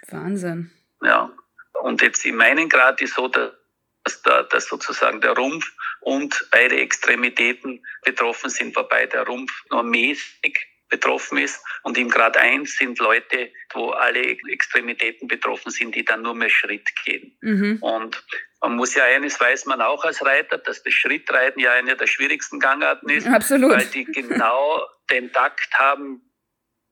Wahnsinn. 0.09 0.71
Ja. 1.01 1.31
Und 1.73 2.01
jetzt 2.01 2.25
in 2.25 2.35
meinem 2.35 2.69
Grad 2.69 3.01
ist 3.01 3.15
so, 3.15 3.27
dass, 3.27 4.21
da, 4.23 4.43
dass 4.43 4.67
sozusagen 4.67 5.21
der 5.21 5.31
Rumpf 5.31 5.71
und 6.01 6.47
beide 6.51 6.77
Extremitäten 6.77 7.85
betroffen 8.03 8.49
sind, 8.49 8.75
wobei 8.75 9.05
der 9.05 9.25
Rumpf 9.25 9.51
nur 9.69 9.83
mäßig 9.83 10.57
betroffen 10.89 11.37
ist. 11.37 11.61
Und 11.83 11.97
im 11.97 12.09
Grad 12.09 12.37
1 12.37 12.77
sind 12.77 12.99
Leute, 12.99 13.51
wo 13.73 13.89
alle 13.89 14.37
Extremitäten 14.49 15.27
betroffen 15.27 15.71
sind, 15.71 15.95
die 15.95 16.05
dann 16.05 16.21
nur 16.21 16.35
mehr 16.35 16.49
Schritt 16.49 16.87
gehen. 17.03 17.37
Mhm. 17.41 17.77
Und 17.81 18.23
man 18.61 18.75
muss 18.75 18.95
ja 18.95 19.03
eines 19.03 19.39
weiß 19.39 19.65
man 19.65 19.81
auch 19.81 20.03
als 20.03 20.25
Reiter, 20.25 20.57
dass 20.57 20.83
das 20.83 20.93
Schrittreiten 20.93 21.59
ja 21.59 21.73
eine 21.73 21.95
der 21.95 22.07
schwierigsten 22.07 22.59
Gangarten 22.59 23.09
ist. 23.09 23.27
Absolut. 23.27 23.71
Weil 23.71 23.85
die 23.87 24.05
genau 24.05 24.81
den 25.09 25.31
Takt 25.31 25.73
haben 25.75 26.21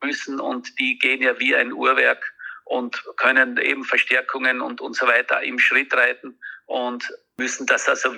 müssen 0.03 0.39
und 0.39 0.77
die 0.79 0.99
gehen 0.99 1.21
ja 1.21 1.39
wie 1.39 1.55
ein 1.55 1.73
Uhrwerk 1.73 2.33
und 2.65 3.03
können 3.17 3.57
eben 3.57 3.85
Verstärkungen 3.85 4.61
und, 4.61 4.81
und 4.81 4.95
so 4.95 5.07
weiter 5.07 5.41
im 5.43 5.59
Schritt 5.59 5.93
reiten 5.93 6.39
und 6.65 7.11
müssen 7.37 7.65
das 7.65 7.87
also 7.87 8.15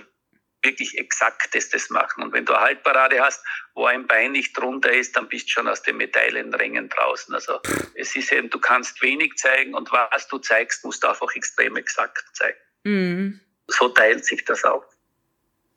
wirklich 0.64 0.98
exaktestes 0.98 1.90
machen. 1.90 2.24
Und 2.24 2.34
wenn 2.34 2.46
du 2.46 2.54
eine 2.54 2.64
Haltparade 2.64 3.22
hast, 3.22 3.46
wo 3.76 3.86
ein 3.86 4.08
Bein 4.08 4.32
nicht 4.32 4.58
drunter 4.58 4.92
ist, 4.92 5.16
dann 5.16 5.30
bist 5.30 5.48
du 5.48 5.52
schon 5.52 5.68
aus 5.68 5.84
den 5.84 5.98
Medaillenrängen 5.98 6.90
draußen. 6.90 7.34
Also 7.34 7.60
es 7.96 8.16
ist 8.16 8.32
eben, 8.32 8.50
du 8.50 8.60
kannst 8.60 9.02
wenig 9.02 9.36
zeigen 9.36 9.76
und 9.76 9.92
was 9.92 10.28
du 10.28 10.40
zeigst, 10.40 10.84
musst 10.84 11.04
du 11.04 11.08
einfach 11.08 11.34
extrem 11.36 11.78
exakt 11.78 12.26
zeigen. 12.34 12.58
Mhm. 12.84 13.40
So 13.68 13.90
teilt 13.90 14.26
sich 14.26 14.44
das 14.46 14.64
auf. 14.64 14.84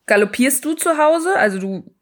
Galoppierst 0.07 0.65
du 0.65 0.75
zu 0.75 0.97
Hause? 0.97 1.37
Also 1.37 1.59
du 1.59 1.95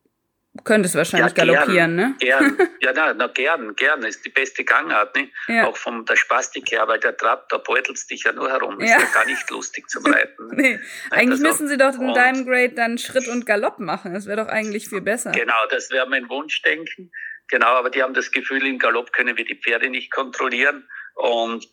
könntest 0.64 0.94
wahrscheinlich 0.94 1.36
ja, 1.36 1.44
galoppieren, 1.44 1.94
ne? 1.94 2.14
Gern. 2.18 2.56
Ja, 2.80 2.92
na, 2.94 3.12
na, 3.12 3.26
gern, 3.26 3.74
gern. 3.74 4.00
Das 4.00 4.16
ist 4.16 4.24
die 4.24 4.30
beste 4.30 4.64
Gangart, 4.64 5.14
ne? 5.16 5.28
Ja. 5.48 5.66
Auch 5.66 5.76
von 5.76 6.04
der 6.04 6.16
Spastik 6.16 6.70
her, 6.70 6.86
weil 6.86 7.00
der 7.00 7.16
Trab, 7.16 7.48
da 7.48 7.58
beutelst 7.58 8.10
dich 8.10 8.22
ja 8.22 8.32
nur 8.32 8.48
herum. 8.48 8.80
Ist 8.80 8.90
ja, 8.90 8.98
gar 9.12 9.26
nicht 9.26 9.50
lustig 9.50 9.88
zum 9.88 10.06
Reiten. 10.06 10.48
nee. 10.52 10.78
Eigentlich 11.10 11.40
müssen 11.40 11.66
sie 11.68 11.76
doch 11.76 11.98
in 11.98 12.14
deinem 12.14 12.46
Grade 12.46 12.74
dann 12.74 12.98
Schritt 12.98 13.26
und 13.28 13.46
Galopp 13.46 13.78
machen. 13.80 14.14
Das 14.14 14.26
wäre 14.26 14.44
doch 14.44 14.48
eigentlich 14.48 14.88
viel 14.88 15.00
besser. 15.00 15.32
Genau, 15.32 15.66
das 15.70 15.90
wäre 15.90 16.08
mein 16.08 16.28
Wunschdenken. 16.28 17.10
Genau, 17.48 17.68
aber 17.68 17.90
die 17.90 18.02
haben 18.02 18.14
das 18.14 18.30
Gefühl, 18.30 18.64
im 18.66 18.78
Galopp 18.78 19.12
können 19.12 19.36
wir 19.36 19.44
die 19.44 19.56
Pferde 19.56 19.90
nicht 19.90 20.12
kontrollieren. 20.12 20.88
Und 21.14 21.66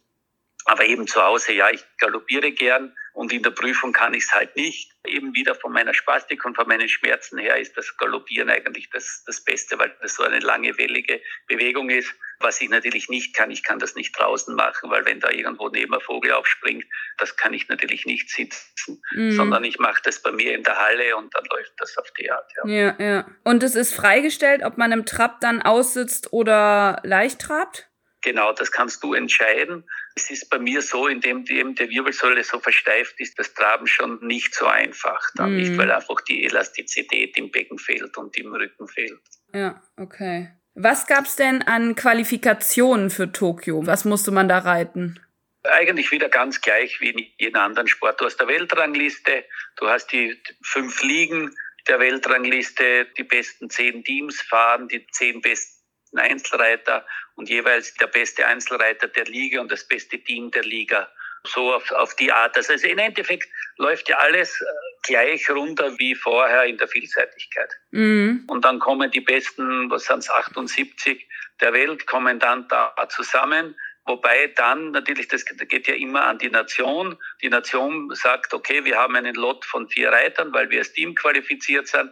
aber 0.66 0.86
eben 0.86 1.08
zu 1.08 1.22
Hause, 1.22 1.54
ja, 1.54 1.70
ich 1.70 1.84
galoppiere 2.00 2.52
gern 2.52 2.96
und 3.14 3.32
in 3.32 3.44
der 3.44 3.52
Prüfung 3.52 3.94
kann 3.94 4.14
ich 4.16 4.24
es 4.24 4.34
halt 4.34 4.56
nicht. 4.56 4.92
Eben 5.06 5.36
wieder 5.36 5.54
von 5.54 5.72
meiner 5.72 5.94
Spastik 5.94 6.44
und 6.44 6.56
von 6.56 6.68
meinen 6.68 6.90
Schmerzen 6.90 7.38
her 7.38 7.58
ist 7.58 7.78
das 7.78 7.96
Galoppieren 7.98 8.50
eigentlich 8.50 8.90
das, 8.90 9.24
das 9.28 9.42
Beste, 9.42 9.78
weil 9.78 9.96
das 10.02 10.16
so 10.16 10.24
eine 10.24 10.40
lange, 10.40 10.78
wellige 10.78 11.22
Bewegung 11.48 11.90
ist. 11.92 12.14
Was 12.40 12.60
ich 12.60 12.70
natürlich 12.70 13.08
nicht 13.08 13.36
kann, 13.36 13.52
ich 13.52 13.64
kann 13.64 13.80
das 13.80 13.96
nicht 13.96 14.18
draußen 14.20 14.54
machen, 14.56 14.90
weil 14.90 15.06
wenn 15.06 15.20
da 15.20 15.30
irgendwo 15.30 15.70
neben 15.70 15.94
ein 15.94 16.02
Vogel 16.02 16.34
aufspringt, 16.34 16.84
das 17.18 17.38
kann 17.38 17.54
ich 17.54 17.70
natürlich 17.70 18.06
nicht 18.06 18.30
sitzen, 18.30 19.02
mhm. 19.12 19.32
sondern 19.32 19.64
ich 19.64 19.80
mache 19.80 20.02
das 20.04 20.22
bei 20.22 20.32
mir 20.32 20.54
in 20.54 20.64
der 20.64 20.78
Halle 20.78 21.16
und 21.16 21.34
dann 21.34 21.46
läuft 21.46 21.74
das 21.78 21.96
auf 21.98 22.12
die 22.20 22.30
Art. 22.30 22.52
Ja. 22.58 22.70
ja, 22.70 22.96
ja. 23.00 23.28
Und 23.44 23.64
es 23.64 23.76
ist 23.76 23.94
freigestellt, 23.94 24.64
ob 24.64 24.78
man 24.78 24.92
im 24.92 25.06
Trab 25.06 25.40
dann 25.40 25.62
aussitzt 25.62 26.34
oder 26.34 27.00
leicht 27.04 27.40
trabt? 27.40 27.88
Genau, 28.26 28.54
das 28.54 28.72
kannst 28.72 29.04
du 29.04 29.14
entscheiden. 29.14 29.84
Es 30.16 30.32
ist 30.32 30.50
bei 30.50 30.58
mir 30.58 30.82
so, 30.82 31.08
indem 31.08 31.46
die, 31.46 31.60
eben 31.60 31.76
die 31.76 31.88
Wirbelsäule 31.92 32.44
so 32.44 32.60
versteift 32.60 33.20
ist, 33.20 33.38
das 33.38 33.54
Traben 33.54 33.86
schon 33.86 34.18
nicht 34.26 34.56
so 34.56 34.66
einfach. 34.66 35.22
Dann 35.36 35.54
mm. 35.54 35.58
nicht, 35.58 35.78
weil 35.78 35.92
einfach 35.92 36.20
die 36.22 36.44
Elastizität 36.44 37.38
im 37.38 37.52
Becken 37.52 37.78
fehlt 37.78 38.18
und 38.18 38.36
im 38.36 38.52
Rücken 38.52 38.88
fehlt. 38.88 39.20
Ja, 39.54 39.80
okay. 39.96 40.50
Was 40.74 41.06
gab's 41.06 41.36
denn 41.36 41.62
an 41.62 41.94
Qualifikationen 41.94 43.12
für 43.12 43.32
Tokio? 43.32 43.86
Was 43.86 44.06
musste 44.06 44.32
man 44.32 44.50
da 44.50 44.58
reiten? 44.58 45.20
Eigentlich 45.62 46.12
wieder 46.12 46.28
ganz 46.28 46.62
gleich 46.62 47.00
wie 47.02 47.12
in 47.12 47.28
jedem 47.38 47.62
anderen 47.62 47.88
Sport. 47.88 48.20
Du 48.20 48.26
hast 48.26 48.38
der 48.38 48.48
Weltrangliste, 48.48 49.46
du 49.76 49.88
hast 49.88 50.12
die 50.12 50.36
fünf 50.64 51.04
Ligen 51.04 51.56
der 51.88 52.00
Weltrangliste, 52.00 53.06
die 53.18 53.24
besten 53.24 53.70
zehn 53.70 54.04
Teams 54.04 54.42
fahren, 54.42 54.88
die 54.88 55.06
zehn 55.12 55.42
besten 55.42 55.75
Einzelreiter 56.18 57.06
und 57.36 57.50
jeweils 57.50 57.94
der 57.96 58.08
beste 58.08 58.46
Einzelreiter 58.46 59.08
der 59.08 59.26
Liga 59.26 59.62
und 59.62 59.72
das 59.72 59.88
beste 59.88 60.20
Team 60.20 60.52
der 60.52 60.64
Liga. 60.64 61.10
So 61.48 61.74
auf, 61.74 61.92
auf 61.92 62.16
die 62.16 62.32
Art. 62.32 62.58
Also 62.58 62.74
im 62.74 62.98
Endeffekt 62.98 63.48
läuft 63.78 64.10
ja 64.10 64.18
alles 64.18 64.60
äh, 64.62 64.66
gleich 65.04 65.48
runter 65.50 65.94
wie 66.00 66.16
vorher 66.16 66.64
in 66.64 66.78
der 66.78 66.88
Vielseitigkeit. 66.88 67.72
Mhm. 67.92 68.46
Und 68.48 68.66
dann 68.66 68.80
kommen 68.80 69.12
die 69.12 69.22
besten, 69.22 69.90
was 69.92 70.06
sind 70.06 70.20
es, 70.20 70.30
78 70.30 71.28
der 71.62 71.74
Welt, 71.74 72.08
kommen 72.08 72.40
dann 72.40 72.68
da 72.68 72.94
zusammen. 73.10 73.76
Wobei 74.06 74.48
dann 74.56 74.92
natürlich, 74.92 75.28
das 75.28 75.46
geht 75.46 75.88
ja 75.88 75.96
immer 75.96 76.26
an 76.26 76.38
die 76.38 76.50
Nation. 76.50 77.18
Die 77.42 77.50
Nation 77.50 78.14
sagt, 78.14 78.54
okay, 78.54 78.86
wir 78.86 78.98
haben 78.98 79.16
einen 79.16 79.34
Lot 79.34 79.66
von 79.66 79.90
vier 79.90 80.12
Reitern, 80.12 80.54
weil 80.54 80.70
wir 80.70 80.80
als 80.80 80.94
Team 80.94 81.16
qualifiziert 81.16 81.88
sind. 81.88 82.12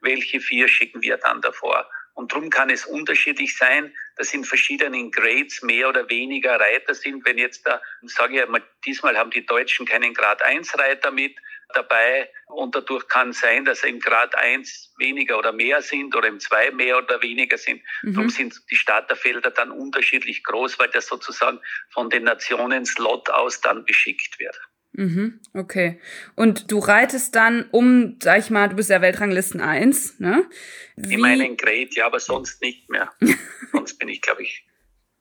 Welche 0.00 0.40
vier 0.40 0.68
schicken 0.68 1.02
wir 1.02 1.16
dann 1.16 1.40
davor? 1.40 1.88
Und 2.16 2.32
darum 2.32 2.48
kann 2.48 2.70
es 2.70 2.86
unterschiedlich 2.86 3.58
sein, 3.58 3.94
dass 4.16 4.32
in 4.32 4.42
verschiedenen 4.42 5.10
Grades 5.10 5.62
mehr 5.62 5.90
oder 5.90 6.08
weniger 6.08 6.58
Reiter 6.58 6.94
sind. 6.94 7.26
Wenn 7.26 7.36
jetzt 7.36 7.66
da, 7.66 7.82
sage 8.02 8.40
ich 8.40 8.48
mal, 8.48 8.62
diesmal 8.86 9.18
haben 9.18 9.30
die 9.30 9.44
Deutschen 9.44 9.84
keinen 9.84 10.14
Grad 10.14 10.42
1 10.42 10.78
Reiter 10.78 11.10
mit 11.10 11.36
dabei 11.74 12.30
und 12.46 12.74
dadurch 12.74 13.06
kann 13.08 13.34
sein, 13.34 13.66
dass 13.66 13.82
im 13.82 14.00
Grad 14.00 14.34
1 14.34 14.94
weniger 14.96 15.38
oder 15.38 15.52
mehr 15.52 15.82
sind 15.82 16.16
oder 16.16 16.28
im 16.28 16.40
2 16.40 16.70
mehr 16.70 16.96
oder 16.96 17.20
weniger 17.20 17.58
sind. 17.58 17.82
Mhm. 18.02 18.14
Darum 18.14 18.30
sind 18.30 18.62
die 18.70 18.76
Starterfelder 18.76 19.50
dann 19.50 19.70
unterschiedlich 19.70 20.42
groß, 20.42 20.78
weil 20.78 20.88
das 20.88 21.08
sozusagen 21.08 21.60
von 21.90 22.08
den 22.08 22.24
Nationen 22.24 22.86
Slot 22.86 23.28
aus 23.28 23.60
dann 23.60 23.84
beschickt 23.84 24.38
wird. 24.38 24.58
Mhm, 24.92 25.40
okay. 25.52 26.00
Und 26.36 26.70
du 26.70 26.78
reitest 26.78 27.34
dann 27.34 27.68
um, 27.70 28.16
sag 28.22 28.38
ich 28.38 28.50
mal, 28.50 28.68
du 28.68 28.76
bist 28.76 28.88
ja 28.88 29.02
Weltranglisten 29.02 29.60
1, 29.60 30.20
ne? 30.20 30.46
Wie? 30.96 31.14
In 31.14 31.20
meinen 31.20 31.56
Grade, 31.56 31.90
ja, 31.90 32.06
aber 32.06 32.18
sonst 32.18 32.62
nicht 32.62 32.88
mehr. 32.88 33.12
sonst 33.72 33.98
bin 33.98 34.08
ich, 34.08 34.22
glaube 34.22 34.42
ich, 34.42 34.66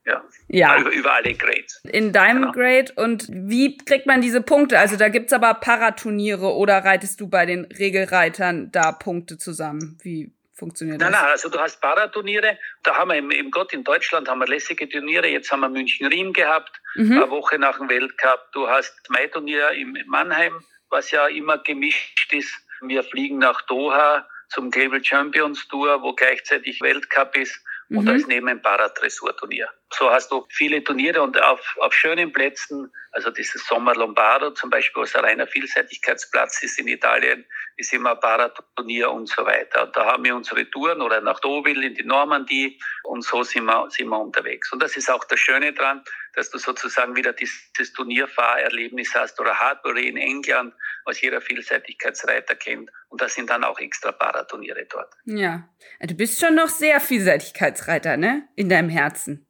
ja. 0.06 0.23
ja. 0.47 0.80
Über, 0.80 0.91
über 0.91 1.13
alle 1.13 1.34
Grades. 1.34 1.82
In 1.91 2.13
deinem 2.13 2.43
genau. 2.43 2.54
Grade. 2.54 2.93
Und 2.95 3.28
wie 3.30 3.78
kriegt 3.78 4.06
man 4.06 4.21
diese 4.21 4.41
Punkte? 4.41 4.80
Also 4.80 4.97
da 4.97 5.10
gibt's 5.10 5.34
aber 5.34 5.54
Paraturniere 5.56 6.54
oder 6.54 6.78
reitest 6.86 7.19
du 7.21 7.28
bei 7.28 7.45
den 7.45 7.65
Regelreitern 7.65 8.71
da 8.71 8.91
Punkte 8.91 9.38
zusammen? 9.38 9.97
Wie 10.04 10.34
funktioniert 10.55 10.99
nein, 10.99 11.11
das? 11.11 11.21
Nein, 11.21 11.31
also 11.31 11.49
du 11.49 11.59
hast 11.59 11.81
Paraturniere. 11.81 12.57
Da 12.83 12.95
haben 12.95 13.09
wir 13.09 13.17
im, 13.17 13.31
im 13.31 13.51
Gott 13.51 13.73
in 13.73 13.83
Deutschland 13.83 14.27
haben 14.27 14.39
wir 14.39 14.47
lässige 14.47 14.87
Turniere. 14.87 15.27
Jetzt 15.27 15.51
haben 15.51 15.61
wir 15.61 15.69
München-Riem 15.69 16.33
gehabt, 16.33 16.71
mhm. 16.95 17.13
eine 17.13 17.29
Woche 17.29 17.59
nach 17.59 17.77
dem 17.77 17.89
Weltcup. 17.89 18.51
Du 18.53 18.67
hast 18.67 18.93
Mai-Turnier 19.09 19.69
in 19.71 19.97
Mannheim, 20.07 20.63
was 20.89 21.11
ja 21.11 21.27
immer 21.27 21.57
gemischt 21.59 22.33
ist. 22.33 22.53
Wir 22.81 23.03
fliegen 23.03 23.39
nach 23.39 23.61
Doha 23.63 24.27
zum 24.49 24.71
Global 24.71 25.03
Champions 25.03 25.67
Tour, 25.67 26.01
wo 26.01 26.13
gleichzeitig 26.13 26.81
Weltcup 26.81 27.35
ist. 27.35 27.59
Und 27.89 28.01
mhm. 28.01 28.05
da 28.05 28.13
ist 28.13 28.27
neben 28.27 28.47
ein 28.47 28.61
Paradressurturnier. 28.61 29.69
So 29.93 30.09
hast 30.09 30.31
du 30.31 30.45
viele 30.49 30.83
Turniere 30.83 31.21
und 31.21 31.41
auf, 31.41 31.61
auf 31.79 31.93
schönen 31.93 32.31
Plätzen, 32.33 32.91
also 33.11 33.29
dieses 33.29 33.65
Sommer 33.65 33.95
Lombardo 33.95 34.51
zum 34.51 34.69
Beispiel, 34.69 35.03
was 35.03 35.15
ein 35.15 35.23
reiner 35.23 35.47
Vielseitigkeitsplatz 35.47 36.63
ist 36.63 36.79
in 36.79 36.87
Italien, 36.87 37.45
ist 37.77 37.93
immer 37.93 38.11
ein 38.11 38.19
Paraturnier 38.19 39.11
und 39.11 39.29
so 39.29 39.45
weiter. 39.45 39.83
Und 39.85 39.95
da 39.95 40.05
haben 40.05 40.23
wir 40.23 40.35
unsere 40.35 40.69
Touren 40.69 41.01
oder 41.01 41.21
nach 41.21 41.39
Deauville 41.39 41.85
in 41.85 41.93
die 41.93 42.03
Normandie 42.03 42.79
und 43.03 43.23
so 43.23 43.43
sind 43.43 43.65
wir, 43.65 43.89
sind 43.89 44.09
wir 44.09 44.19
unterwegs. 44.19 44.71
Und 44.73 44.81
das 44.81 44.97
ist 44.97 45.09
auch 45.09 45.23
das 45.25 45.39
Schöne 45.39 45.71
dran, 45.71 46.03
dass 46.33 46.49
du 46.49 46.57
sozusagen 46.57 47.15
wieder 47.15 47.33
dieses 47.33 47.93
Turnierfahrerlebnis 47.93 49.13
hast 49.13 49.39
oder 49.39 49.57
Hardbury 49.57 50.07
in 50.07 50.17
England, 50.17 50.73
was 51.05 51.21
jeder 51.21 51.41
Vielseitigkeitsreiter 51.41 52.55
kennt. 52.55 52.89
Und 53.09 53.21
da 53.21 53.29
sind 53.29 53.49
dann 53.49 53.63
auch 53.63 53.79
extra 53.79 54.11
Paraturniere 54.11 54.85
dort. 54.89 55.13
Ja, 55.25 55.69
du 56.01 56.15
bist 56.15 56.39
schon 56.39 56.55
noch 56.55 56.69
sehr 56.69 56.99
Vielseitigkeitsreiter, 56.99 58.17
ne? 58.17 58.49
In 58.55 58.67
deinem 58.67 58.89
Herzen. 58.89 59.45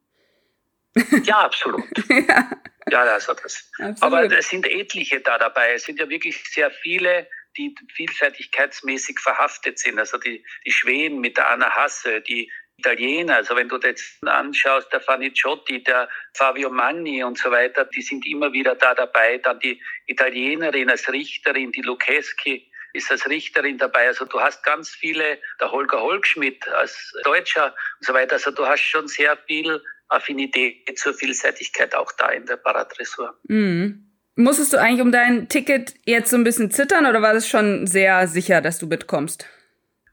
Ja, 1.23 1.41
absolut. 1.41 1.83
ja. 2.09 2.49
ja, 2.89 3.01
also 3.01 3.33
das. 3.33 3.69
Absolut. 3.79 4.01
Aber 4.01 4.37
es 4.37 4.49
sind 4.49 4.65
etliche 4.65 5.19
da 5.19 5.37
dabei. 5.37 5.73
Es 5.73 5.83
sind 5.83 5.99
ja 5.99 6.09
wirklich 6.09 6.41
sehr 6.49 6.71
viele, 6.71 7.27
die 7.57 7.75
vielseitigkeitsmäßig 7.93 9.19
verhaftet 9.19 9.79
sind. 9.79 9.99
Also 9.99 10.17
die, 10.17 10.43
die 10.65 10.71
Schweden 10.71 11.19
mit 11.19 11.37
der 11.37 11.49
Anna 11.49 11.69
Hasse, 11.69 12.21
die 12.21 12.51
Italiener. 12.77 13.37
Also 13.37 13.55
wenn 13.55 13.69
du 13.69 13.77
das 13.77 14.01
anschaust, 14.25 14.91
der 14.91 15.01
Faniciotti, 15.01 15.83
der 15.83 16.09
Fabio 16.33 16.69
Manni 16.69 17.23
und 17.23 17.37
so 17.37 17.51
weiter, 17.51 17.85
die 17.85 18.01
sind 18.01 18.25
immer 18.25 18.51
wieder 18.51 18.75
da 18.75 18.93
dabei. 18.93 19.37
Dann 19.37 19.59
die 19.59 19.81
Italienerin 20.07 20.89
als 20.89 21.11
Richterin, 21.11 21.71
die 21.71 21.81
Lucheski 21.81 22.69
ist 22.93 23.11
als 23.11 23.27
Richterin 23.27 23.77
dabei. 23.77 24.07
Also 24.07 24.25
du 24.25 24.39
hast 24.39 24.63
ganz 24.63 24.89
viele, 24.89 25.39
der 25.59 25.71
Holger 25.71 26.01
Holgschmidt 26.01 26.67
als 26.69 27.13
Deutscher 27.23 27.75
und 27.99 28.05
so 28.05 28.13
weiter. 28.13 28.33
Also 28.33 28.51
du 28.51 28.65
hast 28.65 28.81
schon 28.81 29.07
sehr 29.07 29.37
viel 29.47 29.81
Affinität 30.07 30.97
zur 30.97 31.13
Vielseitigkeit 31.13 31.95
auch 31.95 32.11
da 32.17 32.29
in 32.29 32.45
der 32.45 32.57
Paradressur. 32.57 33.37
Mhm. 33.43 34.05
Musstest 34.35 34.73
du 34.73 34.77
eigentlich 34.77 35.01
um 35.01 35.11
dein 35.11 35.47
Ticket 35.47 35.93
jetzt 36.05 36.29
so 36.29 36.35
ein 36.35 36.43
bisschen 36.43 36.69
zittern 36.69 37.05
oder 37.05 37.21
war 37.21 37.33
das 37.33 37.47
schon 37.47 37.87
sehr 37.87 38.27
sicher, 38.27 38.59
dass 38.59 38.79
du 38.79 38.87
mitkommst? 38.87 39.47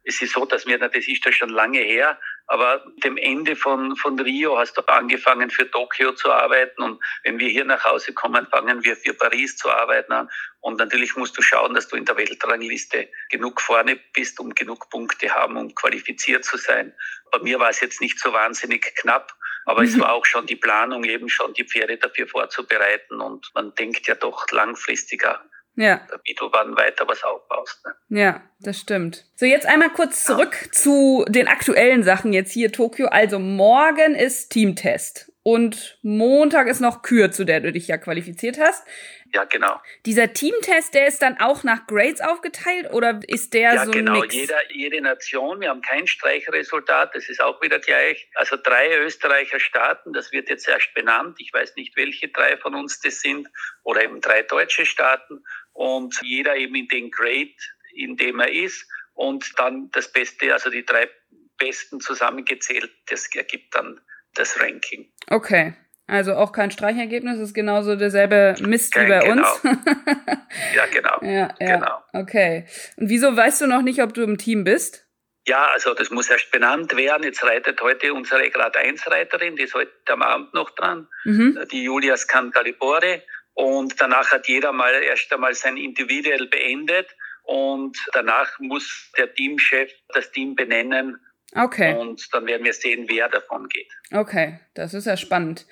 Es 0.05 0.21
ist 0.23 0.33
so, 0.33 0.45
dass 0.45 0.67
wir, 0.67 0.79
das 0.79 0.95
ist 0.95 1.25
ja 1.25 1.33
schon 1.33 1.51
lange 1.51 1.79
her, 1.79 2.19
aber 2.47 2.85
dem 3.05 3.17
Ende 3.17 3.57
von, 3.57 3.97
von 3.97 4.19
Rio 4.19 4.59
hast 4.59 4.77
du 4.77 4.83
angefangen 4.83 5.51
für 5.51 5.71
Tokio 5.71 6.13
zu 6.13 6.31
arbeiten 6.31 6.83
und 6.83 7.01
wenn 7.25 7.39
wir 7.39 7.49
hier 7.49 7.65
nach 7.65 7.85
Hause 7.85 8.13
kommen, 8.13 8.47
fangen 8.51 8.85
wir 8.85 8.97
für 8.97 9.15
Paris 9.15 9.57
zu 9.57 9.71
arbeiten 9.71 10.13
an. 10.13 10.29
Und 10.61 10.79
natürlich 10.79 11.17
musst 11.17 11.37
du 11.37 11.43
schauen, 11.43 11.75
dass 11.75 11.89
du 11.89 11.97
in 11.97 12.05
der 12.05 12.17
Weltrangliste 12.17 13.09
genug 13.31 13.61
vorne 13.61 13.99
bist, 14.13 14.39
um 14.39 14.55
genug 14.55 14.91
Punkte 14.91 15.31
haben, 15.31 15.57
um 15.57 15.75
qualifiziert 15.75 16.45
zu 16.45 16.57
sein. 16.57 16.93
Bei 17.31 17.39
mir 17.39 17.59
war 17.59 17.71
es 17.71 17.81
jetzt 17.81 18.01
nicht 18.01 18.21
so 18.21 18.33
wahnsinnig 18.33 18.83
knapp, 18.97 19.33
aber 19.65 19.83
es 19.83 19.99
war 19.99 20.13
auch 20.13 20.25
schon 20.25 20.47
die 20.47 20.57
Planung, 20.57 21.05
eben 21.05 21.29
schon 21.29 21.55
die 21.55 21.65
Pferde 21.65 21.97
dafür 21.97 22.27
vorzubereiten 22.27 23.21
und 23.21 23.51
man 23.55 23.75
denkt 23.75 24.07
ja 24.07 24.15
doch 24.15 24.51
langfristiger 24.51 25.41
ja. 25.77 26.01
wie 26.25 26.35
du 26.35 26.49
wann 26.53 26.77
weiter 26.77 27.07
was 27.09 27.23
aufbaust. 27.23 27.85
Ne? 27.85 28.21
Ja, 28.21 28.43
das 28.61 28.79
stimmt. 28.79 29.25
So, 29.37 29.47
jetzt 29.47 29.67
einmal 29.67 29.91
kurz 29.91 30.25
zurück 30.25 30.57
ja. 30.63 30.73
zu 30.73 31.25
den 31.29 31.49
aktuellen 31.49 32.03
Sachen 32.03 32.33
jetzt 32.33 32.53
hier 32.53 32.73
Tokio. 32.73 33.07
Also 33.07 33.39
morgen 33.39 34.15
ist 34.15 34.51
Teamtest 34.51 35.33
und 35.43 35.99
Montag 36.03 36.69
ist 36.69 36.81
noch 36.81 37.03
Kür, 37.03 37.33
zu 37.33 37.45
der 37.45 37.61
du 37.61 37.73
dich 37.73 37.89
ja 37.89 37.99
qualifiziert 37.99 38.59
hast. 38.61 38.87
Ja, 39.35 39.45
genau. 39.45 39.81
Dieser 40.05 40.33
Teamtest, 40.35 40.93
der 40.93 41.07
ist 41.07 41.23
dann 41.23 41.39
auch 41.39 41.65
nach 41.65 41.87
Grades 41.87 42.21
aufgeteilt 42.21 42.93
oder 42.93 43.21
ist 43.27 43.55
der 43.55 43.75
ja, 43.75 43.85
so 43.87 43.91
genau. 43.91 44.21
Mix? 44.21 44.35
Jeder, 44.35 44.73
jede 44.73 45.01
Nation, 45.01 45.61
wir 45.61 45.71
haben 45.71 45.81
kein 45.81 46.07
Streichresultat, 46.07 47.15
das 47.15 47.31
ist 47.31 47.41
auch 47.41 47.63
wieder 47.63 47.79
gleich. 47.79 48.29
Also 48.35 48.57
drei 48.63 48.99
Österreicher 48.99 49.59
Staaten, 49.59 50.13
das 50.13 50.33
wird 50.33 50.51
jetzt 50.51 50.69
erst 50.69 50.93
benannt. 50.95 51.37
Ich 51.41 51.53
weiß 51.53 51.77
nicht, 51.77 51.97
welche 51.97 52.29
drei 52.29 52.59
von 52.59 52.75
uns 52.75 53.01
das 53.01 53.21
sind 53.21 53.49
oder 53.85 54.05
eben 54.05 54.21
drei 54.21 54.43
deutsche 54.43 54.85
Staaten 54.85 55.43
und 55.73 56.15
jeder 56.23 56.57
eben 56.57 56.75
in 56.75 56.89
den 56.89 57.11
Grade, 57.11 57.55
in 57.95 58.17
dem 58.17 58.39
er 58.39 58.53
ist 58.53 58.87
und 59.15 59.51
dann 59.59 59.91
das 59.93 60.13
Beste, 60.13 60.53
also 60.53 60.69
die 60.69 60.85
drei 60.85 61.09
Besten 61.57 62.01
zusammengezählt, 62.01 62.91
das 63.07 63.35
ergibt 63.35 63.75
dann 63.75 63.99
das 64.35 64.61
Ranking. 64.61 65.11
Okay. 65.29 65.75
Also 66.07 66.35
auch 66.35 66.53
kein 66.53 66.71
Streichergebnis, 66.71 67.39
ist 67.39 67.55
genauso 67.55 67.97
derselbe 67.97 68.55
Mist 68.61 68.95
wie 68.97 69.07
bei 69.07 69.21
genau. 69.21 69.33
uns. 69.33 69.63
ja, 70.75 70.87
genau. 70.93 71.19
Ja, 71.23 71.55
ja. 71.61 71.77
Genau. 71.77 72.03
Okay. 72.13 72.67
Und 72.97 73.09
wieso 73.09 73.37
weißt 73.37 73.63
du 73.63 73.67
noch 73.67 73.83
nicht, 73.83 74.03
ob 74.03 74.13
du 74.13 74.23
im 74.23 74.37
Team 74.37 74.65
bist? 74.65 75.07
Ja, 75.47 75.67
also 75.73 75.95
das 75.95 76.11
muss 76.11 76.31
erst 76.31 76.51
benannt 76.53 76.97
werden. 76.97 77.25
Jetzt 77.25 77.43
reitet 77.43 77.81
heute 77.81 78.15
unsere 78.15 78.49
Grad 78.51 78.77
1 78.77 79.11
Reiterin, 79.11 79.57
die 79.57 79.63
ist 79.63 79.75
heute 79.75 79.91
am 80.07 80.23
Abend 80.23 80.55
noch 80.55 80.71
dran, 80.71 81.09
mhm. 81.25 81.59
die 81.71 81.85
Julia 81.85 82.17
Scantalibore. 82.17 83.23
Und 83.55 84.01
danach 84.01 84.31
hat 84.31 84.49
jeder 84.49 84.73
mal 84.73 84.95
erst 84.95 85.33
einmal 85.33 85.55
sein 85.55 85.77
Individuell 85.77 86.47
beendet 86.47 87.09
und 87.45 87.97
danach 88.13 88.59
muss 88.61 89.11
der 89.19 89.33
Teamchef 89.35 89.93
das 90.09 90.31
Team 90.31 90.55
benennen. 90.55 91.21
Okay. 91.55 91.95
Und 91.95 92.27
dann 92.33 92.47
werden 92.47 92.65
wir 92.65 92.73
sehen, 92.73 93.07
wer 93.09 93.29
davon 93.29 93.69
geht. 93.69 93.89
Okay, 94.13 94.61
das 94.75 94.95
ist 94.95 95.07
ja 95.07 95.17
spannend. 95.17 95.67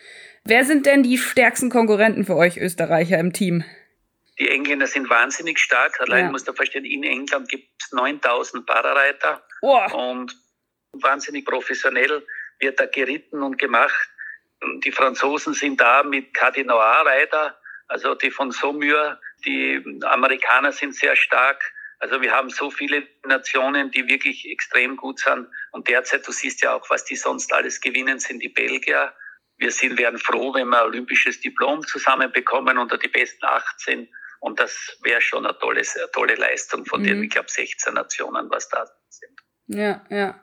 Wer 0.45 0.65
sind 0.65 0.87
denn 0.87 1.03
die 1.03 1.19
stärksten 1.19 1.71
Konkurrenten 1.71 2.25
für 2.25 2.37
euch 2.37 2.59
Österreicher 2.59 3.19
im 3.19 3.33
Team? 3.33 3.65
Die 4.39 4.49
Engländer 4.49 4.87
sind 4.87 5.09
wahnsinnig 5.11 5.59
stark. 5.59 6.01
Allein 6.01 6.27
ja. 6.27 6.31
muss 6.31 6.47
man 6.47 6.57
verstehen, 6.57 6.85
in 6.85 7.03
England 7.03 7.49
gibt 7.49 7.69
es 7.83 7.93
9000 7.93 8.67
Parareiter. 8.67 9.43
Oh. 9.63 9.81
Und 9.93 10.35
wahnsinnig 10.93 11.45
professionell 11.45 12.27
wird 12.59 12.81
da 12.81 12.87
geritten 12.87 13.43
und 13.43 13.59
gemacht. 13.59 14.09
Die 14.85 14.93
Franzosen 14.93 15.55
sind 15.55 15.81
da 15.81 16.03
mit 16.03 16.35
Cardinois-Reiter 16.35 17.57
also 17.91 18.15
die 18.15 18.31
von 18.31 18.53
Saumur, 18.53 19.19
die 19.45 19.83
Amerikaner 20.03 20.71
sind 20.71 20.95
sehr 20.95 21.17
stark. 21.17 21.61
Also 22.01 22.23
wir 22.23 22.33
haben 22.33 22.49
so 22.49 22.71
viele 22.71 23.07
Nationen, 23.27 23.91
die 23.91 24.09
wirklich 24.09 24.51
extrem 24.51 24.97
gut 24.97 25.21
sind. 25.21 25.47
Und 25.73 25.87
derzeit, 25.87 26.27
du 26.27 26.33
siehst 26.33 26.63
ja 26.63 26.75
auch, 26.75 26.89
was 26.89 27.05
die 27.05 27.15
sonst 27.15 27.53
alles 27.53 27.81
gewinnen, 27.81 28.19
sind 28.19 28.43
die 28.43 28.49
Belgier. 28.49 29.13
Wir 29.59 29.71
sind, 29.71 29.99
wären 29.99 30.19
froh, 30.19 30.55
wenn 30.55 30.69
wir 30.69 30.81
ein 30.81 30.87
olympisches 30.87 31.41
Diplom 31.41 31.87
zusammenbekommen 31.87 32.79
unter 32.79 32.97
die 32.97 33.09
besten 33.09 33.45
18. 33.45 34.09
Und 34.41 34.59
das 34.59 34.99
wäre 35.03 35.21
schon 35.21 35.45
eine 35.45 35.59
tolle, 35.59 35.83
eine 35.83 36.11
tolle 36.13 36.35
Leistung 36.37 36.87
von 36.87 37.03
mhm. 37.03 37.07
den, 37.07 37.23
ich 37.25 37.31
glaube, 37.31 37.51
16 37.51 37.93
Nationen, 37.93 38.51
was 38.51 38.71
da 38.71 38.87
sind. 39.11 39.39
Ja, 39.67 40.05
ja. 40.09 40.41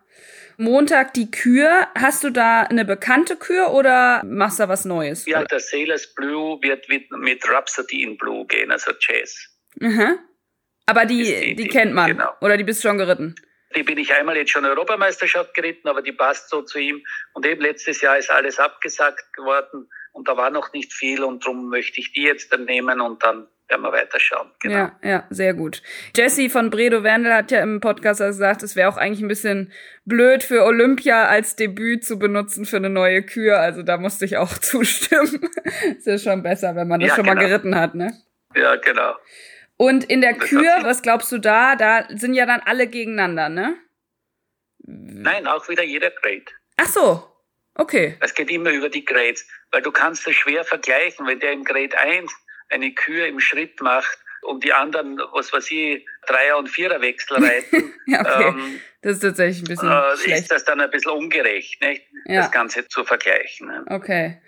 Montag 0.58 1.16
die 1.16 1.32
Kür. 1.32 1.88
Hast 1.96 2.24
du 2.24 2.30
da 2.30 2.64
eine 2.64 2.86
bekannte 2.86 3.36
Kür 3.36 3.72
oder 3.72 4.22
machst 4.24 4.60
du 4.60 4.64
da 4.64 4.70
was 4.70 4.86
Neues? 4.86 5.26
Ja, 5.26 5.44
der 5.44 5.60
Sailors 5.60 6.14
Blue 6.14 6.62
wird 6.62 6.88
mit 6.88 7.50
Rhapsody 7.50 8.04
in 8.04 8.16
Blue 8.16 8.46
gehen, 8.46 8.72
also 8.72 8.92
Jazz. 9.00 9.36
Mhm. 9.80 10.20
Aber 10.88 11.06
die, 11.06 11.24
die, 11.24 11.56
die, 11.56 11.68
kennt 11.68 11.94
man. 11.94 12.12
Genau. 12.12 12.32
Oder 12.42 12.58
die 12.58 12.64
bist 12.64 12.82
schon 12.82 12.98
geritten? 12.98 13.36
Die 13.76 13.84
bin 13.84 13.98
ich 13.98 14.14
einmal 14.14 14.38
jetzt 14.38 14.52
schon 14.52 14.66
Europameisterschaft 14.66 15.54
geritten, 15.54 15.88
aber 15.90 16.02
die 16.02 16.14
passt 16.14 16.50
so 16.50 16.62
zu 16.62 16.80
ihm. 16.80 17.06
Und 17.34 17.46
eben 17.46 17.62
letztes 17.62 18.02
Jahr 18.02 18.18
ist 18.18 18.32
alles 18.32 18.58
abgesagt 18.58 19.34
geworden 19.34 19.90
und 20.14 20.28
da 20.28 20.38
war 20.38 20.50
noch 20.50 20.74
nicht 20.74 20.94
viel 20.94 21.24
und 21.24 21.46
darum 21.46 21.70
möchte 21.70 22.00
ich 22.00 22.14
die 22.14 22.24
jetzt 22.24 22.52
dann 22.52 22.66
nehmen 22.66 23.02
und 23.02 23.22
dann 23.24 23.48
werden 23.68 23.82
wir 23.82 23.92
weiterschauen. 23.92 24.50
Genau. 24.62 24.76
Ja, 24.76 25.00
ja, 25.04 25.28
sehr 25.30 25.54
gut. 25.54 25.84
Jesse 26.16 26.50
von 26.50 26.70
Bredo 26.70 27.04
Wendel 27.04 27.34
hat 27.34 27.52
ja 27.52 27.62
im 27.62 27.82
Podcast 27.82 28.22
gesagt, 28.22 28.64
es 28.64 28.76
wäre 28.76 28.90
auch 28.90 28.98
eigentlich 28.98 29.22
ein 29.22 29.28
bisschen 29.28 29.72
blöd 30.06 30.44
für 30.44 30.64
Olympia 30.64 31.26
als 31.26 31.56
Debüt 31.56 32.06
zu 32.06 32.18
benutzen 32.18 32.66
für 32.66 32.78
eine 32.78 32.90
neue 32.90 33.24
Kür. 33.24 33.60
Also 33.60 33.84
da 33.84 33.98
musste 33.98 34.26
ich 34.26 34.38
auch 34.38 34.58
zustimmen. 34.58 35.50
ist 35.98 36.08
ja 36.08 36.18
schon 36.18 36.44
besser, 36.44 36.76
wenn 36.76 36.88
man 36.88 37.02
das 37.02 37.10
ja, 37.10 37.16
schon 37.16 37.26
genau. 37.26 37.36
mal 37.36 37.46
geritten 37.46 37.76
hat, 37.76 37.94
ne? 37.94 38.14
Ja, 38.56 38.76
genau. 38.78 39.16
Und 39.78 40.04
in 40.06 40.22
der 40.22 40.34
Kür, 40.34 40.80
was 40.82 41.02
glaubst 41.04 41.32
du 41.32 41.38
da? 41.38 41.76
Da 41.76 42.08
sind 42.10 42.34
ja 42.34 42.46
dann 42.46 42.62
alle 42.62 42.88
gegeneinander, 42.88 43.50
ne? 43.50 43.78
Nein, 44.80 45.46
auch 45.48 45.70
wieder 45.70 45.84
jeder 45.84 46.10
Grade. 46.10 46.46
Ach 46.78 46.88
so. 46.88 47.28
Okay. 47.76 48.18
Es 48.22 48.34
geht 48.34 48.50
immer 48.50 48.72
über 48.72 48.90
die 48.90 49.06
Grades, 49.06 49.48
weil 49.72 49.84
du 49.84 49.92
kannst 49.92 50.26
das 50.26 50.34
schwer 50.34 50.64
vergleichen, 50.64 51.28
wenn 51.28 51.40
der 51.40 51.52
im 51.52 51.64
Grade 51.64 51.96
1 51.98 52.32
eine 52.70 52.92
Kühe 52.94 53.28
im 53.28 53.40
Schritt 53.40 53.80
macht 53.82 54.18
und 54.42 54.64
die 54.64 54.74
anderen, 54.74 55.20
was 55.32 55.54
weiß 55.54 55.70
ich, 55.72 56.06
Dreier- 56.26 56.58
und 56.58 56.70
Viererwechsel 56.70 57.38
reiten. 57.46 57.94
ja, 58.08 58.22
okay. 58.22 58.48
Ähm, 58.48 58.82
das 59.02 59.14
ist 59.14 59.20
tatsächlich 59.22 59.62
ein 59.64 59.68
bisschen 59.68 59.92
äh, 59.92 60.18
schlecht. 60.18 60.42
Ist 60.42 60.52
das 60.52 60.66
dann 60.66 60.82
ein 60.82 60.90
bisschen 60.90 61.12
ungerecht, 61.12 61.80
nicht? 61.82 62.04
Ja. 62.26 62.42
das 62.42 62.52
Ganze 62.52 62.88
zu 62.88 63.04
vergleichen. 63.04 63.68
Ne? 63.68 63.86
Okay. 63.90 64.42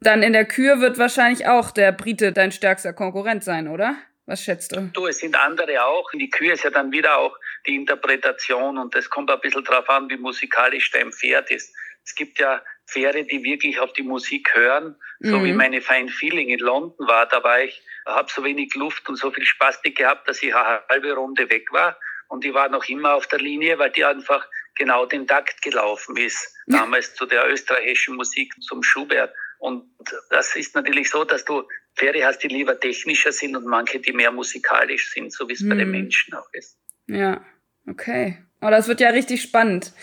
Dann 0.00 0.22
in 0.22 0.34
der 0.34 0.44
Kür 0.44 0.80
wird 0.80 0.98
wahrscheinlich 0.98 1.46
auch 1.46 1.70
der 1.70 1.90
Brite 1.92 2.32
dein 2.32 2.52
stärkster 2.52 2.92
Konkurrent 2.92 3.42
sein, 3.44 3.68
oder? 3.68 3.96
Was 4.26 4.42
schätzt 4.42 4.72
du? 4.72 4.90
Du, 4.92 5.06
es 5.06 5.18
sind 5.18 5.36
andere 5.36 5.84
auch. 5.84 6.10
Die 6.12 6.30
Kühe 6.30 6.52
ist 6.52 6.64
ja 6.64 6.70
dann 6.70 6.92
wieder 6.92 7.18
auch 7.18 7.36
die 7.66 7.74
Interpretation 7.74 8.78
und 8.78 8.94
es 8.94 9.10
kommt 9.10 9.30
ein 9.30 9.40
bisschen 9.40 9.64
drauf 9.64 9.88
an, 9.90 10.08
wie 10.08 10.16
musikalisch 10.16 10.90
dein 10.90 11.12
Pferd 11.12 11.50
ist. 11.50 11.74
Es 12.04 12.14
gibt 12.14 12.38
ja 12.38 12.62
Pferde, 12.86 13.24
die 13.24 13.42
wirklich 13.42 13.78
auf 13.80 13.92
die 13.92 14.02
Musik 14.02 14.54
hören, 14.54 14.96
so 15.20 15.38
mhm. 15.38 15.44
wie 15.44 15.52
meine 15.52 15.80
Fine 15.80 16.08
Feeling 16.08 16.48
in 16.48 16.58
London 16.58 17.06
war. 17.06 17.26
Da 17.26 17.42
war 17.42 17.62
ich, 17.62 17.82
habe 18.06 18.30
so 18.30 18.44
wenig 18.44 18.74
Luft 18.74 19.08
und 19.08 19.16
so 19.16 19.30
viel 19.30 19.44
Spastik 19.44 19.96
gehabt, 19.96 20.28
dass 20.28 20.42
ich 20.42 20.54
eine 20.54 20.82
halbe 20.88 21.12
Runde 21.14 21.48
weg 21.50 21.72
war. 21.72 21.98
Und 22.28 22.44
die 22.44 22.52
war 22.52 22.68
noch 22.68 22.84
immer 22.88 23.14
auf 23.14 23.26
der 23.26 23.38
Linie, 23.38 23.78
weil 23.78 23.90
die 23.90 24.04
einfach 24.04 24.46
genau 24.74 25.06
den 25.06 25.26
Takt 25.26 25.62
gelaufen 25.62 26.16
ist. 26.16 26.54
Damals 26.66 27.14
zu 27.14 27.26
der 27.26 27.48
österreichischen 27.50 28.16
Musik, 28.16 28.52
zum 28.62 28.82
Schubert. 28.82 29.34
Und 29.64 29.86
das 30.28 30.54
ist 30.56 30.74
natürlich 30.74 31.08
so, 31.08 31.24
dass 31.24 31.46
du 31.46 31.62
Pferde 31.96 32.26
hast, 32.26 32.40
die 32.40 32.48
lieber 32.48 32.78
technischer 32.78 33.32
sind 33.32 33.56
und 33.56 33.64
manche, 33.64 33.98
die 33.98 34.12
mehr 34.12 34.30
musikalisch 34.30 35.10
sind, 35.10 35.32
so 35.32 35.48
wie 35.48 35.54
es 35.54 35.62
mhm. 35.62 35.68
bei 35.70 35.76
den 35.76 35.86
mhm. 35.86 35.92
Menschen 35.92 36.34
auch 36.34 36.46
ist. 36.52 36.76
Ja, 37.06 37.42
okay. 37.88 38.36
Oh, 38.60 38.68
das 38.68 38.88
wird 38.88 39.00
ja 39.00 39.08
richtig 39.08 39.40
spannend. 39.40 39.94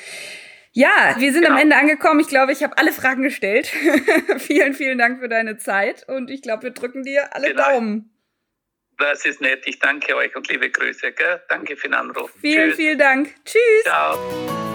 Ja, 0.71 1.15
wir 1.19 1.31
sind 1.31 1.43
genau. 1.43 1.53
am 1.53 1.61
Ende 1.61 1.75
angekommen. 1.75 2.19
Ich 2.21 2.27
glaube, 2.27 2.53
ich 2.53 2.63
habe 2.63 2.75
alle 2.79 2.91
Fragen 2.91 3.21
gestellt. 3.21 3.67
vielen, 4.39 4.73
vielen 4.73 4.97
Dank 4.97 5.19
für 5.19 5.29
deine 5.29 5.57
Zeit 5.57 6.09
und 6.09 6.31
ich 6.31 6.41
glaube, 6.41 6.63
wir 6.63 6.71
drücken 6.71 7.03
dir 7.03 7.35
alle 7.35 7.49
genau. 7.49 7.69
Daumen. 7.69 8.09
Das 8.97 9.25
ist 9.27 9.41
nett. 9.41 9.67
Ich 9.67 9.77
danke 9.77 10.15
euch 10.15 10.35
und 10.35 10.47
liebe 10.47 10.71
Grüße. 10.71 11.11
Gell? 11.11 11.39
Danke 11.49 11.77
für 11.77 11.87
den 11.87 11.93
Anruf. 11.93 12.33
Vielen, 12.41 12.69
Tschüss. 12.69 12.77
vielen 12.77 12.97
Dank. 12.97 13.35
Tschüss. 13.45 13.83
Ciao. 13.83 14.70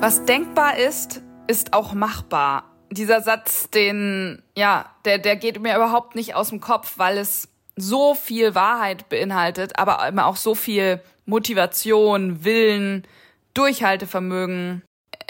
Was 0.00 0.24
denkbar 0.24 0.78
ist, 0.78 1.20
ist 1.46 1.74
auch 1.74 1.92
machbar. 1.92 2.74
Dieser 2.90 3.20
Satz, 3.20 3.68
den, 3.68 4.42
ja, 4.56 4.86
der, 5.04 5.18
der 5.18 5.36
geht 5.36 5.60
mir 5.60 5.76
überhaupt 5.76 6.14
nicht 6.14 6.34
aus 6.34 6.48
dem 6.48 6.62
Kopf, 6.62 6.94
weil 6.96 7.18
es 7.18 7.48
so 7.76 8.14
viel 8.14 8.54
Wahrheit 8.54 9.10
beinhaltet, 9.10 9.78
aber 9.78 10.08
immer 10.08 10.24
auch 10.24 10.36
so 10.36 10.54
viel 10.54 11.02
Motivation, 11.26 12.44
Willen, 12.44 13.06
Durchhaltevermögen. 13.52 14.80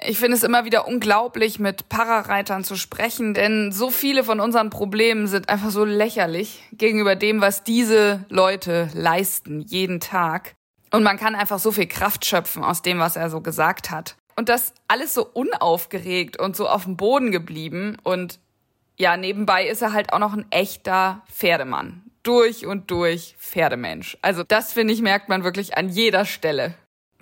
Ich 0.06 0.20
finde 0.20 0.36
es 0.36 0.44
immer 0.44 0.64
wieder 0.64 0.86
unglaublich, 0.86 1.58
mit 1.58 1.88
Parareitern 1.88 2.62
zu 2.62 2.76
sprechen, 2.76 3.34
denn 3.34 3.72
so 3.72 3.90
viele 3.90 4.22
von 4.22 4.38
unseren 4.38 4.70
Problemen 4.70 5.26
sind 5.26 5.48
einfach 5.48 5.70
so 5.70 5.84
lächerlich 5.84 6.62
gegenüber 6.70 7.16
dem, 7.16 7.40
was 7.40 7.64
diese 7.64 8.24
Leute 8.28 8.88
leisten, 8.94 9.62
jeden 9.62 9.98
Tag. 9.98 10.54
Und 10.92 11.02
man 11.02 11.18
kann 11.18 11.34
einfach 11.34 11.58
so 11.58 11.72
viel 11.72 11.88
Kraft 11.88 12.24
schöpfen 12.24 12.62
aus 12.62 12.82
dem, 12.82 13.00
was 13.00 13.16
er 13.16 13.30
so 13.30 13.40
gesagt 13.40 13.90
hat. 13.90 14.14
Und 14.40 14.48
das 14.48 14.72
alles 14.88 15.12
so 15.12 15.26
unaufgeregt 15.26 16.40
und 16.40 16.56
so 16.56 16.66
auf 16.66 16.84
dem 16.84 16.96
Boden 16.96 17.30
geblieben. 17.30 17.98
Und 18.04 18.38
ja, 18.96 19.18
nebenbei 19.18 19.66
ist 19.66 19.82
er 19.82 19.92
halt 19.92 20.14
auch 20.14 20.18
noch 20.18 20.32
ein 20.32 20.50
echter 20.50 21.20
Pferdemann. 21.30 22.04
Durch 22.22 22.64
und 22.64 22.90
durch 22.90 23.36
Pferdemensch. 23.38 24.16
Also 24.22 24.42
das, 24.42 24.72
finde 24.72 24.94
ich, 24.94 25.02
merkt 25.02 25.28
man 25.28 25.44
wirklich 25.44 25.76
an 25.76 25.90
jeder 25.90 26.24
Stelle. 26.24 26.72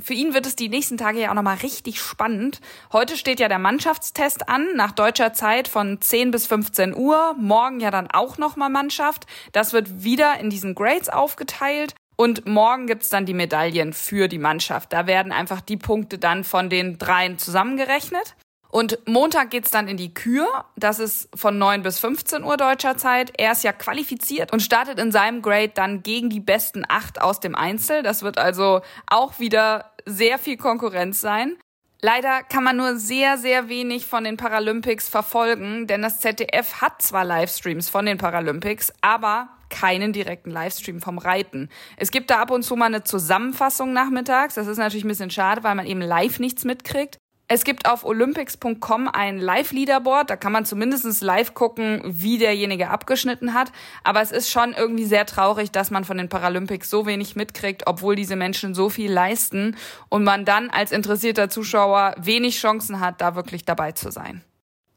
Für 0.01 0.15
ihn 0.15 0.33
wird 0.33 0.47
es 0.47 0.55
die 0.55 0.69
nächsten 0.69 0.97
Tage 0.97 1.19
ja 1.19 1.31
auch 1.31 1.35
nochmal 1.35 1.57
richtig 1.57 2.01
spannend. 2.01 2.61
Heute 2.93 3.17
steht 3.17 3.41
ja 3.41 3.49
der 3.49 3.59
Mannschaftstest 3.59 4.49
an, 4.49 4.69
nach 4.77 4.93
deutscher 4.93 5.33
Zeit 5.33 5.67
von 5.67 6.01
10 6.01 6.31
bis 6.31 6.47
15 6.47 6.95
Uhr. 6.95 7.35
Morgen 7.37 7.81
ja 7.81 7.91
dann 7.91 8.09
auch 8.13 8.39
nochmal 8.39 8.71
Mannschaft. 8.71 9.27
Das 9.51 9.73
wird 9.73 10.05
wieder 10.05 10.39
in 10.39 10.51
diesen 10.51 10.77
Grades 10.77 11.09
aufgeteilt. 11.09 11.97
Und 12.21 12.47
morgen 12.49 12.89
gibt's 12.89 13.11
dann 13.11 13.27
die 13.27 13.35
Medaillen 13.35 13.93
für 13.93 14.27
die 14.27 14.39
Mannschaft. 14.39 14.93
Da 14.93 15.07
werden 15.07 15.31
einfach 15.31 15.61
die 15.61 15.77
Punkte 15.77 16.19
dann 16.19 16.43
von 16.43 16.69
den 16.69 16.99
dreien 16.99 17.39
zusammengerechnet. 17.39 18.35
Und 18.71 18.99
Montag 19.07 19.51
geht's 19.51 19.71
dann 19.71 19.87
in 19.87 19.97
die 19.97 20.13
Kür. 20.13 20.65
Das 20.77 20.99
ist 20.99 21.29
von 21.35 21.59
9 21.59 21.83
bis 21.85 22.01
15 22.01 22.43
Uhr 22.43 22.57
deutscher 22.57 22.97
Zeit. 22.97 23.33
Er 23.39 23.53
ist 23.53 23.63
ja 23.63 23.73
qualifiziert 23.73 24.53
und 24.53 24.61
startet 24.61 24.99
in 24.99 25.13
seinem 25.13 25.43
Grade 25.43 25.71
dann 25.71 26.03
gegen 26.03 26.29
die 26.29 26.41
besten 26.41 26.83
acht 26.89 27.21
aus 27.21 27.39
dem 27.39 27.55
Einzel. 27.55 28.03
Das 28.03 28.23
wird 28.23 28.37
also 28.37 28.83
auch 29.07 29.39
wieder 29.39 29.93
sehr 30.05 30.39
viel 30.39 30.57
Konkurrenz 30.57 31.21
sein. 31.21 31.57
Leider 32.01 32.43
kann 32.43 32.65
man 32.65 32.77
nur 32.77 32.97
sehr, 32.97 33.39
sehr 33.39 33.69
wenig 33.69 34.07
von 34.07 34.25
den 34.25 34.37
Paralympics 34.37 35.09
verfolgen, 35.09 35.87
denn 35.87 36.03
das 36.03 36.21
ZDF 36.21 36.81
hat 36.81 37.01
zwar 37.01 37.25
Livestreams 37.25 37.89
von 37.89 38.07
den 38.07 38.19
Paralympics, 38.19 38.93
aber 39.01 39.49
keinen 39.71 40.13
direkten 40.13 40.51
Livestream 40.51 41.01
vom 41.01 41.19
Reiten. 41.19 41.69
Es 41.97 42.11
gibt 42.11 42.31
da 42.31 42.41
ab 42.41 42.51
und 42.51 42.63
zu 42.63 42.77
mal 42.77 42.87
eine 42.87 43.05
Zusammenfassung 43.05 43.93
nachmittags. 43.93 44.55
Das 44.55 44.67
ist 44.67 44.79
natürlich 44.79 45.05
ein 45.05 45.09
bisschen 45.09 45.31
schade, 45.31 45.63
weil 45.63 45.75
man 45.75 45.87
eben 45.87 46.01
live 46.01 46.39
nichts 46.39 46.65
mitkriegt. 46.65 47.19
Es 47.51 47.65
gibt 47.65 47.89
auf 47.89 48.05
olympics.com 48.05 49.09
ein 49.09 49.39
Live-Leaderboard, 49.39 50.29
da 50.29 50.37
kann 50.37 50.53
man 50.53 50.67
zumindest 50.67 51.23
live 51.23 51.55
gucken, 51.55 52.03
wie 52.05 52.37
derjenige 52.37 52.91
abgeschnitten 52.91 53.55
hat. 53.55 53.73
Aber 54.05 54.21
es 54.21 54.33
ist 54.33 54.51
schon 54.51 54.75
irgendwie 54.75 55.07
sehr 55.07 55.25
traurig, 55.25 55.71
dass 55.71 55.91
man 55.91 56.05
von 56.05 56.19
den 56.19 56.29
Paralympics 56.29 56.91
so 56.91 57.07
wenig 57.07 57.37
mitkriegt, 57.37 57.87
obwohl 57.87 58.17
diese 58.17 58.37
Menschen 58.37 58.75
so 58.75 58.91
viel 58.91 59.11
leisten 59.11 59.77
und 60.11 60.25
man 60.25 60.45
dann 60.45 60.69
als 60.69 60.93
interessierter 60.93 61.49
Zuschauer 61.49 62.15
wenig 62.19 62.59
Chancen 62.59 63.01
hat, 63.01 63.23
da 63.23 63.35
wirklich 63.35 63.65
dabei 63.65 63.93
zu 63.93 64.11
sein. 64.11 64.45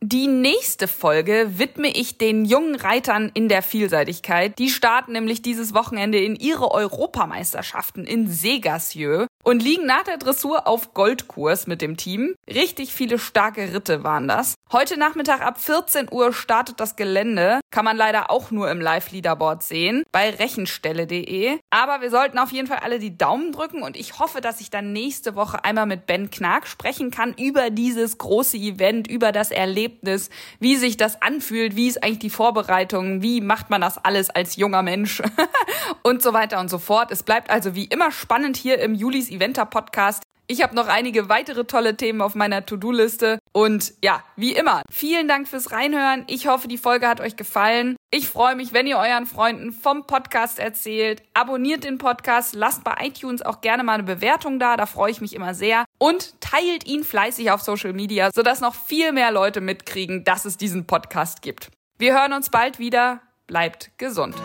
Die 0.04 0.26
nächste 0.26 0.88
Folge 0.88 1.60
widme 1.60 1.88
ich 1.88 2.18
den 2.18 2.44
jungen 2.44 2.74
Reitern 2.74 3.30
in 3.36 3.48
der 3.50 3.62
Vielseitigkeit. 3.62 4.58
Die 4.58 4.70
starten 4.70 5.12
nämlich 5.12 5.44
dieses 5.44 5.76
Wochenende 5.76 6.18
in 6.18 6.36
ihre 6.36 6.72
Europameisterschaften 6.72 8.06
in 8.06 8.28
Segassieux 8.28 9.28
und 9.44 9.64
liegen 9.64 9.86
nach 9.86 10.04
der 10.04 10.18
Dressur 10.18 10.68
auf 10.68 10.94
Goldkurs 10.94 11.68
mit 11.68 11.82
dem 11.82 11.98
Team. 11.98 12.36
Richtig 12.48 12.94
viele 12.94 13.20
starke 13.20 13.74
Ritte 13.74 14.04
waren 14.04 14.28
das. 14.28 14.56
Heute 14.72 14.98
Nachmittag 14.98 15.42
ab 15.42 15.60
14 15.60 16.08
Uhr 16.12 16.34
startet 16.34 16.80
das 16.80 16.96
Gelände. 16.96 17.60
Kann 17.72 17.86
man 17.86 17.98
leider 17.98 18.32
auch 18.32 18.52
nur 18.52 18.70
im 18.70 18.80
Live-Leaderboard 18.80 19.64
sehen 19.64 20.04
bei 20.12 20.30
rechenstelle.de. 20.30 21.58
Aber 21.70 22.02
wir 22.02 22.10
sollten 22.10 22.38
auf 22.38 22.52
jeden 22.52 22.68
Fall 22.68 22.80
alle 22.80 23.00
die 23.00 23.18
Daumen 23.18 23.52
drücken 23.52 23.84
und 23.84 23.98
ich 23.98 24.20
hoffe, 24.20 24.42
dass 24.42 24.62
ich 24.62 24.70
dann 24.70 24.94
nächste 24.94 25.36
Woche 25.36 25.64
einmal 25.66 25.86
mit 25.86 26.06
Ben 26.06 26.30
Knark 26.30 26.68
sprechen 26.68 27.12
kann 27.12 27.34
über 27.34 27.70
dieses 27.70 28.18
große 28.18 28.58
Event, 28.58 29.10
über 29.10 29.32
das 29.32 29.52
Erlebnis, 29.52 30.30
wie 30.60 30.76
sich 30.76 30.98
das 30.98 31.22
anfühlt, 31.22 31.76
wie 31.76 31.88
ist 31.88 32.04
eigentlich 32.04 32.20
die 32.20 32.30
Vorbereitung, 32.30 33.22
wie 33.22 33.42
macht 33.42 33.70
man 33.70 33.82
das 33.82 33.98
alles 33.98 34.30
als 34.30 34.56
junger 34.56 34.84
Mensch 34.84 35.22
und 36.04 36.22
so 36.22 36.34
weiter 36.34 36.60
und 36.60 36.70
so 36.70 36.78
fort. 36.78 37.12
Es 37.12 37.24
bleibt 37.24 37.50
also 37.50 37.76
wie 37.76 37.86
immer 37.86 38.12
spannend 38.12 38.58
hier 38.58 38.80
im 38.80 38.94
Julis 38.94 39.31
Eventer 39.32 39.66
Podcast. 39.66 40.24
Ich 40.52 40.62
habe 40.62 40.76
noch 40.76 40.90
einige 40.90 41.30
weitere 41.30 41.64
tolle 41.64 41.96
Themen 41.96 42.22
auf 42.22 42.36
meiner 42.36 42.66
To-Do-Liste. 42.66 43.40
Und 43.54 43.94
ja, 44.04 44.22
wie 44.36 44.52
immer, 44.52 44.82
vielen 44.92 45.30
Dank 45.30 45.48
fürs 45.48 45.72
Reinhören. 45.72 46.26
Ich 46.28 46.48
hoffe, 46.48 46.68
die 46.68 46.78
Folge 46.78 47.08
hat 47.08 47.22
euch 47.22 47.38
gefallen. 47.38 47.96
Ich 48.12 48.28
freue 48.28 48.58
mich, 48.58 48.74
wenn 48.74 48.86
ihr 48.86 48.98
euren 48.98 49.28
Freunden 49.28 49.72
vom 49.72 50.06
Podcast 50.06 50.60
erzählt. 50.60 51.24
Abonniert 51.34 51.86
den 51.86 51.98
Podcast, 51.98 52.54
lasst 52.54 52.84
bei 52.84 52.96
iTunes 53.00 53.42
auch 53.42 53.62
gerne 53.62 53.84
mal 53.84 53.94
eine 53.94 54.04
Bewertung 54.04 54.60
da, 54.60 54.76
da 54.76 54.86
freue 54.88 55.12
ich 55.12 55.22
mich 55.22 55.36
immer 55.36 55.54
sehr. 55.54 55.86
Und 55.98 56.42
teilt 56.42 56.86
ihn 56.86 57.06
fleißig 57.06 57.50
auf 57.52 57.62
Social 57.62 57.94
Media, 57.94 58.30
sodass 58.36 58.60
noch 58.60 58.76
viel 58.76 59.14
mehr 59.14 59.32
Leute 59.32 59.62
mitkriegen, 59.62 60.26
dass 60.26 60.44
es 60.44 60.58
diesen 60.58 60.86
Podcast 60.86 61.42
gibt. 61.42 61.70
Wir 61.98 62.14
hören 62.14 62.34
uns 62.34 62.50
bald 62.50 62.78
wieder. 62.78 63.22
Bleibt 63.48 63.92
gesund. 63.98 64.36